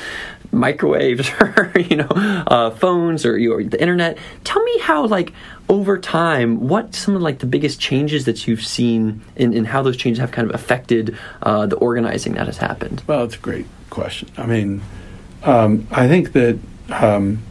microwaves 0.52 1.30
or 1.40 1.72
you 1.80 1.98
know 1.98 2.08
uh, 2.48 2.72
phones 2.72 3.26
or, 3.26 3.38
the 3.64 3.80
internet. 3.80 4.18
Tell 4.44 4.64
me 4.64 4.80
how 4.80 5.06
like 5.06 5.34
over 5.68 5.98
time, 5.98 6.68
what 6.68 6.96
some 6.96 7.16
of 7.16 7.22
like 7.22 7.40
the 7.40 7.46
biggest 7.46 7.80
changes 7.80 8.26
that 8.26 8.48
you've 8.48 8.66
seen 8.66 9.22
in, 9.36 9.54
in 9.54 9.66
how 9.66 9.82
those 9.82 9.98
changes 9.98 10.20
have 10.20 10.32
kind 10.32 10.50
of 10.50 10.56
affected 10.56 11.18
uh, 11.44 11.66
the 11.66 11.76
organizing 11.78 12.34
that 12.34 12.48
has 12.48 12.58
happened. 12.58 13.04
Well, 13.08 13.24
it's 13.24 13.36
a 13.36 13.40
great 13.40 13.68
question. 13.90 14.30
I 14.38 14.46
mean, 14.46 14.82
um, 15.44 15.88
I 15.92 16.08
think 16.08 16.34
that. 16.34 16.60
Um, 16.90 17.44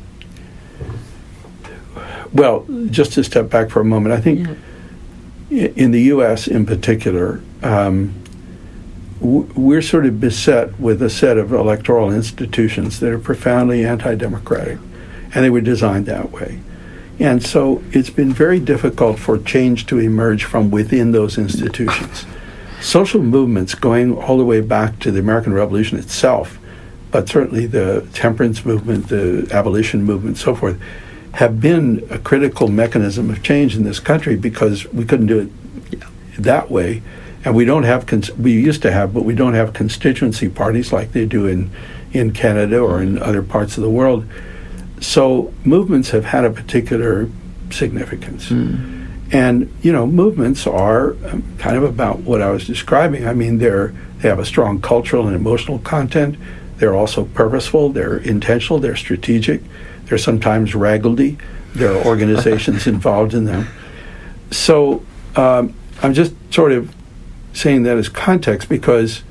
well, 2.33 2.67
just 2.91 3.13
to 3.15 3.25
step 3.25 3.49
back 3.49 3.71
for 3.71 3.81
a 3.81 3.85
moment, 3.85 4.15
I 4.15 4.21
think 4.21 4.49
yeah. 5.49 5.69
in 5.77 5.93
the 5.93 6.03
U.S. 6.03 6.47
in 6.47 6.67
particular, 6.67 7.41
um, 7.63 8.15
we're 9.21 9.83
sort 9.83 10.07
of 10.07 10.21
beset 10.21 10.79
with 10.79 11.03
a 11.03 11.11
set 11.11 11.39
of 11.39 11.53
electoral 11.53 12.13
institutions 12.13 13.01
that 13.01 13.13
are 13.13 13.19
profoundly 13.19 13.85
anti 13.85 14.15
democratic, 14.15 14.79
and 15.35 15.45
they 15.45 15.51
were 15.51 15.61
designed 15.61 16.07
that 16.07 16.31
way. 16.31 16.61
And 17.21 17.43
so 17.43 17.83
it's 17.91 18.11
been 18.11 18.33
very 18.33 18.61
difficult 18.61 19.19
for 19.19 19.39
change 19.39 19.87
to 19.87 19.99
emerge 19.99 20.45
from 20.45 20.71
within 20.71 21.11
those 21.11 21.37
institutions. 21.37 22.27
Social 22.81 23.23
movements 23.23 23.75
going 23.75 24.17
all 24.17 24.39
the 24.39 24.45
way 24.45 24.61
back 24.61 25.01
to 25.01 25.11
the 25.11 25.19
American 25.19 25.53
Revolution 25.53 25.99
itself, 25.99 26.59
but 27.11 27.29
certainly 27.29 27.67
the 27.67 28.07
temperance 28.13 28.65
movement, 28.65 29.09
the 29.09 29.49
abolition 29.53 30.05
movement, 30.05 30.39
so 30.39 30.55
forth, 30.55 30.81
have 31.33 31.61
been 31.61 32.07
a 32.09 32.19
critical 32.19 32.69
mechanism 32.69 33.31
of 33.31 33.43
change 33.43 33.75
in 33.77 33.83
this 33.83 33.99
country 33.99 34.37
because 34.37 34.87
we 34.93 35.05
couldn't 35.05 35.27
do 35.27 35.51
it 35.91 36.03
that 36.39 36.71
way. 36.71 37.03
And 37.49 37.57
we 37.57 37.65
don't 37.65 37.85
have, 37.85 38.05
cons- 38.05 38.31
we 38.37 38.53
used 38.53 38.83
to 38.83 38.93
have, 38.93 39.15
but 39.15 39.25
we 39.25 39.35
don't 39.35 39.55
have 39.55 39.73
constituency 39.73 40.51
parties 40.51 40.93
like 40.93 41.13
they 41.13 41.25
do 41.25 41.47
in, 41.47 41.71
in 42.13 42.33
Canada 42.33 42.79
or 42.79 43.01
in 43.01 43.19
other 43.23 43.43
parts 43.43 43.79
of 43.79 43.83
the 43.83 43.89
world. 43.89 44.27
So 45.01 45.55
movements 45.65 46.11
have 46.11 46.27
had 46.27 46.45
a 46.45 46.51
particular 46.51 47.31
significance. 47.71 48.51
And, 49.33 49.73
you 49.81 49.93
know, 49.93 50.07
movements 50.07 50.67
are 50.67 51.13
um, 51.25 51.43
kind 51.57 51.79
of 51.79 51.85
about 51.85 52.19
what 52.19 52.43
I 52.43 52.51
was 52.51 52.67
describing. 52.67 53.27
I 53.27 53.33
mean, 53.33 53.57
they're, 53.57 53.95
they 54.19 54.29
have 54.29 54.41
a 54.41 54.45
strong 54.45 54.83
cultural 54.83 55.27
and 55.27 55.35
emotional 55.35 55.79
content. 55.79 56.37
They're 56.77 56.95
also 56.95 57.25
purposeful, 57.25 57.89
they're 57.89 58.19
intentional, 58.19 58.79
they're 58.79 58.95
strategic, 58.95 59.63
they're 60.05 60.19
sometimes 60.19 60.75
raggledy. 60.75 61.39
There 61.73 61.95
are 61.95 62.05
organizations 62.05 62.87
involved 62.95 63.33
in 63.33 63.47
them. 63.47 63.69
So 64.51 65.03
um, 65.35 65.73
I'm 66.03 66.13
just 66.13 66.35
sort 66.53 66.73
of 66.73 66.95
saying 67.59 67.83
that 67.83 67.99
as 67.99 68.09
context 68.09 68.69
because 68.69 69.23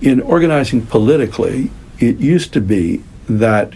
in 0.00 0.20
organizing 0.20 0.84
politically, 0.84 1.70
it 1.98 2.18
used 2.18 2.52
to 2.52 2.60
be 2.60 3.02
that 3.28 3.72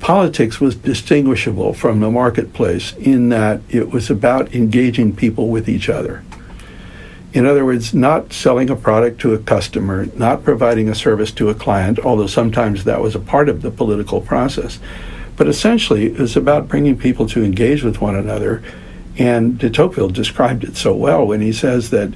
politics 0.00 0.60
was 0.60 0.74
distinguishable 0.76 1.74
from 1.74 2.00
the 2.00 2.10
marketplace 2.10 2.94
in 2.96 3.28
that 3.30 3.60
it 3.68 3.90
was 3.90 4.10
about 4.10 4.54
engaging 4.54 5.14
people 5.14 5.48
with 5.48 5.68
each 5.68 5.88
other. 5.88 6.22
In 7.32 7.46
other 7.46 7.64
words, 7.64 7.92
not 7.92 8.32
selling 8.32 8.70
a 8.70 8.76
product 8.76 9.20
to 9.22 9.34
a 9.34 9.38
customer, 9.38 10.06
not 10.14 10.44
providing 10.44 10.88
a 10.88 10.94
service 10.94 11.32
to 11.32 11.48
a 11.48 11.54
client, 11.54 11.98
although 11.98 12.28
sometimes 12.28 12.84
that 12.84 13.00
was 13.00 13.14
a 13.14 13.18
part 13.18 13.48
of 13.48 13.62
the 13.62 13.72
political 13.72 14.20
process. 14.20 14.78
But 15.36 15.48
essentially, 15.48 16.06
it 16.06 16.18
was 16.18 16.36
about 16.36 16.68
bringing 16.68 16.96
people 16.96 17.26
to 17.28 17.42
engage 17.42 17.82
with 17.82 18.00
one 18.00 18.14
another. 18.14 18.62
And 19.18 19.58
de 19.58 19.70
Tocqueville 19.70 20.08
described 20.08 20.64
it 20.64 20.76
so 20.76 20.94
well 20.94 21.26
when 21.26 21.40
he 21.40 21.52
says 21.52 21.90
that, 21.90 22.12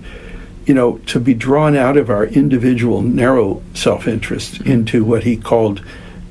you 0.67 0.75
know, 0.75 0.99
to 0.99 1.21
be 1.21 1.35
drawn 1.35 1.77
out 1.77 1.97
of 1.97 2.11
our 2.11 2.27
individual 2.27 3.03
narrow 3.03 3.63
self 3.75 4.09
interest 4.09 4.61
into 4.63 5.05
what 5.05 5.25
he 5.25 5.37
called, 5.37 5.85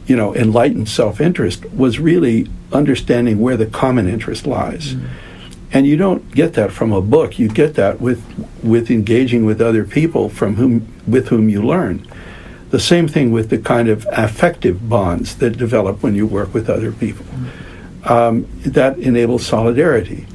you 0.06 0.16
know, 0.16 0.36
enlightened 0.36 0.90
self 0.90 1.22
interest 1.22 1.66
was 1.72 2.00
really 2.00 2.50
understanding 2.72 3.40
where 3.40 3.58
the 3.58 3.66
common 3.66 4.08
interest 4.08 4.46
lies. 4.46 4.96
And 5.72 5.86
you 5.86 5.98
don't 5.98 6.32
get 6.32 6.54
that 6.54 6.72
from 6.72 6.92
a 6.92 7.02
book. 7.02 7.40
You 7.40 7.50
get 7.50 7.76
that 7.76 8.00
with 8.00 8.24
with 8.64 8.90
engaging 8.90 9.46
with 9.46 9.62
other 9.62 9.84
people 9.84 10.30
from 10.30 10.56
whom 10.56 10.88
with 11.08 11.28
whom 11.28 11.50
you 11.50 11.62
learn. 11.62 12.08
The 12.70 12.80
same 12.80 13.08
thing 13.08 13.32
with 13.32 13.50
the 13.50 13.58
kind 13.58 13.88
of 13.88 14.06
affective 14.12 14.90
bonds 14.90 15.36
that 15.38 15.58
develop 15.58 16.04
when 16.04 16.16
you 16.16 16.26
work 16.26 16.54
with 16.54 16.70
other 16.70 16.92
people. 16.92 17.26
Um, 18.04 18.48
that 18.66 18.98
enables 19.00 19.46
solidarity, 19.46 20.26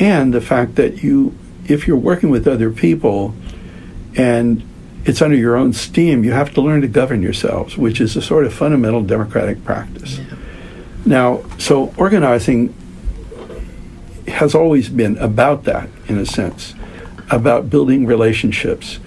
and 0.00 0.32
the 0.32 0.40
fact 0.40 0.74
that 0.76 1.02
you, 1.04 1.36
if 1.66 1.86
you're 1.86 1.96
working 1.96 2.30
with 2.30 2.48
other 2.48 2.70
people, 2.72 3.34
and 4.16 4.64
it's 5.04 5.22
under 5.22 5.36
your 5.36 5.56
own 5.56 5.72
steam, 5.72 6.24
you 6.24 6.32
have 6.32 6.52
to 6.54 6.60
learn 6.60 6.80
to 6.80 6.88
govern 6.88 7.22
yourselves, 7.22 7.76
which 7.76 8.00
is 8.00 8.16
a 8.16 8.22
sort 8.22 8.46
of 8.46 8.52
fundamental 8.52 9.02
democratic 9.02 9.62
practice. 9.62 10.18
Now, 11.04 11.44
so 11.58 11.94
organizing 11.96 12.74
has 14.26 14.54
always 14.54 14.88
been 14.88 15.18
about 15.18 15.64
that, 15.64 15.88
in 16.08 16.18
a 16.18 16.26
sense, 16.26 16.74
about 17.30 17.68
building 17.68 18.06
relationships, 18.06 18.98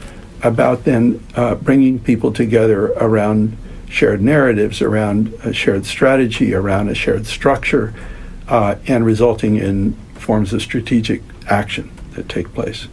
about 0.44 0.84
then 0.84 1.26
uh, 1.36 1.56
bringing 1.56 2.00
people 2.00 2.32
together 2.32 2.94
around 2.94 3.58
shared 3.90 4.22
narratives, 4.22 4.82
around 4.82 5.34
a 5.44 5.54
shared 5.54 5.86
strategy, 5.86 6.54
around 6.54 6.90
a 6.90 6.96
shared 6.96 7.26
structure, 7.26 7.94
uh, 8.48 8.76
and 8.88 9.06
resulting 9.06 9.56
in 9.56 9.96
forms 10.24 10.54
of 10.54 10.62
strategic 10.62 11.22
action 11.48 11.92
that 12.14 12.30
take 12.30 12.54
place. 12.54 12.88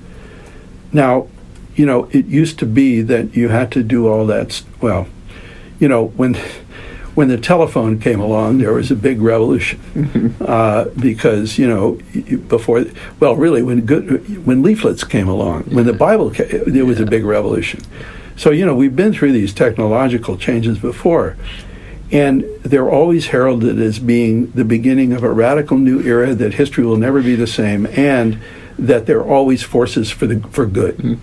Now, 0.93 1.29
you 1.77 1.87
know, 1.87 2.09
it 2.13 2.27
used 2.27 2.59
to 2.59 2.67
be 2.67 3.01
that 3.03 3.37
you 3.37 3.49
had 3.49 3.71
to 3.73 3.83
do 3.83 4.09
all 4.09 4.27
that. 4.27 4.63
Well, 4.81 5.07
you 5.79 5.89
know, 5.89 6.09
when 6.09 6.35
when 7.15 7.29
the 7.29 7.39
telephone 7.39 7.99
came 7.99 8.21
along, 8.21 8.59
there 8.59 8.73
was 8.73 8.91
a 8.91 8.97
big 8.97 9.21
revolution 9.21 10.37
uh, 10.41 10.87
because 10.99 11.59
you 11.59 11.67
know 11.67 11.99
before. 12.49 12.85
Well, 13.19 13.37
really, 13.37 13.63
when 13.63 13.87
good 13.87 14.47
when 14.47 14.63
leaflets 14.63 15.05
came 15.05 15.29
along, 15.29 15.65
when 15.65 15.87
the 15.87 15.93
Bible 15.93 16.31
came, 16.31 16.65
there 16.67 16.87
was 16.87 17.01
a 17.01 17.07
big 17.07 17.25
revolution. 17.25 17.81
So 18.37 18.51
you 18.51 18.67
know, 18.67 18.75
we've 18.75 18.97
been 18.97 19.13
through 19.13 19.33
these 19.33 19.53
technological 19.53 20.37
changes 20.37 20.79
before. 20.79 21.37
And 22.13 22.45
they're 22.63 22.91
always 22.91 23.29
heralded 23.29 23.81
as 23.81 23.99
being 24.01 24.51
the 24.51 24.65
beginning 24.65 25.13
of 25.13 25.23
a 25.23 25.31
radical 25.33 25.79
new 25.79 26.01
era 26.03 26.35
that 26.35 26.55
history 26.55 26.85
will 26.85 26.97
never 26.97 27.23
be 27.23 27.37
the 27.37 27.47
same, 27.47 27.87
and 27.87 28.39
that 28.79 29.07
they're 29.07 29.25
always 29.25 29.63
forces 29.63 30.11
for 30.11 30.27
the 30.27 30.41
for 30.49 30.67
good. 30.67 31.21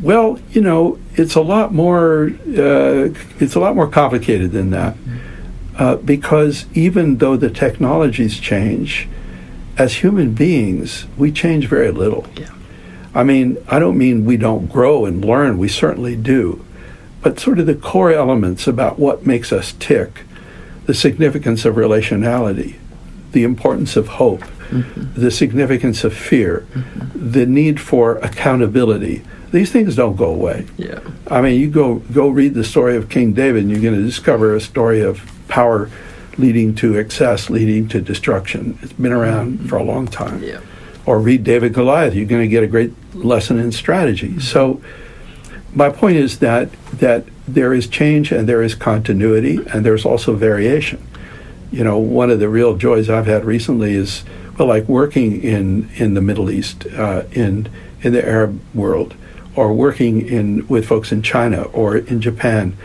Well, 0.00 0.38
you 0.50 0.60
know, 0.60 0.98
it's 1.14 1.34
a 1.34 1.40
lot 1.40 1.72
more. 1.72 2.30
Uh, 2.46 3.10
it's 3.40 3.54
a 3.54 3.60
lot 3.60 3.74
more 3.74 3.88
complicated 3.88 4.52
than 4.52 4.70
that, 4.70 4.96
uh, 5.78 5.96
because 5.96 6.66
even 6.74 7.18
though 7.18 7.36
the 7.36 7.50
technologies 7.50 8.38
change, 8.38 9.08
as 9.78 9.94
human 9.94 10.34
beings, 10.34 11.06
we 11.16 11.32
change 11.32 11.66
very 11.66 11.90
little. 11.90 12.26
Yeah. 12.36 12.50
I 13.14 13.24
mean, 13.24 13.56
I 13.68 13.78
don't 13.78 13.96
mean 13.96 14.24
we 14.24 14.36
don't 14.36 14.70
grow 14.70 15.06
and 15.06 15.24
learn. 15.24 15.58
We 15.58 15.68
certainly 15.68 16.16
do, 16.16 16.64
but 17.24 17.40
sort 17.40 17.58
of 17.58 17.64
the 17.64 17.74
core 17.74 18.12
elements 18.12 18.66
about 18.66 18.98
what 18.98 19.26
makes 19.26 19.50
us 19.50 19.72
tick, 19.80 20.24
the 20.84 20.92
significance 20.92 21.64
of 21.64 21.74
relationality, 21.76 22.76
the 23.32 23.42
importance 23.44 23.96
of 23.96 24.06
hope, 24.06 24.42
mm-hmm. 24.68 25.20
the 25.20 25.30
significance 25.30 26.04
of 26.04 26.14
fear, 26.14 26.66
mm-hmm. 26.74 27.32
the 27.32 27.46
need 27.46 27.80
for 27.80 28.18
accountability. 28.18 29.22
These 29.52 29.72
things 29.72 29.96
don't 29.96 30.16
go 30.16 30.30
away. 30.30 30.66
Yeah. 30.76 31.00
I 31.30 31.40
mean, 31.40 31.58
you 31.58 31.70
go 31.70 31.96
go 32.12 32.28
read 32.28 32.52
the 32.52 32.64
story 32.64 32.94
of 32.94 33.08
King 33.08 33.32
David, 33.32 33.62
and 33.62 33.70
you're 33.70 33.80
going 33.80 33.94
to 33.94 34.04
discover 34.04 34.54
a 34.54 34.60
story 34.60 35.00
of 35.00 35.22
power 35.48 35.90
leading 36.36 36.74
to 36.74 36.98
excess, 36.98 37.48
leading 37.48 37.88
to 37.88 38.02
destruction. 38.02 38.78
It's 38.82 38.92
been 38.92 39.12
around 39.12 39.58
mm-hmm. 39.58 39.68
for 39.68 39.76
a 39.76 39.82
long 39.82 40.08
time. 40.08 40.42
Yeah. 40.42 40.60
Or 41.06 41.18
read 41.20 41.42
David 41.42 41.72
Goliath, 41.72 42.14
you're 42.14 42.26
going 42.26 42.42
to 42.42 42.48
get 42.48 42.62
a 42.62 42.66
great 42.66 42.92
lesson 43.14 43.58
in 43.58 43.72
strategy. 43.72 44.40
So, 44.40 44.82
my 45.74 45.90
point 45.90 46.16
is 46.16 46.38
that 46.38 46.70
that 46.92 47.24
there 47.46 47.74
is 47.74 47.86
change 47.86 48.32
and 48.32 48.48
there 48.48 48.62
is 48.62 48.74
continuity 48.74 49.58
and 49.72 49.84
there's 49.84 50.04
also 50.04 50.34
variation. 50.34 51.06
You 51.70 51.84
know, 51.84 51.98
one 51.98 52.30
of 52.30 52.38
the 52.38 52.48
real 52.48 52.76
joys 52.76 53.10
I've 53.10 53.26
had 53.26 53.44
recently 53.44 53.94
is 53.94 54.24
well, 54.58 54.68
like 54.68 54.88
working 54.88 55.42
in 55.42 55.90
in 55.96 56.14
the 56.14 56.20
Middle 56.20 56.50
East, 56.50 56.86
uh, 56.86 57.24
in 57.32 57.68
in 58.02 58.12
the 58.12 58.26
Arab 58.26 58.60
world, 58.74 59.14
or 59.56 59.72
working 59.72 60.26
in 60.26 60.66
with 60.68 60.86
folks 60.86 61.10
in 61.10 61.22
China 61.22 61.62
or 61.62 61.96
in 61.96 62.20
Japan, 62.20 62.76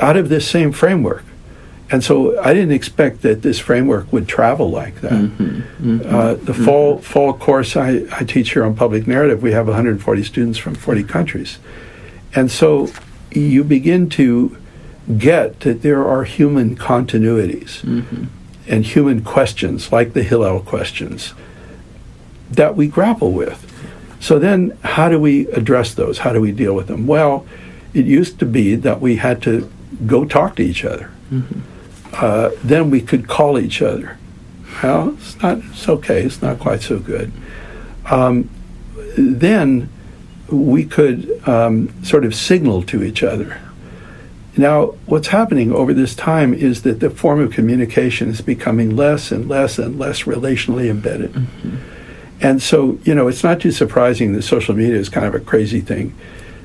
out 0.00 0.16
of 0.16 0.28
this 0.28 0.48
same 0.48 0.72
framework. 0.72 1.24
And 1.90 2.02
so 2.02 2.40
I 2.40 2.54
didn't 2.54 2.72
expect 2.72 3.22
that 3.22 3.42
this 3.42 3.58
framework 3.58 4.12
would 4.12 4.26
travel 4.26 4.70
like 4.70 5.00
that. 5.02 5.12
Mm-hmm. 5.12 5.98
Mm-hmm. 5.98 6.14
Uh, 6.14 6.34
the 6.34 6.52
mm-hmm. 6.52 6.64
fall 6.64 6.98
fall 6.98 7.34
course 7.34 7.76
I, 7.76 8.06
I 8.12 8.24
teach 8.24 8.52
here 8.52 8.64
on 8.64 8.74
public 8.74 9.06
narrative, 9.06 9.42
we 9.42 9.52
have 9.52 9.66
140 9.66 10.24
students 10.24 10.58
from 10.58 10.74
40 10.74 11.04
countries, 11.04 11.58
and 12.34 12.50
so 12.50 12.88
you 13.30 13.64
begin 13.64 14.08
to 14.10 14.56
get 15.18 15.60
that 15.60 15.82
there 15.82 16.06
are 16.06 16.24
human 16.24 16.76
continuities 16.76 17.84
and 18.66 18.84
human 18.86 19.22
questions, 19.22 19.92
like 19.92 20.14
the 20.14 20.22
Hillel 20.22 20.60
questions, 20.60 21.34
that 22.50 22.76
we 22.76 22.88
grapple 22.88 23.32
with. 23.32 23.70
So 24.20 24.38
then, 24.38 24.76
how 24.82 25.10
do 25.10 25.20
we 25.20 25.46
address 25.48 25.92
those? 25.92 26.18
How 26.18 26.32
do 26.32 26.40
we 26.40 26.52
deal 26.52 26.74
with 26.74 26.86
them? 26.86 27.06
Well, 27.06 27.46
it 27.92 28.06
used 28.06 28.38
to 28.38 28.46
be 28.46 28.74
that 28.76 29.00
we 29.00 29.16
had 29.16 29.42
to 29.42 29.70
go 30.06 30.24
talk 30.24 30.56
to 30.56 30.62
each 30.62 30.84
other. 30.84 31.10
Uh, 32.14 32.50
then 32.62 32.90
we 32.90 33.00
could 33.00 33.28
call 33.28 33.58
each 33.58 33.82
other. 33.82 34.18
Well, 34.82 35.14
it's 35.14 35.40
not. 35.42 35.58
It's 35.58 35.88
okay. 35.88 36.22
It's 36.22 36.42
not 36.42 36.58
quite 36.58 36.82
so 36.82 36.98
good. 36.98 37.32
Um, 38.10 38.50
then 39.16 39.88
we 40.48 40.84
could 40.84 41.46
um, 41.48 42.04
sort 42.04 42.24
of 42.24 42.34
signal 42.34 42.82
to 42.84 43.02
each 43.02 43.22
other. 43.22 43.60
Now, 44.56 44.86
what's 45.06 45.28
happening 45.28 45.72
over 45.72 45.92
this 45.92 46.14
time 46.14 46.54
is 46.54 46.82
that 46.82 47.00
the 47.00 47.10
form 47.10 47.40
of 47.40 47.52
communication 47.52 48.30
is 48.30 48.40
becoming 48.40 48.94
less 48.94 49.32
and 49.32 49.48
less 49.48 49.78
and 49.78 49.98
less 49.98 50.22
relationally 50.22 50.88
embedded. 50.88 51.34
And 52.40 52.62
so, 52.62 52.98
you 53.04 53.14
know, 53.14 53.26
it's 53.26 53.42
not 53.42 53.60
too 53.60 53.72
surprising 53.72 54.32
that 54.32 54.42
social 54.42 54.74
media 54.74 54.96
is 54.96 55.08
kind 55.08 55.26
of 55.26 55.34
a 55.34 55.40
crazy 55.40 55.80
thing 55.80 56.14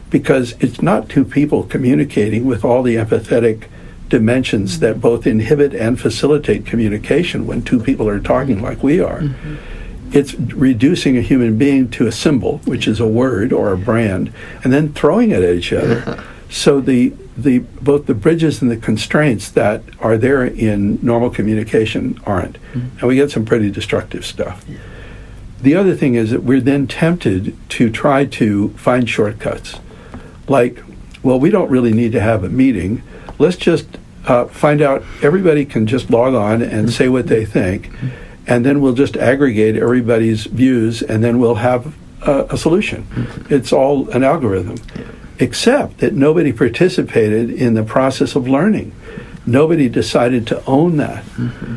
because 0.09 0.53
it's 0.59 0.81
not 0.81 1.09
two 1.09 1.25
people 1.25 1.63
communicating 1.63 2.45
with 2.45 2.63
all 2.63 2.83
the 2.83 2.95
empathetic 2.95 3.67
dimensions 4.09 4.79
that 4.79 4.99
both 4.99 5.25
inhibit 5.25 5.73
and 5.73 5.99
facilitate 5.99 6.65
communication 6.65 7.45
when 7.45 7.61
two 7.61 7.79
people 7.79 8.09
are 8.09 8.19
talking 8.19 8.61
like 8.61 8.83
we 8.83 8.99
are. 8.99 9.21
Mm-hmm. 9.21 9.55
It's 10.11 10.33
reducing 10.33 11.17
a 11.17 11.21
human 11.21 11.57
being 11.57 11.89
to 11.91 12.07
a 12.07 12.11
symbol, 12.11 12.57
which 12.65 12.87
is 12.87 12.99
a 12.99 13.07
word 13.07 13.53
or 13.53 13.71
a 13.71 13.77
brand, 13.77 14.33
and 14.63 14.73
then 14.73 14.91
throwing 14.91 15.29
it 15.29 15.43
at 15.43 15.55
each 15.55 15.71
other. 15.71 16.23
so 16.49 16.81
the 16.81 17.13
the 17.37 17.59
both 17.59 18.07
the 18.07 18.15
bridges 18.15 18.61
and 18.61 18.69
the 18.69 18.75
constraints 18.75 19.49
that 19.51 19.83
are 20.01 20.17
there 20.17 20.43
in 20.43 20.99
normal 21.03 21.29
communication 21.29 22.19
aren't, 22.25 22.55
mm-hmm. 22.73 22.97
and 22.97 23.03
we 23.03 23.15
get 23.15 23.29
some 23.29 23.45
pretty 23.45 23.69
destructive 23.69 24.25
stuff. 24.25 24.65
Yeah. 24.67 24.79
The 25.61 25.75
other 25.75 25.95
thing 25.95 26.15
is 26.15 26.31
that 26.31 26.43
we're 26.43 26.61
then 26.61 26.87
tempted 26.87 27.55
to 27.69 27.89
try 27.91 28.25
to 28.25 28.69
find 28.69 29.07
shortcuts, 29.09 29.79
like, 30.47 30.81
well, 31.21 31.39
we 31.39 31.49
don't 31.49 31.69
really 31.69 31.93
need 31.93 32.13
to 32.13 32.21
have 32.21 32.43
a 32.43 32.49
meeting 32.49 33.03
let's 33.39 33.57
just 33.57 33.87
uh, 34.25 34.45
find 34.45 34.81
out 34.81 35.03
everybody 35.21 35.65
can 35.65 35.87
just 35.87 36.09
log 36.09 36.33
on 36.33 36.61
and 36.61 36.91
say 36.91 37.09
what 37.09 37.27
they 37.27 37.45
think, 37.45 37.89
and 38.47 38.65
then 38.65 38.81
we'll 38.81 38.93
just 38.93 39.17
aggregate 39.17 39.75
everybody's 39.75 40.45
views, 40.45 41.01
and 41.01 41.23
then 41.23 41.39
we'll 41.39 41.55
have 41.55 41.95
a, 42.21 42.47
a 42.51 42.57
solution. 42.57 43.07
It's 43.49 43.71
all 43.71 44.09
an 44.09 44.23
algorithm, 44.23 44.77
except 45.39 45.99
that 45.99 46.13
nobody 46.13 46.51
participated 46.51 47.49
in 47.49 47.73
the 47.75 47.83
process 47.83 48.35
of 48.35 48.47
learning. 48.47 48.93
Nobody 49.45 49.89
decided 49.89 50.45
to 50.47 50.63
own 50.65 50.97
that. 50.97 51.23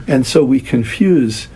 And 0.07 0.27
so 0.27 0.45
we 0.45 0.61
confuse 0.61 1.49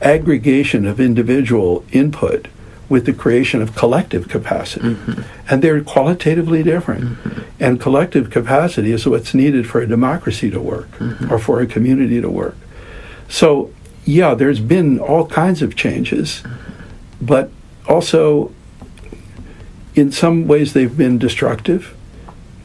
aggregation 0.00 0.86
of 0.86 1.00
individual 1.00 1.84
input 1.92 2.48
with 2.90 3.06
the 3.06 3.12
creation 3.12 3.62
of 3.62 3.74
collective 3.76 4.28
capacity. 4.28 4.94
Mm-hmm. 4.94 5.22
And 5.48 5.62
they're 5.62 5.80
qualitatively 5.80 6.62
different. 6.62 7.04
Mm-hmm. 7.04 7.40
And 7.60 7.80
collective 7.80 8.30
capacity 8.30 8.90
is 8.90 9.06
what's 9.06 9.32
needed 9.32 9.66
for 9.70 9.80
a 9.80 9.86
democracy 9.86 10.50
to 10.50 10.60
work 10.60 10.90
mm-hmm. 10.98 11.32
or 11.32 11.38
for 11.38 11.60
a 11.60 11.66
community 11.66 12.20
to 12.20 12.28
work. 12.28 12.56
So, 13.28 13.72
yeah, 14.04 14.34
there's 14.34 14.58
been 14.58 14.98
all 14.98 15.26
kinds 15.26 15.62
of 15.62 15.76
changes, 15.76 16.42
but 17.20 17.50
also 17.88 18.52
in 19.94 20.10
some 20.10 20.48
ways 20.48 20.72
they've 20.72 20.96
been 20.96 21.16
destructive. 21.16 21.96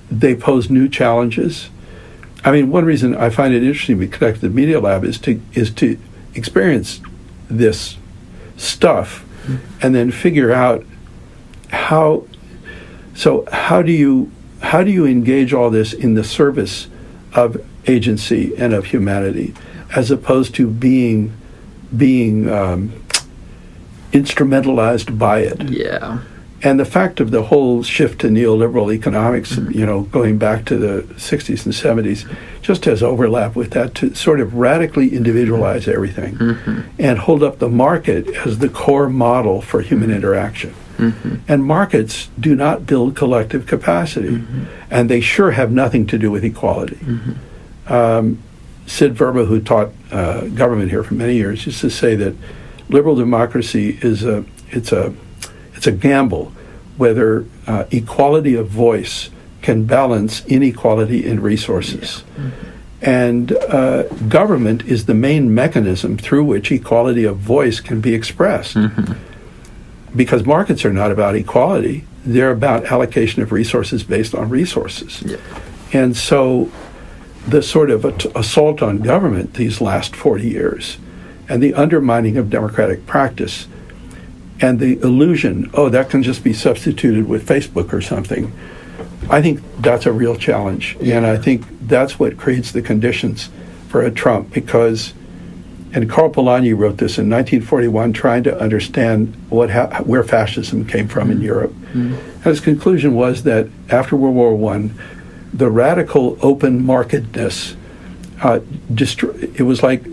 They 0.09 0.35
pose 0.35 0.71
new 0.71 0.89
challenges. 0.89 1.69
I 2.43 2.51
mean, 2.51 2.71
one 2.71 2.85
reason 2.85 3.15
I 3.15 3.29
find 3.29 3.53
it 3.53 3.63
interesting 3.63 3.99
to 3.99 4.07
connect 4.07 4.41
the 4.41 4.49
Media 4.49 4.79
Lab 4.79 5.03
is 5.03 5.19
to 5.19 5.41
is 5.53 5.71
to 5.71 5.97
experience 6.33 7.01
this 7.47 7.97
stuff 8.57 9.24
and 9.81 9.95
then 9.95 10.11
figure 10.11 10.51
out 10.51 10.85
how 11.69 12.25
so 13.13 13.47
how 13.51 13.81
do 13.81 13.91
you 13.91 14.31
how 14.61 14.83
do 14.83 14.91
you 14.91 15.05
engage 15.05 15.53
all 15.53 15.69
this 15.69 15.93
in 15.93 16.13
the 16.15 16.23
service 16.23 16.87
of 17.33 17.57
agency 17.87 18.55
and 18.57 18.73
of 18.73 18.85
humanity 18.85 19.53
as 19.95 20.11
opposed 20.11 20.55
to 20.55 20.67
being 20.67 21.35
being 21.95 22.49
um, 22.49 22.91
instrumentalized 24.11 25.17
by 25.17 25.39
it? 25.39 25.69
Yeah 25.69 26.19
and 26.65 26.79
the 26.79 26.85
fact 26.85 27.19
of 27.19 27.29
the 27.29 27.43
whole 27.43 27.83
shift 27.83 28.21
to 28.21 28.27
neoliberal 28.27 28.91
economics, 28.91 29.53
mm-hmm. 29.53 29.77
you 29.77 29.85
know, 29.85 30.01
going 30.01 30.39
back 30.39 30.65
to 30.65 30.77
the 30.77 31.03
60s 31.13 31.63
and 31.63 31.75
70s, 31.75 32.27
just 32.63 32.85
has 32.85 33.03
overlap 33.03 33.55
with 33.55 33.69
that 33.73 33.93
to 33.95 34.15
sort 34.15 34.39
of 34.39 34.55
radically 34.55 35.15
individualize 35.15 35.87
everything 35.87 36.35
mm-hmm. 36.35 36.81
and 36.97 37.19
hold 37.19 37.43
up 37.43 37.59
the 37.59 37.69
market 37.69 38.27
as 38.47 38.57
the 38.57 38.67
core 38.67 39.07
model 39.07 39.61
for 39.61 39.81
human 39.81 40.09
mm-hmm. 40.09 40.17
interaction. 40.17 40.73
Mm-hmm. 40.97 41.35
And 41.47 41.63
markets 41.63 42.29
do 42.39 42.55
not 42.55 42.87
build 42.87 43.15
collective 43.15 43.67
capacity, 43.67 44.37
mm-hmm. 44.37 44.63
and 44.89 45.07
they 45.07 45.21
sure 45.21 45.51
have 45.51 45.71
nothing 45.71 46.07
to 46.07 46.17
do 46.17 46.31
with 46.31 46.43
equality. 46.43 46.95
Mm-hmm. 46.95 47.93
Um, 47.93 48.41
Sid 48.87 49.13
Verba, 49.13 49.45
who 49.45 49.61
taught 49.61 49.91
uh, 50.11 50.47
government 50.47 50.89
here 50.89 51.03
for 51.03 51.13
many 51.13 51.35
years, 51.35 51.67
used 51.67 51.81
to 51.81 51.91
say 51.91 52.15
that 52.15 52.35
liberal 52.89 53.15
democracy 53.15 53.99
is 54.01 54.23
a 54.23 54.45
it's 54.71 54.91
a 54.91 55.13
it's 55.75 55.85
a 55.85 55.91
gamble 55.91 56.51
whether 56.97 57.45
uh, 57.67 57.85
equality 57.91 58.55
of 58.55 58.67
voice 58.67 59.29
can 59.61 59.85
balance 59.85 60.45
inequality 60.45 61.25
in 61.25 61.41
resources. 61.41 62.23
Yeah. 62.37 62.43
Mm-hmm. 62.43 62.71
And 63.01 63.51
uh, 63.51 64.03
government 64.29 64.85
is 64.85 65.05
the 65.05 65.13
main 65.13 65.53
mechanism 65.53 66.17
through 66.17 66.45
which 66.45 66.71
equality 66.71 67.23
of 67.23 67.37
voice 67.37 67.79
can 67.79 68.01
be 68.01 68.15
expressed. 68.15 68.75
Mm-hmm. 68.75 69.13
Because 70.15 70.45
markets 70.45 70.85
are 70.85 70.93
not 70.93 71.11
about 71.11 71.35
equality, 71.35 72.05
they're 72.25 72.51
about 72.51 72.85
allocation 72.85 73.43
of 73.43 73.51
resources 73.51 74.03
based 74.03 74.33
on 74.33 74.49
resources. 74.49 75.21
Yeah. 75.23 75.37
And 75.93 76.17
so 76.17 76.71
the 77.47 77.61
sort 77.61 77.91
of 77.91 78.05
assault 78.35 78.81
on 78.81 78.99
government 78.99 79.53
these 79.53 79.81
last 79.81 80.15
40 80.15 80.47
years 80.47 80.97
and 81.47 81.61
the 81.61 81.73
undermining 81.75 82.37
of 82.37 82.49
democratic 82.49 83.05
practice 83.05 83.67
and 84.61 84.79
the 84.79 84.99
illusion, 85.01 85.69
oh, 85.73 85.89
that 85.89 86.09
can 86.09 86.23
just 86.23 86.43
be 86.43 86.53
substituted 86.53 87.27
with 87.27 87.47
Facebook 87.47 87.91
or 87.91 88.01
something. 88.01 88.53
I 89.29 89.41
think 89.41 89.61
that's 89.79 90.05
a 90.05 90.11
real 90.11 90.35
challenge. 90.35 90.97
Yeah. 91.01 91.17
And 91.17 91.25
I 91.25 91.37
think 91.37 91.65
that's 91.81 92.19
what 92.19 92.37
creates 92.37 92.71
the 92.71 92.81
conditions 92.81 93.49
for 93.89 94.01
a 94.01 94.11
Trump 94.11 94.53
because, 94.53 95.13
and 95.93 96.09
Karl 96.09 96.29
Polanyi 96.29 96.77
wrote 96.77 96.97
this 96.97 97.17
in 97.17 97.29
1941, 97.29 98.13
trying 98.13 98.43
to 98.43 98.57
understand 98.59 99.35
what 99.49 99.71
ha- 99.71 100.01
where 100.03 100.23
fascism 100.23 100.85
came 100.85 101.07
from 101.07 101.29
mm-hmm. 101.29 101.37
in 101.37 101.41
Europe. 101.41 101.71
Mm-hmm. 101.71 102.13
And 102.13 102.43
his 102.43 102.59
conclusion 102.59 103.15
was 103.15 103.43
that 103.43 103.67
after 103.89 104.15
World 104.15 104.35
War 104.35 104.75
I, 104.75 104.89
the 105.53 105.69
radical 105.69 106.37
open 106.41 106.83
marketedness, 106.83 107.75
uh, 108.41 108.59
distro- 108.91 109.59
it 109.59 109.63
was 109.63 109.81
like 109.81 110.03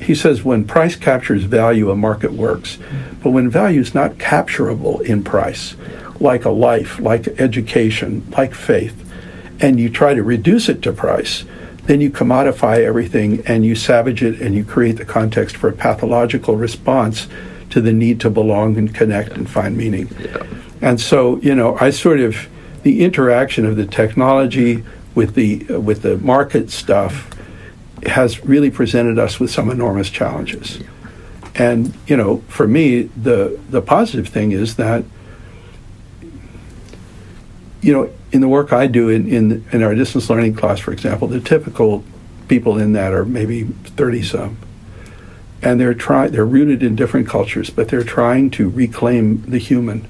he 0.00 0.14
says 0.14 0.44
when 0.44 0.66
price 0.66 0.96
captures 0.96 1.44
value, 1.44 1.90
a 1.90 1.96
market 1.96 2.32
works. 2.32 2.78
But 3.22 3.30
when 3.30 3.50
value 3.50 3.80
is 3.80 3.94
not 3.94 4.18
capturable 4.18 5.00
in 5.00 5.24
price, 5.24 5.74
like 6.20 6.44
a 6.44 6.50
life, 6.50 6.98
like 6.98 7.28
education, 7.40 8.26
like 8.36 8.54
faith, 8.54 9.02
and 9.60 9.80
you 9.80 9.88
try 9.88 10.14
to 10.14 10.22
reduce 10.22 10.68
it 10.68 10.82
to 10.82 10.92
price, 10.92 11.44
then 11.84 12.00
you 12.00 12.10
commodify 12.10 12.78
everything 12.78 13.42
and 13.46 13.64
you 13.64 13.74
savage 13.74 14.22
it 14.22 14.40
and 14.40 14.54
you 14.54 14.64
create 14.64 14.96
the 14.96 15.04
context 15.04 15.56
for 15.56 15.68
a 15.68 15.72
pathological 15.72 16.56
response 16.56 17.28
to 17.70 17.80
the 17.80 17.92
need 17.92 18.20
to 18.20 18.30
belong 18.30 18.76
and 18.76 18.94
connect 18.94 19.32
and 19.32 19.48
find 19.48 19.76
meaning. 19.76 20.08
Yeah. 20.20 20.46
And 20.80 21.00
so, 21.00 21.38
you 21.38 21.54
know, 21.54 21.76
I 21.78 21.90
sort 21.90 22.20
of 22.20 22.48
the 22.82 23.04
interaction 23.04 23.64
of 23.64 23.76
the 23.76 23.86
technology 23.86 24.84
with 25.14 25.34
the 25.34 25.66
uh, 25.70 25.80
with 25.80 26.02
the 26.02 26.18
market 26.18 26.70
stuff 26.70 27.35
has 28.08 28.44
really 28.44 28.70
presented 28.70 29.18
us 29.18 29.40
with 29.40 29.50
some 29.50 29.70
enormous 29.70 30.10
challenges. 30.10 30.80
And 31.54 31.94
you 32.06 32.16
know, 32.16 32.38
for 32.48 32.66
me, 32.66 33.02
the 33.02 33.58
the 33.70 33.80
positive 33.80 34.28
thing 34.28 34.52
is 34.52 34.76
that 34.76 35.04
you 37.80 37.92
know, 37.92 38.10
in 38.32 38.40
the 38.40 38.48
work 38.48 38.72
I 38.72 38.86
do 38.86 39.08
in 39.08 39.28
in, 39.28 39.64
in 39.72 39.82
our 39.82 39.94
distance 39.94 40.28
learning 40.28 40.54
class, 40.54 40.80
for 40.80 40.92
example, 40.92 41.28
the 41.28 41.40
typical 41.40 42.04
people 42.48 42.78
in 42.78 42.92
that 42.92 43.12
are 43.12 43.24
maybe 43.24 43.64
thirty 43.64 44.22
some, 44.22 44.58
and 45.62 45.80
they're 45.80 45.94
trying 45.94 46.32
they're 46.32 46.44
rooted 46.44 46.82
in 46.82 46.96
different 46.96 47.28
cultures, 47.28 47.70
but 47.70 47.88
they're 47.88 48.04
trying 48.04 48.50
to 48.50 48.68
reclaim 48.68 49.42
the 49.42 49.58
human. 49.58 50.08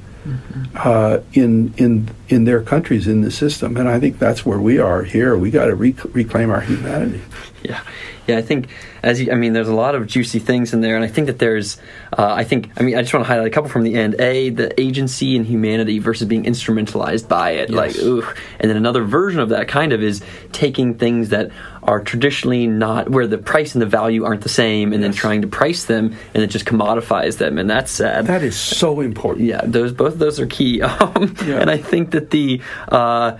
Uh, 0.74 1.18
in 1.32 1.74
in 1.76 2.08
in 2.28 2.44
their 2.44 2.62
countries 2.62 3.06
in 3.06 3.20
the 3.20 3.30
system, 3.30 3.76
and 3.76 3.88
I 3.88 4.00
think 4.00 4.18
that's 4.18 4.44
where 4.44 4.58
we 4.58 4.78
are 4.78 5.02
here. 5.02 5.36
We 5.36 5.50
got 5.50 5.66
to 5.66 5.74
rec- 5.74 6.14
reclaim 6.14 6.50
our 6.50 6.60
humanity. 6.60 7.22
Yeah, 7.62 7.80
yeah. 8.26 8.38
I 8.38 8.42
think 8.42 8.68
as 9.02 9.20
you, 9.20 9.30
I 9.30 9.36
mean, 9.36 9.52
there's 9.52 9.68
a 9.68 9.74
lot 9.74 9.94
of 9.94 10.06
juicy 10.06 10.40
things 10.40 10.74
in 10.74 10.80
there, 10.80 10.96
and 10.96 11.04
I 11.04 11.08
think 11.08 11.28
that 11.28 11.38
there's, 11.38 11.78
uh, 12.16 12.32
I 12.32 12.44
think, 12.44 12.70
I 12.76 12.82
mean, 12.82 12.96
I 12.96 13.02
just 13.02 13.14
want 13.14 13.24
to 13.24 13.28
highlight 13.28 13.46
a 13.46 13.50
couple 13.50 13.70
from 13.70 13.82
the 13.82 13.94
end. 13.94 14.16
A, 14.20 14.50
the 14.50 14.78
agency 14.80 15.36
and 15.36 15.46
humanity 15.46 15.98
versus 16.00 16.26
being 16.26 16.44
instrumentalized 16.44 17.28
by 17.28 17.52
it, 17.52 17.70
yes. 17.70 17.76
like, 17.76 17.96
ooh, 17.98 18.22
and 18.58 18.68
then 18.68 18.76
another 18.76 19.04
version 19.04 19.40
of 19.40 19.50
that 19.50 19.68
kind 19.68 19.92
of 19.92 20.02
is 20.02 20.22
taking 20.52 20.94
things 20.98 21.28
that 21.28 21.50
are 21.86 22.00
traditionally 22.00 22.66
not 22.66 23.08
where 23.08 23.26
the 23.26 23.38
price 23.38 23.74
and 23.74 23.82
the 23.82 23.86
value 23.86 24.24
aren't 24.24 24.42
the 24.42 24.48
same, 24.48 24.92
and 24.92 25.02
yes. 25.02 25.12
then 25.12 25.16
trying 25.16 25.42
to 25.42 25.48
price 25.48 25.84
them, 25.84 26.14
and 26.34 26.42
it 26.42 26.48
just 26.48 26.66
commodifies 26.66 27.38
them, 27.38 27.58
and 27.58 27.70
that's 27.70 27.90
sad. 27.90 28.26
That 28.26 28.42
is 28.42 28.58
so 28.58 29.00
important. 29.00 29.46
Yeah, 29.46 29.62
those 29.64 29.92
both 29.92 30.14
of 30.14 30.18
those 30.18 30.40
are 30.40 30.46
key, 30.46 30.82
um, 30.82 31.34
yeah. 31.44 31.60
and 31.60 31.70
I 31.70 31.78
think 31.78 32.10
that 32.10 32.30
the. 32.30 32.60
Uh, 32.88 33.38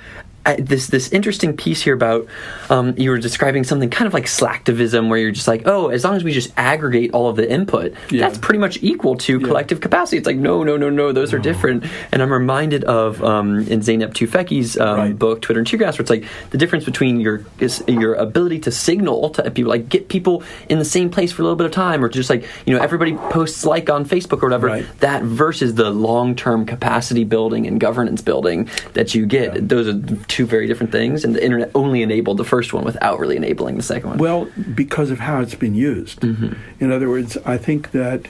this 0.55 0.86
this 0.86 1.11
interesting 1.12 1.57
piece 1.57 1.82
here 1.82 1.94
about 1.94 2.26
um, 2.70 2.94
you 2.97 3.11
were 3.11 3.18
describing 3.18 3.64
something 3.64 3.90
kind 3.90 4.07
of 4.07 4.14
like 4.14 4.26
slacktivism, 4.26 5.09
where 5.09 5.18
you're 5.18 5.30
just 5.32 5.49
like, 5.49 5.62
oh, 5.66 5.88
as 5.88 6.05
long 6.05 6.14
as 6.14 6.22
we 6.24 6.32
just 6.32 6.53
aggregate 6.57 7.12
all 7.12 7.28
of 7.28 7.36
the 7.36 7.51
input, 7.51 7.92
Yeah. 8.11 8.20
that's 8.26 8.38
pretty 8.38 8.59
much 8.59 8.82
equal 8.82 9.16
to 9.16 9.40
collective 9.40 9.80
capacity. 9.80 10.16
It's 10.18 10.26
like, 10.26 10.36
no, 10.36 10.62
no, 10.62 10.76
no, 10.76 10.90
no, 10.90 11.12
those 11.12 11.32
are 11.34 11.38
different. 11.38 11.84
And 12.12 12.22
I'm 12.22 12.32
reminded 12.32 12.84
of 12.84 13.22
um, 13.24 13.59
in 13.68 13.80
Zeynep 13.80 14.12
Tufekci's 14.14 14.78
um, 14.78 14.97
Right. 14.99 15.18
book 15.18 15.42
Twitter 15.42 15.59
and 15.61 15.66
Teargas, 15.68 15.92
where 15.94 16.01
it's 16.03 16.11
like 16.11 16.24
the 16.51 16.59
difference 16.59 16.84
between 16.84 17.20
your 17.20 17.44
is 17.59 17.82
your 17.88 18.14
ability 18.14 18.61
to 18.61 18.70
signal 18.70 19.30
to 19.30 19.51
people, 19.51 19.70
like 19.70 19.88
get 19.88 20.09
people 20.09 20.42
in 20.68 20.78
the 20.78 20.84
same 20.84 21.11
place 21.11 21.32
for 21.32 21.42
a 21.42 21.44
little 21.44 21.57
bit 21.57 21.66
of 21.66 21.72
time, 21.72 22.05
or 22.05 22.09
just 22.09 22.30
like 22.30 22.44
you 22.66 22.74
know 22.74 22.80
everybody 22.82 23.14
posts 23.30 23.64
like 23.64 23.90
on 23.90 24.05
Facebook 24.05 24.42
or 24.42 24.47
whatever. 24.47 24.66
Right. 24.68 24.86
That 25.01 25.22
versus 25.22 25.74
the 25.74 25.90
long 25.90 26.34
term 26.36 26.66
capacity 26.66 27.24
building 27.24 27.66
and 27.66 27.80
governance 27.80 28.22
building 28.22 28.68
that 28.94 29.14
you 29.14 29.26
get. 29.26 29.55
Yeah. 29.55 29.61
Those 29.62 29.88
are 29.88 30.01
two 30.28 30.36
very 30.45 30.66
different 30.66 30.93
things, 30.93 31.24
and 31.24 31.34
the 31.34 31.43
internet 31.43 31.70
only 31.74 32.03
enabled 32.03 32.37
the 32.37 32.45
first 32.45 32.72
one 32.72 32.84
without 32.84 33.18
really 33.18 33.37
enabling 33.37 33.76
the 33.76 33.82
second 33.82 34.11
one. 34.11 34.18
Well, 34.18 34.51
because 34.74 35.11
of 35.11 35.20
how 35.20 35.41
it's 35.41 35.55
been 35.55 35.74
used. 35.74 36.20
Mm-hmm. 36.20 36.53
In 36.80 36.93
other 36.93 37.09
words, 37.09 37.39
I 37.47 37.57
think 37.57 37.93
that 37.93 38.26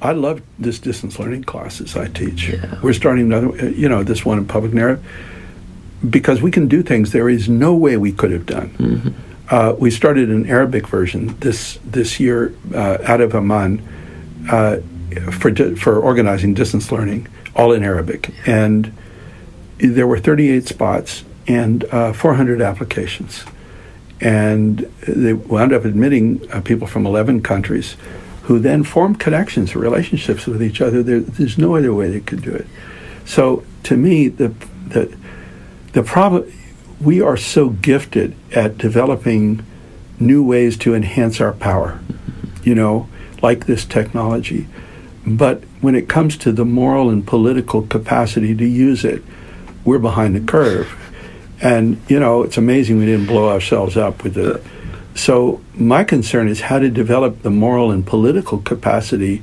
I 0.00 0.12
love 0.12 0.42
this 0.58 0.78
distance 0.78 1.18
learning 1.18 1.44
classes 1.44 1.96
I 1.96 2.08
teach. 2.08 2.50
Yeah. 2.50 2.80
We're 2.82 2.92
starting 2.92 3.24
another, 3.26 3.48
uh, 3.48 3.70
you 3.70 3.88
know, 3.88 4.02
this 4.02 4.24
one 4.24 4.38
in 4.38 4.46
public 4.46 4.72
narrative 4.72 5.04
because 6.08 6.42
we 6.42 6.50
can 6.50 6.66
do 6.66 6.82
things 6.82 7.12
there 7.12 7.28
is 7.28 7.48
no 7.48 7.74
way 7.74 7.96
we 7.96 8.12
could 8.12 8.32
have 8.32 8.46
done. 8.46 8.70
Mm-hmm. 8.70 9.08
Uh, 9.48 9.74
we 9.78 9.90
started 9.90 10.30
an 10.30 10.46
Arabic 10.46 10.88
version 10.88 11.36
this 11.40 11.78
this 11.84 12.18
year 12.18 12.54
uh, 12.74 12.98
out 13.04 13.20
of 13.20 13.34
Amman 13.34 13.86
uh, 14.50 14.78
for 15.30 15.50
di- 15.50 15.74
for 15.74 16.00
organizing 16.00 16.54
distance 16.54 16.90
learning, 16.90 17.28
all 17.54 17.72
in 17.72 17.82
Arabic, 17.82 18.30
and 18.46 18.92
there 19.78 20.06
were 20.06 20.18
38 20.18 20.66
spots 20.66 21.24
and 21.52 21.84
uh, 21.84 22.12
400 22.12 22.60
applications. 22.62 23.44
And 24.20 24.78
they 25.06 25.32
wound 25.32 25.72
up 25.72 25.84
admitting 25.84 26.50
uh, 26.50 26.60
people 26.60 26.86
from 26.86 27.06
11 27.06 27.42
countries 27.42 27.96
who 28.42 28.58
then 28.58 28.84
formed 28.84 29.20
connections 29.20 29.74
relationships 29.76 30.46
with 30.46 30.62
each 30.62 30.80
other. 30.80 31.02
There, 31.02 31.20
there's 31.20 31.58
no 31.58 31.76
other 31.76 31.94
way 31.94 32.10
they 32.10 32.20
could 32.20 32.42
do 32.42 32.54
it. 32.54 32.66
So 33.24 33.64
to 33.84 33.96
me 33.96 34.28
the 34.28 34.54
the 34.88 35.16
the 35.92 36.02
problem 36.02 36.52
we 37.00 37.20
are 37.20 37.36
so 37.36 37.70
gifted 37.70 38.34
at 38.52 38.78
developing 38.78 39.64
new 40.20 40.42
ways 40.44 40.76
to 40.78 40.94
enhance 40.94 41.40
our 41.40 41.52
power 41.52 42.00
you 42.62 42.74
know 42.74 43.08
like 43.42 43.66
this 43.66 43.84
technology. 43.84 44.68
But 45.26 45.62
when 45.80 45.94
it 45.94 46.08
comes 46.08 46.36
to 46.38 46.52
the 46.52 46.64
moral 46.64 47.10
and 47.10 47.26
political 47.26 47.82
capacity 47.82 48.54
to 48.56 48.66
use 48.66 49.04
it 49.04 49.22
we're 49.84 49.98
behind 49.98 50.34
the 50.34 50.40
curve 50.40 51.11
and 51.62 52.00
you 52.08 52.18
know 52.18 52.42
it's 52.42 52.58
amazing 52.58 52.98
we 52.98 53.06
didn't 53.06 53.26
blow 53.26 53.48
ourselves 53.48 53.96
up 53.96 54.22
with 54.22 54.36
it. 54.36 54.62
So 55.14 55.60
my 55.74 56.04
concern 56.04 56.48
is 56.48 56.62
how 56.62 56.78
to 56.78 56.90
develop 56.90 57.42
the 57.42 57.50
moral 57.50 57.90
and 57.90 58.06
political 58.06 58.58
capacity 58.58 59.42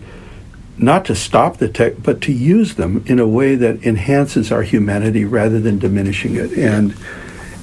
not 0.78 1.06
to 1.06 1.16
stop 1.16 1.58
the 1.58 1.70
tech 1.70 1.94
but 2.04 2.22
to 2.22 2.32
use 2.32 2.76
them 2.76 3.04
in 3.06 3.20
a 3.20 3.28
way 3.28 3.56
that 3.56 3.84
enhances 3.84 4.52
our 4.52 4.64
humanity 4.64 5.26
rather 5.26 5.60
than 5.60 5.80
diminishing 5.80 6.36
it. 6.36 6.52
And 6.52 6.96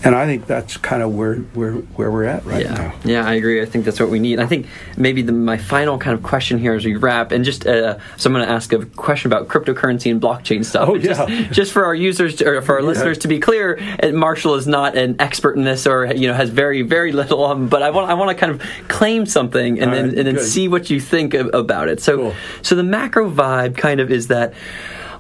and 0.07 0.15
I 0.15 0.27
think 0.27 0.47
that's 0.47 0.77
kind 0.77 1.03
of 1.03 1.15
where 1.15 1.37
where 1.55 1.73
where 1.97 2.11
we're 2.11 2.25
at 2.25 2.45
right 2.47 2.65
yeah, 2.65 2.75
now 2.75 2.95
yeah, 3.05 3.27
I 3.29 3.35
agree. 3.35 3.61
I 3.61 3.67
think 3.67 3.85
that's 3.85 4.01
what 4.01 4.09
we 4.11 4.19
need. 4.19 4.41
I 4.41 4.47
think 4.47 4.67
maybe 4.97 5.23
the, 5.23 5.33
my 5.33 5.59
final 5.59 5.99
kind 5.99 6.17
of 6.17 6.23
question 6.23 6.59
here 6.59 6.75
as 6.75 6.85
we 6.85 6.97
wrap, 6.97 7.33
and 7.33 7.45
just 7.45 7.67
uh, 7.67 7.99
so 8.17 8.29
I'm 8.31 8.35
going 8.35 8.47
to 8.47 8.51
ask 8.53 8.73
a 8.73 8.85
question 8.87 9.31
about 9.33 9.49
cryptocurrency 9.49 10.11
and 10.11 10.21
blockchain 10.21 10.65
stuff. 10.65 10.89
Oh, 10.89 10.97
just, 10.99 11.29
yeah. 11.29 11.43
just 11.51 11.73
for 11.73 11.85
our 11.85 11.95
users 11.95 12.37
to, 12.37 12.47
or 12.47 12.63
for 12.63 12.77
our 12.77 12.81
Yeah. 12.81 12.87
listeners 12.89 13.19
to 13.19 13.29
be 13.29 13.39
clear, 13.41 13.79
Marshall 14.13 14.55
is 14.55 14.67
not 14.67 14.97
an 14.97 15.17
expert 15.19 15.57
in 15.57 15.65
this, 15.65 15.87
or 15.87 16.07
you 16.07 16.29
know 16.29 16.35
has 16.35 16.51
very 16.51 16.83
very 16.83 17.13
little. 17.13 17.45
Um, 17.45 17.69
but 17.69 17.83
I 17.83 17.91
want 17.91 18.11
I 18.11 18.15
want 18.15 18.31
to 18.31 18.37
kind 18.37 18.53
of 18.53 18.63
claim 18.89 19.27
something 19.27 19.81
and 19.81 19.91
All 19.91 19.97
then 19.97 20.09
right, 20.09 20.19
and 20.19 20.27
then 20.27 20.35
good. 20.37 20.47
see 20.47 20.69
what 20.69 20.89
you 20.91 21.01
think 21.01 21.35
of, 21.35 21.53
about 21.55 21.89
it. 21.89 22.01
So 22.01 22.17
Cool. 22.17 22.35
so 22.63 22.75
the 22.75 22.83
macro 22.85 23.31
vibe 23.31 23.77
kind 23.77 24.01
of 24.01 24.11
is 24.11 24.29
that. 24.29 24.55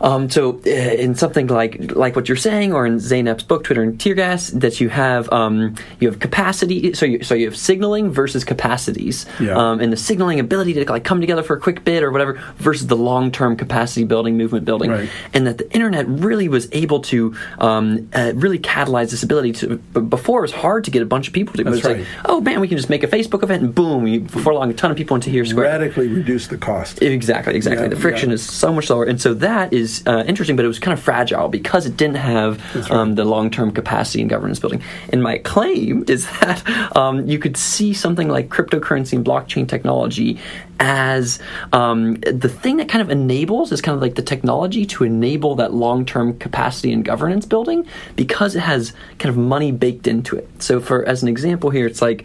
Um, 0.01 0.29
so 0.31 0.61
uh, 0.67 0.71
in 0.71 1.15
something 1.15 1.47
like 1.47 1.93
like 1.97 2.17
what 2.17 2.29
you're 2.29 2.37
saying, 2.37 2.73
or 2.73 2.87
in 2.87 2.97
Zeynep's 2.97 3.43
book, 3.43 3.65
Twitter 3.65 3.83
and 3.83 3.99
Tear 4.01 4.15
Gas, 4.15 4.49
that 4.51 4.81
you 4.81 4.89
have 4.89 5.33
um, 5.33 5.75
you 6.01 6.09
have 6.09 6.19
capacity. 6.21 6.93
So 6.95 7.07
you, 7.07 7.23
so 7.23 7.35
you 7.35 7.47
have 7.47 7.57
signaling 7.57 8.11
versus 8.11 8.45
capacities, 8.45 9.27
Yeah. 9.41 9.57
um, 9.57 9.81
and 9.81 9.93
the 9.93 9.97
signaling 9.97 10.41
ability 10.41 10.75
to 10.75 10.85
like 10.91 11.05
come 11.05 11.21
together 11.21 11.43
for 11.43 11.57
a 11.57 11.61
quick 11.61 11.85
bit 11.85 12.03
or 12.03 12.11
whatever 12.11 12.35
versus 12.59 12.87
the 12.87 12.97
long 12.97 13.31
term 13.31 13.57
capacity 13.57 14.05
building, 14.05 14.37
movement 14.37 14.65
building, 14.65 14.91
Right. 14.91 15.09
and 15.35 15.47
that 15.47 15.59
the 15.59 15.73
internet 15.73 16.07
really 16.09 16.49
was 16.49 16.69
able 16.73 17.01
to 17.03 17.35
um, 17.59 18.09
uh, 18.15 18.33
really 18.35 18.59
catalyze 18.59 19.11
this 19.11 19.23
ability 19.23 19.53
to. 19.53 19.77
Before 19.77 20.41
it 20.41 20.43
was 20.43 20.53
hard 20.53 20.85
to 20.85 20.91
get 20.91 21.03
a 21.03 21.07
bunch 21.07 21.29
of 21.29 21.35
people 21.35 21.55
to. 21.55 21.61
it 21.63 21.65
That's 21.65 21.77
was 21.77 21.85
like, 21.85 21.97
right. 21.99 22.07
oh 22.27 22.41
man, 22.41 22.61
we 22.61 22.69
can 22.69 22.77
just 22.77 22.91
make 22.91 23.03
a 23.03 23.09
Facebook 23.09 23.43
event 23.43 23.63
and 23.63 23.75
boom, 23.75 24.07
you, 24.07 24.21
before 24.21 24.55
long, 24.55 24.71
a 24.71 24.75
ton 24.75 24.91
of 24.91 24.97
people 24.97 25.15
into 25.15 25.31
here 25.31 25.45
square. 25.45 25.65
radically 25.67 26.09
reduce 26.09 26.47
the 26.49 26.59
cost 26.59 27.03
Exactly, 27.03 27.55
exactly. 27.55 27.85
Yeah, 27.85 27.89
the 27.89 27.97
friction 27.97 28.31
yeah. 28.31 28.35
is 28.35 28.43
so 28.43 28.73
much 28.73 28.91
lower, 28.91 29.05
and 29.05 29.21
so 29.21 29.35
that 29.35 29.73
is 29.73 29.86
uh, 30.07 30.25
interesting. 30.27 30.57
But 30.57 30.65
it 30.65 30.69
was 30.69 30.79
kind 30.79 30.97
of 30.97 31.03
fragile 31.03 31.49
because 31.49 31.87
it 31.87 31.97
didn't 31.97 32.17
have 32.17 32.59
right. 32.75 32.91
um, 32.91 33.15
the 33.15 33.25
long-term 33.25 33.73
capacity 33.73 34.21
and 34.21 34.31
governance 34.31 34.59
building. 34.59 34.83
And 35.13 35.23
my 35.23 35.39
claim 35.39 36.05
is 36.09 36.27
that 36.41 36.97
um, 36.97 37.27
you 37.27 37.39
could 37.39 37.57
see 37.57 37.93
something 37.93 38.29
like 38.29 38.49
cryptocurrency 38.49 39.15
and 39.15 39.25
blockchain 39.25 39.69
technology 39.69 40.39
as 40.79 41.39
um, 41.73 42.15
the 42.17 42.49
thing 42.49 42.77
that 42.77 42.89
kind 42.89 43.01
of 43.01 43.11
enables 43.11 43.73
is 43.73 43.81
kind 43.81 43.97
of 43.97 44.03
like 44.03 44.15
the 44.15 44.23
technology 44.23 44.85
to 44.85 45.05
enable 45.05 45.55
that 45.57 45.73
long-term 45.73 46.39
capacity 46.39 46.93
and 46.93 47.05
governance 47.05 47.47
building 47.47 47.87
because 48.15 48.55
it 48.55 48.61
has 48.61 48.93
kind 49.19 49.31
of 49.31 49.37
money 49.37 49.73
baked 49.73 50.07
into 50.07 50.37
it. 50.37 50.49
So, 50.63 50.81
for 50.81 51.05
as 51.05 51.23
an 51.23 51.29
example 51.29 51.71
here, 51.71 51.87
it's 51.87 52.03
like. 52.03 52.25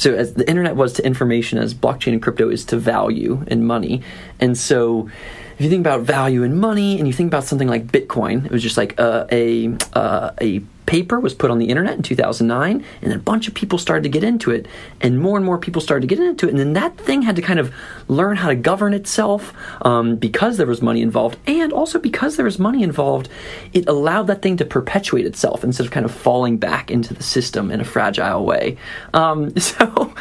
So 0.00 0.14
as 0.14 0.32
the 0.32 0.48
internet 0.48 0.76
was 0.76 0.94
to 0.94 1.04
information, 1.04 1.58
as 1.58 1.74
blockchain 1.74 2.14
and 2.14 2.22
crypto 2.22 2.48
is 2.48 2.64
to 2.66 2.78
value 2.78 3.44
and 3.48 3.66
money, 3.66 4.02
and 4.40 4.56
so 4.56 5.10
if 5.58 5.64
you 5.64 5.68
think 5.68 5.82
about 5.82 6.00
value 6.00 6.42
and 6.42 6.58
money, 6.58 6.98
and 6.98 7.06
you 7.06 7.12
think 7.12 7.26
about 7.26 7.44
something 7.44 7.68
like 7.68 7.86
Bitcoin, 7.88 8.46
it 8.46 8.50
was 8.50 8.62
just 8.62 8.78
like 8.78 8.98
uh, 8.98 9.26
a 9.30 9.76
uh, 9.92 10.30
a 10.40 10.62
paper 10.90 11.20
was 11.20 11.32
put 11.34 11.52
on 11.52 11.60
the 11.60 11.68
internet 11.68 11.94
in 11.94 12.02
2009, 12.02 12.84
and 13.00 13.12
a 13.12 13.18
bunch 13.18 13.46
of 13.46 13.54
people 13.54 13.78
started 13.78 14.02
to 14.02 14.08
get 14.08 14.24
into 14.24 14.50
it, 14.50 14.66
and 15.00 15.20
more 15.20 15.36
and 15.36 15.46
more 15.46 15.56
people 15.56 15.80
started 15.80 16.00
to 16.00 16.12
get 16.12 16.18
into 16.18 16.48
it, 16.48 16.50
and 16.50 16.58
then 16.58 16.72
that 16.72 16.98
thing 16.98 17.22
had 17.22 17.36
to 17.36 17.42
kind 17.42 17.60
of 17.60 17.72
learn 18.08 18.36
how 18.36 18.48
to 18.48 18.56
govern 18.56 18.92
itself 18.92 19.54
um, 19.82 20.16
because 20.16 20.56
there 20.56 20.66
was 20.66 20.82
money 20.82 21.00
involved, 21.00 21.38
and 21.46 21.72
also 21.72 22.00
because 22.00 22.34
there 22.34 22.44
was 22.44 22.58
money 22.58 22.82
involved, 22.82 23.28
it 23.72 23.88
allowed 23.88 24.24
that 24.24 24.42
thing 24.42 24.56
to 24.56 24.64
perpetuate 24.64 25.24
itself 25.26 25.62
instead 25.62 25.86
of 25.86 25.92
kind 25.92 26.04
of 26.04 26.12
falling 26.12 26.56
back 26.56 26.90
into 26.90 27.14
the 27.14 27.22
system 27.22 27.70
in 27.70 27.80
a 27.80 27.84
fragile 27.84 28.44
way. 28.44 28.76
Um, 29.14 29.56
so, 29.60 29.86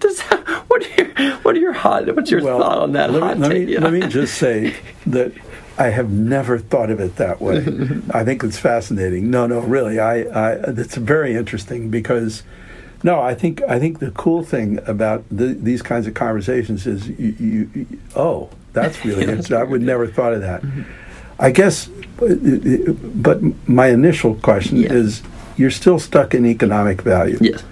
does 0.00 0.22
that, 0.22 0.64
what 0.68 0.86
are 0.86 1.02
your 1.02 1.36
what 1.42 1.54
are 1.54 1.60
your 1.60 1.74
hot 1.74 2.16
what's 2.16 2.30
your 2.30 2.40
thought 2.40 2.78
on 2.78 2.92
that? 2.92 3.10
Let 3.10 3.36
me, 3.36 3.46
let, 3.46 3.52
me, 3.52 3.78
let 3.78 3.92
me 3.92 4.00
just 4.08 4.38
say 4.38 4.74
that 5.04 5.34
I 5.78 5.88
have 5.88 6.10
never 6.10 6.58
thought 6.58 6.90
of 6.90 7.00
it 7.00 7.16
that 7.16 7.40
way. 7.40 7.58
I 8.12 8.24
think 8.24 8.44
it's 8.44 8.58
fascinating. 8.58 9.30
No, 9.30 9.46
no, 9.46 9.60
really, 9.60 9.98
I, 9.98 10.20
I 10.22 10.52
it's 10.68 10.96
very 10.96 11.34
interesting 11.36 11.90
because. 11.90 12.42
No, 13.04 13.20
I 13.20 13.34
think 13.34 13.60
I 13.62 13.80
think 13.80 13.98
the 13.98 14.12
cool 14.12 14.44
thing 14.44 14.78
about 14.86 15.24
the, 15.28 15.46
these 15.46 15.82
kinds 15.82 16.06
of 16.06 16.14
conversations 16.14 16.86
is 16.86 17.08
you, 17.08 17.34
you, 17.40 17.70
you 17.74 17.86
oh, 18.14 18.48
that's 18.74 19.04
really 19.04 19.22
interesting. 19.24 19.56
I 19.56 19.64
would 19.64 19.82
never 19.82 20.06
thought 20.06 20.32
of 20.34 20.40
that. 20.42 20.62
Mm-hmm. 20.62 20.82
I 21.40 21.50
guess, 21.50 21.88
but 22.18 23.40
my 23.68 23.88
initial 23.88 24.36
question 24.36 24.76
Yeah. 24.76 24.92
is, 24.92 25.22
you're 25.56 25.72
still 25.72 25.98
stuck 25.98 26.32
in 26.34 26.46
economic 26.46 27.02
value 27.02 27.38
Yes. 27.40 27.64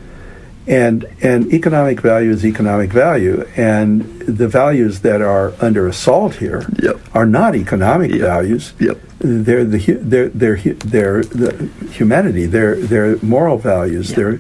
And 0.71 1.05
and 1.21 1.53
economic 1.53 2.01
value 2.01 2.31
is 2.31 2.47
economic 2.47 2.93
value, 2.93 3.45
and 3.57 4.03
the 4.21 4.47
values 4.47 5.01
that 5.01 5.21
are 5.21 5.53
under 5.61 5.89
assault 5.89 6.37
here 6.37 6.65
Yep. 6.81 6.97
are 7.13 7.27
not 7.27 7.57
economic 7.57 8.13
Yep. 8.13 8.21
values. 8.21 8.73
Yep. 8.79 8.99
They're 9.19 9.65
the 9.65 9.79
they're 10.01 10.29
they're 10.29 10.57
they're 10.95 11.23
the 11.25 11.69
humanity. 11.91 12.47
They're 12.47 12.77
they're 12.77 13.17
moral 13.21 13.59
values. 13.59 14.11
Yeah. 14.11 14.17
They're 14.17 14.39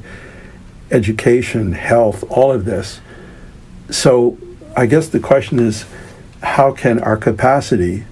education, 0.93 1.73
health, 1.73 2.25
all 2.31 2.53
of 2.53 2.65
this. 2.65 3.01
So 3.91 4.39
I 4.77 4.87
guess 4.87 5.09
the 5.09 5.21
question 5.21 5.59
is, 5.59 5.85
how 6.43 6.73
can 6.73 7.01
our 7.01 7.17
capacity 7.17 8.05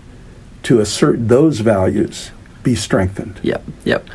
to 0.64 0.80
assert 0.80 1.28
those 1.28 1.60
values 1.60 2.30
be 2.64 2.74
strengthened? 2.74 3.38
Yep. 3.42 3.62
Yep. 3.84 4.06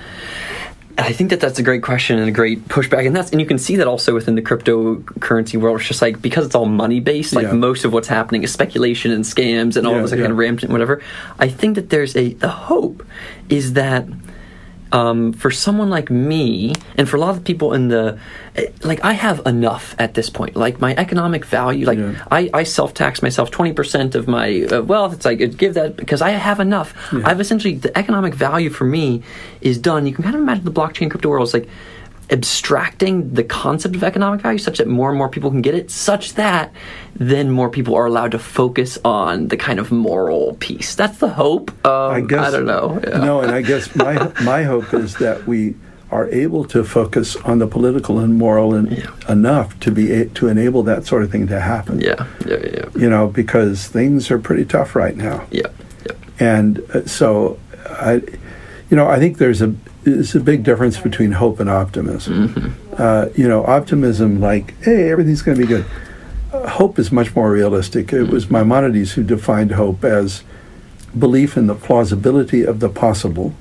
And 0.96 1.08
I 1.08 1.12
think 1.12 1.32
that 1.32 1.40
that's 1.40 1.58
a 1.58 1.64
great 1.64 1.82
question 1.82 2.20
and 2.20 2.28
a 2.30 2.32
great 2.32 2.68
pushback, 2.68 3.08
and 3.08 3.16
that's 3.16 3.32
and 3.32 3.42
you 3.42 3.48
can 3.48 3.58
see 3.58 3.78
that 3.78 3.88
also 3.88 4.14
within 4.14 4.36
the 4.36 4.44
cryptocurrency 4.44 5.60
world. 5.60 5.80
It's 5.80 5.88
just 5.88 6.02
like 6.04 6.22
because 6.22 6.46
it's 6.46 6.54
all 6.54 6.68
money 6.68 7.00
based, 7.00 7.34
like 7.34 7.48
Yeah. 7.48 7.54
most 7.54 7.84
of 7.84 7.94
what's 7.94 8.08
happening 8.08 8.44
is 8.44 8.52
speculation 8.54 9.12
and 9.12 9.24
scams 9.24 9.76
and 9.76 9.88
all 9.88 9.96
Yeah, 9.96 10.02
this 10.04 10.12
like, 10.12 10.20
yeah. 10.20 10.26
kind 10.26 10.32
of 10.34 10.38
rampant 10.38 10.72
whatever. 10.72 11.02
I 11.40 11.48
think 11.48 11.76
that 11.76 11.90
there's 11.90 12.16
a 12.16 12.34
the 12.36 12.48
hope 12.50 13.04
is 13.50 13.74
that 13.74 14.06
um, 14.94 15.34
for 15.34 15.52
someone 15.52 15.90
like 15.90 16.10
me, 16.10 16.74
and 16.98 17.10
for 17.10 17.18
a 17.18 17.20
lot 17.20 17.36
of 17.36 17.44
people 17.44 17.74
in 17.74 17.90
the, 17.90 18.20
like 18.84 19.04
I 19.04 19.14
have 19.14 19.42
enough 19.46 19.96
at 20.00 20.14
this 20.14 20.30
point. 20.30 20.56
Like 20.56 20.80
my 20.80 20.96
economic 20.96 21.44
value, 21.46 21.86
like 21.86 21.98
Yeah. 21.98 22.24
I, 22.32 22.50
I 22.54 22.64
self 22.64 22.94
tax 22.94 23.22
myself 23.22 23.52
twenty 23.52 23.74
percent 23.74 24.16
of 24.16 24.28
my 24.28 24.64
uh, 24.72 24.82
wealth. 24.84 25.14
It's 25.14 25.26
like 25.26 25.58
give 25.58 25.74
that 25.74 25.98
because 25.98 26.22
I 26.22 26.30
have 26.30 26.60
enough. 26.60 26.94
I've 27.12 27.42
essentially 27.42 27.76
the 27.76 27.96
economic 27.98 28.36
value 28.36 28.70
for 28.70 28.86
me 28.86 29.24
is 29.62 29.78
done. 29.78 30.06
You 30.08 30.14
can 30.14 30.24
kind 30.24 30.36
of 30.36 30.42
imagine 30.42 30.64
the 30.64 30.72
blockchain 30.72 31.10
crypto 31.10 31.30
world 31.30 31.48
is 31.48 31.54
like 31.54 31.68
abstracting 32.30 33.34
the 33.34 33.44
concept 33.44 33.96
of 33.96 34.04
economic 34.04 34.42
value 34.42 34.58
such 34.58 34.78
that 34.78 34.88
more 34.88 35.10
and 35.10 35.18
more 35.18 35.30
people 35.30 35.50
can 35.50 35.62
get 35.62 35.76
it 35.76 35.90
such 35.92 36.34
that 36.36 36.72
then 37.16 37.50
more 37.52 37.70
people 37.70 37.96
are 37.96 38.06
allowed 38.06 38.32
to 38.32 38.40
focus 38.40 38.98
on 39.06 39.48
the 39.50 39.58
kind 39.58 39.80
of 39.80 39.92
moral 39.92 40.56
piece 40.60 40.96
that's 40.96 41.18
the 41.20 41.30
hope 41.30 41.72
um, 41.86 42.12
I 42.12 42.22
guess 42.22 42.48
I 42.48 42.52
don't 42.52 42.66
know 42.66 43.00
Yeah. 43.08 43.18
No, 43.18 43.42
and 43.42 43.52
I 43.52 43.62
guess 43.62 43.96
my 43.96 44.32
my 44.44 44.64
hope 44.64 44.94
is 44.94 45.16
that 45.18 45.46
we 45.48 45.76
are 46.12 46.28
able 46.30 46.64
to 46.66 46.84
focus 46.84 47.36
on 47.38 47.58
the 47.60 47.66
political 47.68 48.20
and 48.20 48.36
moral 48.38 48.76
and 48.76 48.92
Yeah. 48.92 49.10
enough 49.30 49.80
to 49.80 49.92
be 49.92 50.12
a, 50.12 50.26
to 50.26 50.48
enable 50.48 50.84
that 50.84 51.06
sort 51.08 51.24
of 51.24 51.32
thing 51.32 51.48
to 51.48 51.60
happen. 51.60 52.00
yeah 52.02 52.26
yeah 52.46 52.58
yeah 52.78 52.86
You 52.96 53.10
know, 53.10 53.28
because 53.28 53.88
things 53.88 54.30
are 54.32 54.38
pretty 54.40 54.66
tough 54.66 54.96
right 54.96 55.18
now. 55.18 55.46
yeah 55.52 55.68
yeah 56.06 56.14
And 56.40 56.80
uh, 56.94 57.06
so, 57.08 57.58
I, 57.90 58.14
you 58.90 58.96
know, 58.98 59.08
I 59.08 59.18
think 59.18 59.38
there's 59.40 59.62
a 59.64 59.74
there's 60.04 60.36
a 60.36 60.40
big 60.40 60.64
difference 60.64 61.00
between 61.00 61.32
hope 61.32 61.60
and 61.60 61.70
optimism. 61.70 62.76
Uh, 62.98 63.30
you 63.36 63.48
know, 63.48 63.66
optimism 63.66 64.40
like, 64.40 64.78
hey, 64.84 65.10
everything's 65.12 65.42
going 65.42 65.58
to 65.58 65.62
be 65.62 65.68
good. 65.68 65.86
Uh, 66.52 66.70
hope 66.70 67.00
is 67.00 67.12
much 67.12 67.36
more 67.36 67.52
realistic. 67.52 68.14
It 68.14 68.24
was 68.30 68.50
Maimonides 68.50 69.14
who 69.14 69.24
defined 69.24 69.72
hope 69.72 70.04
as 70.04 70.44
belief 71.18 71.58
in 71.58 71.68
the 71.68 71.76
plausibility 71.76 72.64
of 72.64 72.80
the 72.80 72.90
possible, 72.90 73.54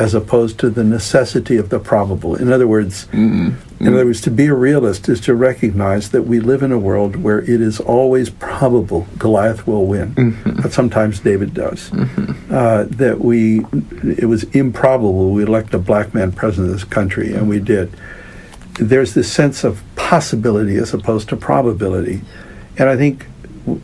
as 0.00 0.14
opposed 0.14 0.58
to 0.58 0.70
the 0.70 0.82
necessity 0.82 1.58
of 1.58 1.68
the 1.68 1.78
probable. 1.78 2.34
In 2.34 2.50
other 2.50 2.66
words, 2.66 3.04
mm-hmm. 3.08 3.50
in 3.86 3.94
other 3.94 4.06
words, 4.06 4.22
to 4.22 4.30
be 4.30 4.46
a 4.46 4.54
realist 4.54 5.10
is 5.10 5.20
to 5.20 5.34
recognize 5.34 6.10
that 6.12 6.22
we 6.22 6.40
live 6.40 6.62
in 6.62 6.72
a 6.72 6.78
world 6.78 7.16
where 7.16 7.40
it 7.40 7.60
is 7.60 7.80
always 7.80 8.30
probable 8.30 9.06
Goliath 9.18 9.66
will 9.66 9.84
win, 9.84 10.14
mm-hmm. 10.14 10.62
but 10.62 10.72
sometimes 10.72 11.20
David 11.20 11.52
does. 11.52 11.90
Mm-hmm. 11.90 12.52
Uh, 12.52 12.84
that 12.84 13.20
we, 13.20 13.58
it 14.02 14.26
was 14.26 14.44
improbable 14.44 15.32
we 15.32 15.42
elect 15.42 15.74
a 15.74 15.78
black 15.78 16.14
man 16.14 16.32
president 16.32 16.72
of 16.72 16.80
this 16.80 16.84
country, 16.84 17.34
and 17.34 17.46
we 17.46 17.60
did. 17.60 17.94
There's 18.78 19.12
this 19.12 19.30
sense 19.30 19.64
of 19.64 19.82
possibility 19.96 20.76
as 20.76 20.94
opposed 20.94 21.28
to 21.28 21.36
probability, 21.36 22.22
and 22.78 22.88
I 22.88 22.96
think 22.96 23.26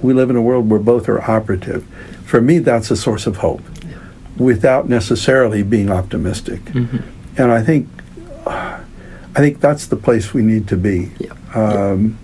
we 0.00 0.14
live 0.14 0.30
in 0.30 0.36
a 0.36 0.42
world 0.42 0.70
where 0.70 0.80
both 0.80 1.10
are 1.10 1.20
operative. 1.30 1.84
For 2.24 2.40
me, 2.40 2.58
that's 2.58 2.90
a 2.90 2.96
source 2.96 3.26
of 3.26 3.36
hope, 3.36 3.60
without 4.38 4.88
necessarily 4.88 5.62
being 5.62 5.90
optimistic. 5.90 6.60
And 7.38 7.52
I 7.52 7.62
think 7.62 7.88
I 8.46 9.40
think 9.40 9.60
that's 9.60 9.86
the 9.86 9.96
place 9.96 10.32
we 10.32 10.42
need 10.42 10.66
to 10.68 10.76
be. 10.76 11.10
Yeah. 11.18 11.32
Um, 11.54 12.18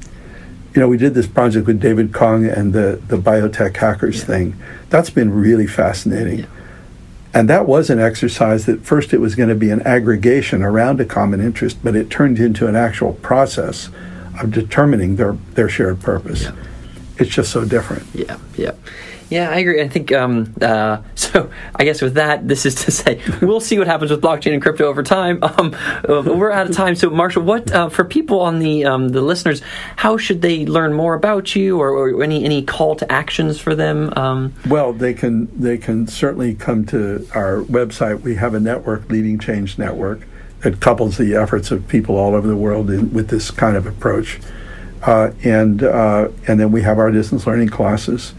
you 0.74 0.80
know, 0.80 0.88
we 0.88 0.96
did 0.96 1.12
this 1.12 1.26
project 1.26 1.66
with 1.66 1.80
David 1.80 2.14
Kong 2.14 2.46
and 2.46 2.72
the, 2.72 3.02
the 3.06 3.18
biotech 3.18 3.76
hackers 3.76 4.24
thing. 4.24 4.56
That's 4.88 5.10
been 5.10 5.30
really 5.30 5.66
fascinating. 5.66 6.40
Yeah. 6.40 6.46
And 7.34 7.48
that 7.50 7.66
was 7.66 7.90
an 7.90 7.98
exercise 7.98 8.64
that 8.64 8.82
first 8.82 9.12
it 9.12 9.18
was 9.18 9.34
going 9.34 9.50
to 9.50 9.54
be 9.54 9.70
an 9.70 9.82
aggregation 9.82 10.62
around 10.62 11.00
a 11.00 11.04
common 11.04 11.42
interest, 11.42 11.78
but 11.82 11.94
it 11.94 12.08
turned 12.08 12.38
into 12.38 12.66
an 12.66 12.76
actual 12.76 13.12
process 13.14 13.90
of 14.40 14.50
determining 14.50 15.16
their, 15.16 15.32
their 15.54 15.68
shared 15.68 16.00
purpose. 16.00 16.44
Yeah. 16.44 16.52
It's 17.18 17.30
just 17.30 17.52
so 17.52 17.66
different. 17.66 18.06
Yeah, 18.14 18.38
yeah, 18.56 18.72
yeah. 19.32 19.50
I 19.50 19.58
agree. 19.58 19.82
I 19.82 19.88
think 19.88 20.12
um, 20.12 20.54
uh, 20.60 21.02
so. 21.14 21.50
I 21.74 21.84
guess 21.84 22.02
with 22.02 22.14
that, 22.14 22.46
this 22.46 22.66
is 22.66 22.74
to 22.84 22.90
say 22.90 23.20
we'll 23.40 23.60
see 23.60 23.78
what 23.78 23.86
happens 23.86 24.10
with 24.10 24.20
blockchain 24.20 24.52
and 24.52 24.62
crypto 24.62 24.86
over 24.86 25.02
time. 25.02 25.40
Um, 25.52 25.74
uh, 26.08 26.22
we're 26.22 26.50
out 26.50 26.70
of 26.70 26.74
time. 26.74 26.94
So, 26.94 27.10
Marshall, 27.10 27.42
what 27.42 27.70
uh, 27.70 27.90
for 27.90 28.04
people 28.04 28.40
on 28.40 28.58
the 28.58 28.86
um, 28.86 29.10
the 29.10 29.20
listeners? 29.20 29.60
How 29.96 30.16
should 30.16 30.40
they 30.40 30.64
learn 30.64 30.94
more 30.94 31.14
about 31.14 31.54
you, 31.54 31.78
or, 31.78 31.90
or 31.90 32.22
any 32.22 32.44
any 32.44 32.62
call 32.62 32.96
to 32.96 33.12
actions 33.12 33.60
for 33.60 33.74
them? 33.74 34.12
Um, 34.16 34.54
Well, 34.66 34.94
they 34.94 35.12
can 35.12 35.48
they 35.60 35.76
can 35.76 36.06
certainly 36.06 36.54
come 36.54 36.86
to 36.86 37.28
our 37.34 37.62
website. 37.64 38.22
We 38.22 38.36
have 38.36 38.54
a 38.54 38.60
network, 38.60 39.10
Leading 39.10 39.38
Change 39.38 39.78
Network, 39.78 40.26
that 40.60 40.80
couples 40.80 41.18
the 41.18 41.34
efforts 41.34 41.70
of 41.70 41.86
people 41.88 42.16
all 42.16 42.34
over 42.34 42.46
the 42.46 42.56
world 42.56 42.90
in, 42.90 43.12
with 43.12 43.28
this 43.28 43.50
kind 43.50 43.76
of 43.76 43.86
approach. 43.86 44.40
Uh, 45.02 45.32
and 45.42 45.82
uh, 45.82 46.28
and 46.46 46.60
then 46.60 46.70
we 46.70 46.82
have 46.82 46.98
our 46.98 47.10
distance 47.10 47.46
learning 47.46 47.68
classes, 47.68 48.34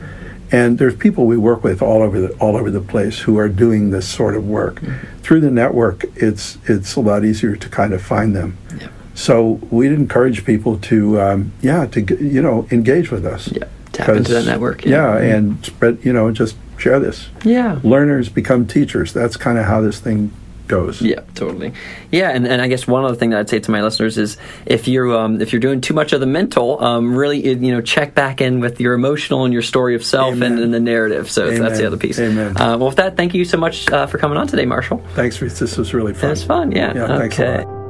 and 0.53 0.77
there's 0.77 0.95
people 0.95 1.25
we 1.25 1.35
work 1.35 1.63
with 1.63 1.81
all 1.81 2.01
over 2.01 2.21
the 2.21 2.29
all 2.37 2.55
over 2.55 2.71
the 2.71 2.79
place 2.93 3.19
who 3.19 3.37
are 3.37 3.49
doing 3.49 3.89
this 3.91 4.07
sort 4.07 4.35
of 4.35 4.47
work. 4.47 4.81
Through 5.23 5.41
the 5.41 5.51
network, 5.51 6.05
it's 6.15 6.57
it's 6.65 6.95
a 6.95 7.01
lot 7.01 7.25
easier 7.25 7.55
to 7.57 7.67
kind 7.69 7.91
of 7.93 8.01
find 8.01 8.33
them. 8.35 8.57
Yeah. 8.79 8.87
So 9.15 9.59
we'd 9.69 9.91
encourage 9.91 10.45
people 10.45 10.77
to 10.89 11.19
um, 11.19 11.51
yeah 11.61 11.85
to 11.87 11.99
you 12.23 12.41
know 12.41 12.67
engage 12.71 13.11
with 13.11 13.25
us. 13.25 13.51
Yeah, 13.51 13.65
tap 13.91 14.09
into 14.09 14.31
that 14.33 14.45
network, 14.45 14.85
Yeah, 14.85 15.19
yeah. 15.19 15.35
and 15.35 15.65
spread 15.65 15.97
you 16.03 16.13
know 16.13 16.31
just 16.31 16.55
share 16.77 16.99
this. 16.99 17.27
yeah. 17.43 17.79
Learners 17.83 18.29
become 18.29 18.65
teachers. 18.67 19.11
That's 19.13 19.37
kind 19.37 19.57
of 19.57 19.65
how 19.65 19.81
this 19.81 19.99
thing 19.99 20.31
goes. 20.67 21.01
Yeah, 21.01 21.21
totally. 21.35 21.73
Yeah, 22.11 22.29
and, 22.29 22.47
and 22.47 22.61
I 22.61 22.67
guess 22.67 22.87
one 22.87 23.03
other 23.03 23.15
thing 23.15 23.31
that 23.31 23.39
I'd 23.39 23.49
say 23.49 23.59
to 23.59 23.71
my 23.71 23.81
listeners 23.81 24.17
is 24.17 24.37
if 24.65 24.87
you're 24.87 25.15
um, 25.15 25.41
if 25.41 25.51
you're 25.51 25.59
doing 25.59 25.81
too 25.81 25.93
much 25.93 26.13
of 26.13 26.19
the 26.19 26.25
mental, 26.25 26.83
um, 26.83 27.15
really 27.15 27.45
you 27.47 27.71
know 27.71 27.81
check 27.81 28.15
back 28.15 28.41
in 28.41 28.59
with 28.59 28.79
your 28.79 28.93
emotional 28.93 29.45
and 29.45 29.53
your 29.53 29.61
story 29.61 29.95
of 29.95 30.03
self 30.03 30.33
and, 30.41 30.59
and 30.59 30.73
the 30.73 30.79
narrative. 30.79 31.29
So 31.29 31.51
that's 31.51 31.77
the 31.79 31.87
other 31.87 31.97
piece. 31.97 32.19
Amen. 32.19 32.57
Uh, 32.57 32.77
well, 32.77 32.87
with 32.87 32.97
that, 32.97 33.17
thank 33.17 33.33
you 33.33 33.45
so 33.45 33.57
much 33.57 33.89
uh, 33.89 34.07
for 34.07 34.17
coming 34.17 34.37
on 34.37 34.47
today, 34.47 34.65
Marshall. 34.65 35.03
Thanks, 35.13 35.41
Rhys. 35.41 35.59
This 35.59 35.77
was 35.77 35.93
really 35.93 36.13
fun. 36.13 36.29
It 36.29 36.31
was 36.31 36.43
fun. 36.43 36.71
Yeah. 36.71 36.93
Yeah, 36.93 37.07
thanks 37.17 37.39
a 37.39 37.61
okay. 37.61 37.82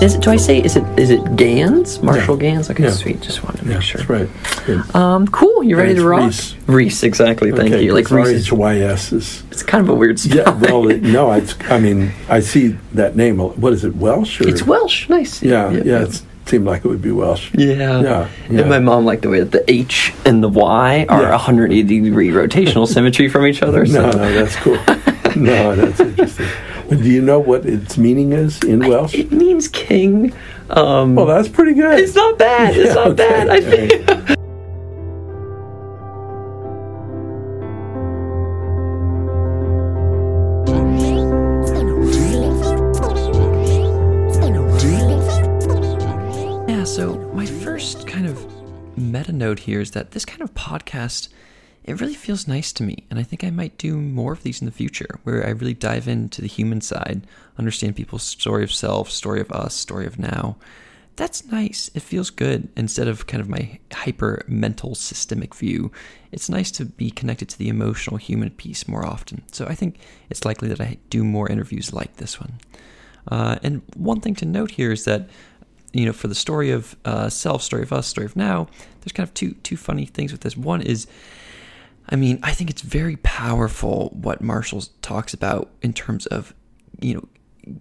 Is 0.00 0.14
it? 0.14 0.22
Do 0.22 0.30
I 0.30 0.36
say? 0.36 0.60
Is 0.62 0.76
it? 0.76 0.84
Is 0.98 1.10
it 1.10 1.36
Ganz? 1.36 2.02
Marshall 2.02 2.36
Yeah. 2.42 2.52
Ganz? 2.52 2.70
Okay, 2.70 2.84
Yeah. 2.84 2.90
sweet. 2.90 3.20
Just 3.20 3.44
wanted 3.44 3.58
to 3.58 3.64
make 3.66 3.74
Yeah, 3.74 3.80
sure. 3.80 3.98
that's 4.00 4.10
right. 4.10 4.28
Good. 4.64 4.94
Um, 4.96 5.26
cool. 5.28 5.62
You 5.62 5.76
ready 5.76 5.94
to 5.94 6.04
rock? 6.06 6.22
Reese. 6.22 6.54
Reese, 6.66 7.02
exactly. 7.02 7.50
Thank 7.52 7.74
Okay, 7.74 7.84
you. 7.84 7.92
Like 7.92 8.06
'cause 8.06 8.12
Reese. 8.28 8.28
is- 8.28 8.48
RHYS 8.50 9.12
is. 9.12 9.42
It's 9.50 9.62
kind 9.62 9.82
of 9.84 9.90
a 9.90 9.94
weird 9.94 10.18
spelling. 10.18 10.62
Yeah, 10.62 10.70
well, 10.70 10.88
it- 10.88 11.02
no, 11.02 11.30
it's, 11.40 11.54
I 11.68 11.78
mean, 11.78 12.12
I 12.30 12.40
see 12.40 12.76
that 12.94 13.14
name. 13.14 13.38
What 13.38 13.72
is 13.74 13.84
it, 13.84 13.94
Welsh? 13.96 14.40
Or? 14.40 14.48
it's 14.48 14.66
Welsh. 14.66 15.06
Nice. 15.10 15.42
Yeah, 15.42 15.70
yeah, 15.70 16.04
it 16.04 16.22
seemed 16.46 16.64
like 16.64 16.82
it 16.86 16.88
would 16.88 17.02
be 17.02 17.12
Welsh. 17.12 17.50
Yeah. 17.52 18.00
Yeah, 18.00 18.26
yeah. 18.50 18.60
And 18.60 18.70
my 18.70 18.78
mom 18.78 19.04
liked 19.04 19.20
the 19.22 19.28
way 19.28 19.40
that 19.40 19.52
the 19.52 19.70
H 19.70 20.14
and 20.24 20.42
the 20.42 20.48
Y 20.48 21.04
are 21.10 21.22
Yeah. 21.22 21.30
180 21.32 22.00
degree 22.00 22.30
rotational 22.30 22.88
symmetry 22.88 23.28
from 23.28 23.46
each 23.46 23.62
other. 23.62 23.84
So. 23.84 24.00
No, 24.00 24.10
no, 24.12 24.32
that's 24.32 24.56
cool. 24.56 24.78
no, 25.36 25.76
that's 25.76 26.00
interesting. 26.00 26.46
But 26.90 27.02
do 27.02 27.08
you 27.08 27.22
know 27.22 27.38
what 27.38 27.64
its 27.66 27.96
meaning 27.96 28.32
is 28.32 28.60
in 28.64 28.80
Welsh? 28.80 29.14
It 29.14 29.30
means 29.30 29.68
king. 29.68 30.32
Um, 30.70 31.14
well, 31.14 31.24
that's 31.26 31.48
pretty 31.48 31.74
good. 31.74 32.00
it's 32.00 32.16
not 32.16 32.36
bad. 32.36 32.76
It's 32.76 32.88
Yeah, 32.88 32.94
not 32.94 33.06
okay, 33.12 33.14
bad. 33.28 33.48
I 33.48 33.60
think. 33.60 34.38
Yeah, 46.68 46.84
so 46.84 47.16
my 47.34 47.44
first 47.46 48.06
kind 48.06 48.26
of 48.26 48.46
meta 48.96 49.32
note 49.32 49.58
here 49.60 49.80
is 49.80 49.90
that 49.92 50.12
this 50.12 50.24
kind 50.24 50.40
of 50.42 50.54
podcast, 50.54 51.28
it 51.90 52.00
really 52.00 52.14
feels 52.14 52.46
nice 52.46 52.72
to 52.74 52.82
me. 52.82 53.04
And 53.10 53.18
I 53.18 53.22
think 53.22 53.42
I 53.42 53.50
might 53.50 53.76
do 53.76 53.96
more 53.96 54.32
of 54.32 54.42
these 54.42 54.60
in 54.60 54.66
the 54.66 54.72
future 54.72 55.18
where 55.24 55.44
I 55.44 55.50
really 55.50 55.74
dive 55.74 56.06
into 56.06 56.40
the 56.40 56.46
human 56.46 56.80
side, 56.80 57.26
understand 57.58 57.96
people's 57.96 58.22
story 58.22 58.62
of 58.62 58.72
self, 58.72 59.10
story 59.10 59.40
of 59.40 59.50
us, 59.50 59.74
story 59.74 60.06
of 60.06 60.18
now. 60.18 60.56
That's 61.16 61.44
nice. 61.46 61.90
It 61.94 62.00
feels 62.00 62.30
good 62.30 62.68
instead 62.76 63.08
of 63.08 63.26
kind 63.26 63.40
of 63.40 63.48
my 63.48 63.78
hyper 63.92 64.44
mental 64.46 64.94
systemic 64.94 65.54
view. 65.54 65.90
It's 66.30 66.48
nice 66.48 66.70
to 66.72 66.84
be 66.84 67.10
connected 67.10 67.48
to 67.50 67.58
the 67.58 67.68
emotional 67.68 68.16
human 68.16 68.50
piece 68.50 68.86
more 68.86 69.04
often. 69.04 69.42
So 69.50 69.66
I 69.66 69.74
think 69.74 69.98
it's 70.30 70.44
likely 70.44 70.68
that 70.68 70.80
I 70.80 70.98
do 71.10 71.24
more 71.24 71.50
interviews 71.50 71.92
like 71.92 72.16
this 72.16 72.40
one. 72.40 72.54
Uh, 73.28 73.58
and 73.62 73.82
one 73.96 74.20
thing 74.20 74.34
to 74.36 74.46
note 74.46 74.70
here 74.70 74.92
is 74.92 75.04
that 75.04 75.28
you 75.92 76.06
know, 76.06 76.12
for 76.12 76.28
the 76.28 76.34
story 76.36 76.70
of 76.70 76.96
uh, 77.04 77.28
self, 77.28 77.62
story 77.62 77.82
of 77.82 77.92
us, 77.92 78.06
story 78.06 78.24
of 78.24 78.36
now, 78.36 78.68
there's 79.00 79.12
kind 79.12 79.28
of 79.28 79.34
two 79.34 79.54
two 79.64 79.76
funny 79.76 80.06
things 80.06 80.30
with 80.30 80.42
this. 80.42 80.56
One 80.56 80.82
is, 80.82 81.08
I 82.10 82.16
mean, 82.16 82.40
I 82.42 82.52
think 82.52 82.70
it's 82.70 82.82
very 82.82 83.16
powerful 83.16 84.10
what 84.10 84.40
Marshall 84.40 84.82
talks 85.00 85.32
about 85.32 85.70
in 85.80 85.92
terms 85.92 86.26
of, 86.26 86.54
you 87.00 87.14
know, 87.14 87.28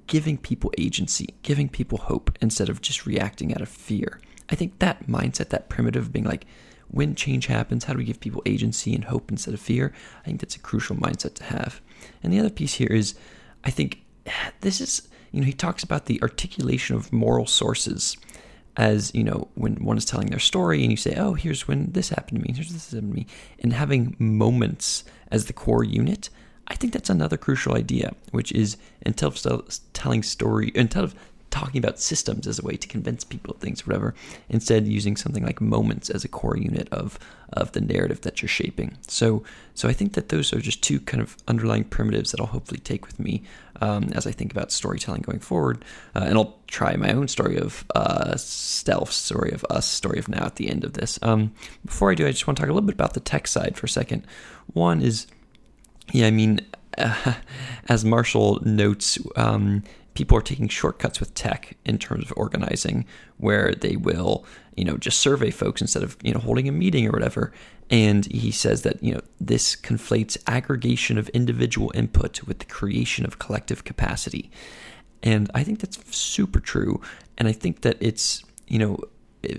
giving 0.08 0.38
people 0.38 0.72
agency, 0.78 1.34
giving 1.42 1.68
people 1.68 1.98
hope 1.98 2.38
instead 2.42 2.70
of 2.70 2.82
just 2.82 3.06
reacting 3.06 3.54
out 3.54 3.62
of 3.62 3.70
fear. 3.70 4.22
I 4.50 4.56
think 4.56 4.80
that 4.80 5.08
mindset, 5.08 5.50
that 5.50 5.70
primitive 5.70 6.12
being 6.12 6.26
like, 6.26 6.46
when 6.90 7.16
change 7.16 7.46
happens, 7.46 7.84
how 7.84 7.94
do 7.94 8.00
we 8.00 8.06
give 8.06 8.20
people 8.20 8.42
agency 8.46 8.94
and 8.96 9.04
hope 9.04 9.32
instead 9.32 9.54
of 9.54 9.60
fear? 9.60 9.94
I 10.22 10.26
think 10.26 10.42
that's 10.42 10.56
a 10.56 10.60
crucial 10.60 10.96
mindset 10.96 11.36
to 11.36 11.44
have. 11.46 11.82
And 12.24 12.34
the 12.34 12.40
other 12.40 12.50
piece 12.50 12.76
here 12.76 12.92
is, 12.92 13.16
I 13.64 13.70
think 13.70 14.02
this 14.62 14.82
is, 14.82 15.08
you 15.32 15.42
know, 15.42 15.46
he 15.46 15.54
talks 15.54 15.84
about 15.84 16.06
the 16.06 16.22
articulation 16.22 16.96
of 16.96 17.14
moral 17.14 17.46
sources. 17.46 18.18
As 18.78 19.14
you 19.14 19.24
know 19.24 19.48
when 19.56 19.76
one 19.84 19.98
is 19.98 20.06
telling 20.06 20.28
their 20.28 20.40
story 20.40 20.82
and 20.82 20.92
you 20.92 20.98
say 20.98 21.16
oh 21.16 21.34
here's 21.34 21.68
when 21.68 21.92
this 21.92 22.10
happened 22.10 22.40
to 22.40 22.48
me 22.48 22.54
here's 22.56 22.72
this 22.72 22.92
happened 22.92 23.12
to 23.12 23.16
me 23.20 23.28
and 23.60 23.74
having 23.74 24.16
moments 24.20 25.04
as 25.32 25.46
the 25.46 25.54
core 25.54 25.84
unit 25.84 26.30
i 26.68 26.76
think 26.76 26.94
that's 26.94 27.10
another 27.10 27.38
crucial 27.38 27.76
idea 27.76 28.14
which 28.32 28.52
is 28.52 28.78
instead 29.02 29.28
of 29.28 29.80
telling 29.94 30.24
story 30.24 30.72
instead 30.76 31.04
of 31.04 31.16
talking 31.50 31.80
about 31.80 32.00
systems 32.00 32.48
as 32.48 32.60
a 32.60 32.62
way 32.62 32.76
to 32.78 32.88
convince 32.88 33.24
people 33.24 33.54
of 33.54 33.60
things 33.60 33.86
whatever 33.86 34.14
instead 34.50 34.88
using 34.88 35.16
something 35.16 35.44
like 35.44 35.60
moments 35.60 36.10
as 36.10 36.24
a 36.24 36.28
core 36.28 36.58
unit 36.58 36.88
of 36.92 37.20
of 37.54 37.72
the 37.72 37.82
narrative 37.82 38.22
that 38.22 38.42
you're 38.42 38.50
shaping. 38.50 38.98
So 39.08 39.44
so 39.74 39.88
i 39.88 39.94
think 39.94 40.14
that 40.14 40.30
those 40.30 40.54
are 40.54 40.60
just 40.60 40.84
two 40.84 41.00
kind 41.00 41.22
of 41.22 41.38
underlying 41.48 41.84
primitives 41.86 42.32
that 42.32 42.40
i'll 42.40 42.48
hopefully 42.48 42.80
take 42.80 43.08
with 43.08 43.20
me 43.20 43.42
um, 43.82 44.10
as 44.14 44.28
i 44.28 44.32
think 44.32 44.52
about 44.52 44.72
storytelling 44.72 45.22
going 45.22 45.40
forward. 45.40 45.84
Uh, 46.16 46.26
and 46.26 46.38
i'll 46.38 46.58
try 46.68 46.96
my 46.96 47.12
own 47.12 47.28
story 47.28 47.58
of 47.58 47.86
uh, 47.96 48.36
self 48.38 49.12
story 49.12 49.52
of 49.52 49.66
us 49.70 49.88
story 49.88 50.20
of 50.20 50.28
now 50.28 50.46
at 50.46 50.58
the 50.58 50.70
end 50.70 50.84
of 50.84 50.94
this. 50.94 51.18
Um, 51.22 51.54
before 51.86 52.12
i 52.12 52.16
do 52.16 52.28
i 52.28 52.32
just 52.32 52.46
want 52.48 52.58
to 52.58 52.62
talk 52.62 52.70
a 52.70 52.74
little 52.74 52.88
bit 52.88 52.96
about 52.96 53.14
the 53.14 53.20
tech 53.20 53.48
side 53.48 53.78
for 53.78 53.86
a 53.86 53.90
second. 53.90 54.26
One 54.74 55.02
is 55.02 55.28
yeah 56.14 56.28
i 56.28 56.32
mean 56.32 56.60
uh, 56.98 57.34
as 57.90 58.06
marshall 58.06 58.60
notes 58.64 59.18
um, 59.36 59.84
people 60.20 60.38
are 60.38 60.42
taking 60.42 60.68
shortcuts 60.68 61.22
with 61.22 61.34
tech 61.34 61.78
in 61.86 61.98
terms 61.98 62.26
of 62.26 62.34
organizing 62.36 63.06
where 63.38 63.74
they 63.74 63.96
will 63.96 64.46
you 64.76 64.84
know 64.84 64.98
just 64.98 65.22
survey 65.22 65.50
folks 65.50 65.80
instead 65.80 66.04
of 66.04 66.18
you 66.22 66.34
know 66.34 66.42
holding 66.42 66.68
a 66.68 66.74
meeting 66.74 67.08
or 67.08 67.12
whatever. 67.12 67.54
And 67.90 68.26
he 68.26 68.52
says 68.52 68.82
that 68.82 69.02
you 69.02 69.14
know 69.14 69.22
this 69.40 69.78
conflates 69.78 70.36
aggregation 70.46 71.18
of 71.18 71.30
individual 71.30 71.90
input 71.96 72.44
with 72.44 72.60
the 72.60 72.66
creation 72.66 73.26
of 73.26 73.40
collective 73.40 73.86
capacity. 73.86 74.52
And 75.24 75.50
i 75.56 75.64
think 75.64 75.80
that's 75.80 75.98
super 76.16 76.60
true. 76.60 77.00
And 77.38 77.48
i 77.48 77.54
think 77.54 77.80
that 77.82 77.96
it's 78.02 78.44
you 78.68 78.78
know 78.78 79.00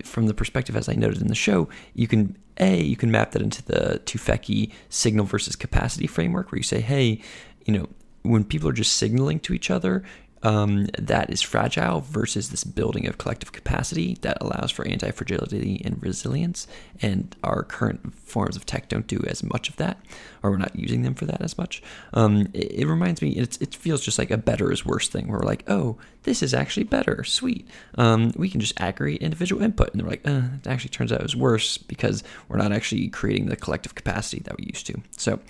from 0.04 0.26
the 0.26 0.34
perspective 0.34 0.76
as 0.76 0.90
i 0.90 0.92
noted 0.92 1.22
in 1.22 1.28
the 1.28 1.34
show 1.34 1.70
you 1.94 2.06
can 2.06 2.36
a 2.58 2.82
you 2.82 2.96
can 2.96 3.10
map 3.10 3.30
that 3.30 3.40
into 3.40 3.62
the 3.64 4.02
Tufekci 4.04 4.70
signal 4.90 5.24
versus 5.24 5.56
capacity 5.56 6.06
framework 6.06 6.52
where 6.52 6.58
you 6.58 6.62
say 6.74 6.82
hey 6.82 7.22
you 7.64 7.72
know 7.72 7.88
when 8.22 8.44
people 8.44 8.68
are 8.68 8.72
just 8.72 8.96
signaling 8.96 9.40
to 9.40 9.54
each 9.54 9.70
other, 9.70 10.02
um, 10.42 10.86
that 10.98 11.30
is 11.30 11.42
fragile 11.42 12.00
versus 12.00 12.50
this 12.50 12.64
building 12.64 13.06
of 13.06 13.18
collective 13.18 13.52
capacity 13.52 14.16
that 14.22 14.38
allows 14.40 14.70
for 14.70 14.86
anti 14.86 15.10
fragility 15.10 15.82
and 15.84 16.02
resilience. 16.02 16.66
And 17.02 17.34
our 17.44 17.62
current 17.62 18.14
forms 18.14 18.56
of 18.56 18.64
tech 18.64 18.88
don't 18.88 19.06
do 19.06 19.22
as 19.26 19.42
much 19.42 19.68
of 19.68 19.76
that, 19.76 19.98
or 20.42 20.50
we're 20.50 20.56
not 20.56 20.74
using 20.76 21.02
them 21.02 21.14
for 21.14 21.26
that 21.26 21.42
as 21.42 21.58
much. 21.58 21.82
Um, 22.14 22.48
it, 22.52 22.72
it, 22.80 22.86
reminds 22.86 23.22
me, 23.22 23.30
it 23.30 23.74
feels 23.74 24.02
just 24.02 24.18
like 24.18 24.30
a 24.30 24.38
better 24.38 24.72
is 24.72 24.84
worse 24.84 25.08
thing, 25.08 25.28
where 25.28 25.38
we're 25.38 25.46
like, 25.46 25.64
oh, 25.68 25.98
this 26.22 26.42
is 26.42 26.52
actually 26.52 26.84
better, 26.84 27.24
sweet. 27.24 27.66
Um, 27.96 28.32
we 28.36 28.50
can 28.50 28.60
just 28.60 28.78
aggregate 28.80 29.22
individual 29.22 29.62
input. 29.62 29.92
And 29.92 30.00
they're 30.00 30.10
like, 30.10 30.26
uh, 30.26 30.42
it 30.62 30.66
actually 30.66 30.90
turns 30.90 31.12
out 31.12 31.20
it 31.20 31.24
was 31.24 31.36
worse 31.36 31.78
because 31.78 32.22
we're 32.48 32.58
not 32.58 32.72
actually 32.72 33.08
creating 33.08 33.46
the 33.46 33.56
collective 33.56 33.94
capacity 33.94 34.42
that 34.44 34.58
we 34.58 34.66
used 34.66 34.86
to. 34.86 35.00
So 35.16 35.40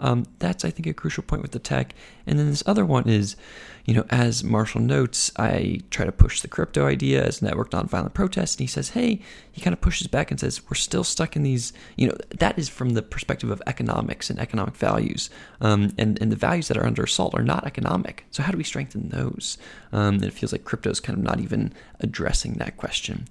um, 0.00 0.26
that's, 0.38 0.64
I 0.64 0.70
think, 0.70 0.86
a 0.86 0.94
crucial 0.94 1.22
point 1.22 1.42
with 1.42 1.52
the 1.52 1.58
tech. 1.58 1.94
And 2.26 2.38
then 2.38 2.50
this 2.50 2.62
other 2.66 2.84
one 2.84 3.08
is, 3.08 3.36
you 3.84 3.94
know, 3.94 4.04
as 4.10 4.42
Marshall 4.42 4.80
notes, 4.80 5.30
I 5.38 5.80
try 5.90 6.04
to 6.04 6.12
push 6.12 6.40
the 6.40 6.48
crypto 6.48 6.86
idea 6.86 7.24
as 7.24 7.40
network 7.40 7.70
nonviolent 7.70 8.14
protest. 8.14 8.58
And 8.58 8.68
he 8.68 8.72
says, 8.72 8.90
hey, 8.90 9.20
he 9.52 9.60
kind 9.60 9.72
of 9.72 9.80
pushes 9.80 10.08
back 10.08 10.32
and 10.32 10.40
says, 10.40 10.60
we're 10.68 10.74
still 10.74 11.04
stuck 11.04 11.36
in 11.36 11.44
these, 11.44 11.72
you 11.96 12.08
know, 12.08 12.16
that 12.38 12.58
is 12.58 12.68
from 12.68 12.90
the 12.90 13.02
perspective 13.02 13.50
of 13.50 13.62
economics 13.66 14.28
and 14.28 14.35
economic 14.38 14.76
values. 14.76 15.30
Um, 15.60 15.92
and, 15.98 16.20
and 16.20 16.30
the 16.30 16.36
values 16.36 16.68
that 16.68 16.76
are 16.76 16.86
under 16.86 17.04
assault 17.04 17.34
are 17.34 17.42
not 17.42 17.66
economic. 17.66 18.24
So 18.30 18.42
how 18.42 18.52
do 18.52 18.58
we 18.58 18.64
strengthen 18.64 19.08
those? 19.08 19.58
Um, 19.92 20.22
it 20.22 20.32
feels 20.32 20.52
like 20.52 20.64
crypto 20.64 20.90
is 20.90 21.00
kind 21.00 21.18
of 21.18 21.24
not 21.24 21.40
even 21.40 21.72
addressing 22.00 22.54
that 22.54 22.76
question. 22.76 23.26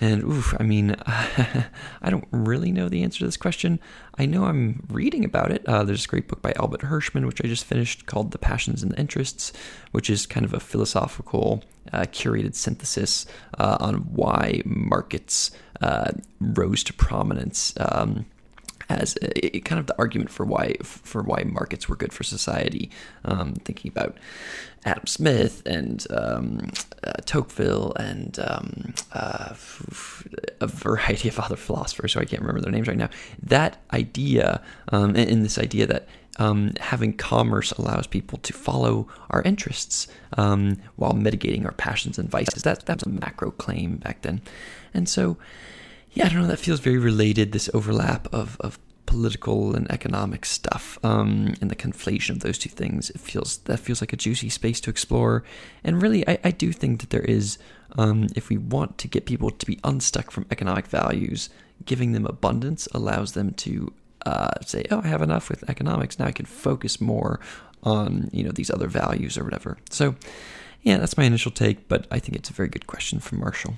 And 0.00 0.24
oof, 0.24 0.54
I 0.58 0.62
mean, 0.62 0.96
I 1.06 2.08
don't 2.08 2.26
really 2.30 2.72
know 2.72 2.88
the 2.88 3.02
answer 3.02 3.18
to 3.18 3.26
this 3.26 3.36
question. 3.36 3.78
I 4.18 4.24
know 4.24 4.44
I'm 4.44 4.86
reading 4.88 5.24
about 5.24 5.50
it. 5.50 5.66
Uh, 5.66 5.84
there's 5.84 6.06
a 6.06 6.08
great 6.08 6.26
book 6.26 6.40
by 6.40 6.54
Albert 6.56 6.80
Hirschman, 6.80 7.26
which 7.26 7.44
I 7.44 7.48
just 7.48 7.66
finished, 7.66 8.06
called 8.06 8.30
The 8.30 8.38
Passions 8.38 8.82
and 8.82 8.92
the 8.92 8.98
Interests, 8.98 9.52
which 9.92 10.08
is 10.08 10.24
kind 10.24 10.46
of 10.46 10.54
a 10.54 10.60
philosophical, 10.60 11.62
uh, 11.92 12.02
curated 12.12 12.54
synthesis 12.54 13.26
uh, 13.58 13.76
on 13.78 13.96
why 14.14 14.62
markets 14.64 15.50
uh, 15.82 16.12
rose 16.40 16.82
to 16.84 16.94
prominence. 16.94 17.74
Um, 17.78 18.24
as 18.90 19.16
a, 19.22 19.56
a, 19.56 19.60
kind 19.60 19.78
of 19.78 19.86
the 19.86 19.96
argument 19.98 20.30
for 20.30 20.44
why 20.44 20.74
for 20.82 21.22
why 21.22 21.44
markets 21.44 21.88
were 21.88 21.96
good 21.96 22.12
for 22.12 22.24
society. 22.24 22.90
Um, 23.24 23.54
thinking 23.54 23.90
about 23.90 24.16
Adam 24.84 25.06
Smith 25.06 25.62
and 25.64 26.06
um, 26.10 26.72
uh, 27.04 27.12
Tocqueville 27.24 27.92
and 27.94 28.38
um, 28.40 28.94
uh, 29.12 29.54
a 30.60 30.66
variety 30.66 31.28
of 31.28 31.38
other 31.38 31.56
philosophers, 31.56 32.12
so 32.12 32.20
I 32.20 32.24
can't 32.24 32.42
remember 32.42 32.60
their 32.60 32.72
names 32.72 32.88
right 32.88 32.96
now. 32.96 33.10
That 33.42 33.80
idea, 33.92 34.60
um, 34.88 35.10
and, 35.10 35.30
and, 35.30 35.44
this 35.44 35.58
idea 35.58 35.86
that 35.86 36.08
um, 36.38 36.72
having 36.80 37.12
commerce 37.12 37.70
allows 37.72 38.06
people 38.06 38.38
to 38.38 38.52
follow 38.52 39.06
our 39.30 39.42
interests 39.42 40.08
um, 40.36 40.78
while 40.96 41.12
mitigating 41.12 41.64
our 41.66 41.72
passions 41.72 42.18
and 42.18 42.28
vices. 42.28 42.62
That 42.62 42.86
that 42.86 42.96
was 42.96 43.04
a 43.04 43.20
macro 43.20 43.52
claim 43.52 43.96
back 43.96 44.22
then, 44.22 44.40
and 44.92 45.08
so 45.08 45.36
yeah, 46.12 46.26
I 46.26 46.28
don't 46.28 46.42
know. 46.42 46.48
That 46.48 46.58
feels 46.58 46.80
very 46.80 46.98
related. 46.98 47.52
This 47.52 47.70
overlap 47.72 48.32
of 48.32 48.56
of 48.60 48.78
political 49.10 49.74
and 49.74 49.90
economic 49.90 50.44
stuff, 50.44 50.96
um, 51.02 51.54
and 51.60 51.68
the 51.68 51.74
conflation 51.74 52.30
of 52.30 52.40
those 52.40 52.56
two 52.56 52.68
things. 52.70 53.10
It 53.10 53.20
feels 53.20 53.58
that 53.58 53.78
feels 53.80 54.00
like 54.00 54.12
a 54.12 54.16
juicy 54.16 54.48
space 54.48 54.80
to 54.82 54.90
explore. 54.90 55.42
And 55.82 56.00
really, 56.00 56.26
I, 56.28 56.38
I 56.44 56.50
do 56.52 56.72
think 56.72 57.00
that 57.00 57.10
there 57.10 57.22
is, 57.22 57.58
um, 57.98 58.28
if 58.36 58.48
we 58.48 58.56
want 58.56 58.98
to 58.98 59.08
get 59.08 59.26
people 59.26 59.50
to 59.50 59.66
be 59.66 59.80
unstuck 59.82 60.30
from 60.30 60.46
economic 60.50 60.86
values, 60.86 61.50
giving 61.84 62.12
them 62.12 62.24
abundance 62.24 62.86
allows 62.92 63.32
them 63.32 63.52
to 63.54 63.92
uh, 64.24 64.52
say, 64.64 64.84
"Oh, 64.92 65.00
I 65.02 65.08
have 65.08 65.22
enough 65.22 65.48
with 65.48 65.68
economics. 65.68 66.18
Now 66.18 66.26
I 66.26 66.32
can 66.32 66.46
focus 66.46 67.00
more 67.00 67.40
on 67.82 68.30
you 68.32 68.44
know 68.44 68.52
these 68.52 68.70
other 68.70 68.86
values 68.86 69.36
or 69.36 69.42
whatever." 69.42 69.76
So, 69.90 70.14
yeah, 70.82 70.98
that's 70.98 71.16
my 71.16 71.24
initial 71.24 71.50
take. 71.50 71.88
But 71.88 72.06
I 72.12 72.20
think 72.20 72.36
it's 72.36 72.50
a 72.50 72.54
very 72.54 72.68
good 72.68 72.86
question 72.86 73.18
from 73.18 73.40
Marshall. 73.40 73.74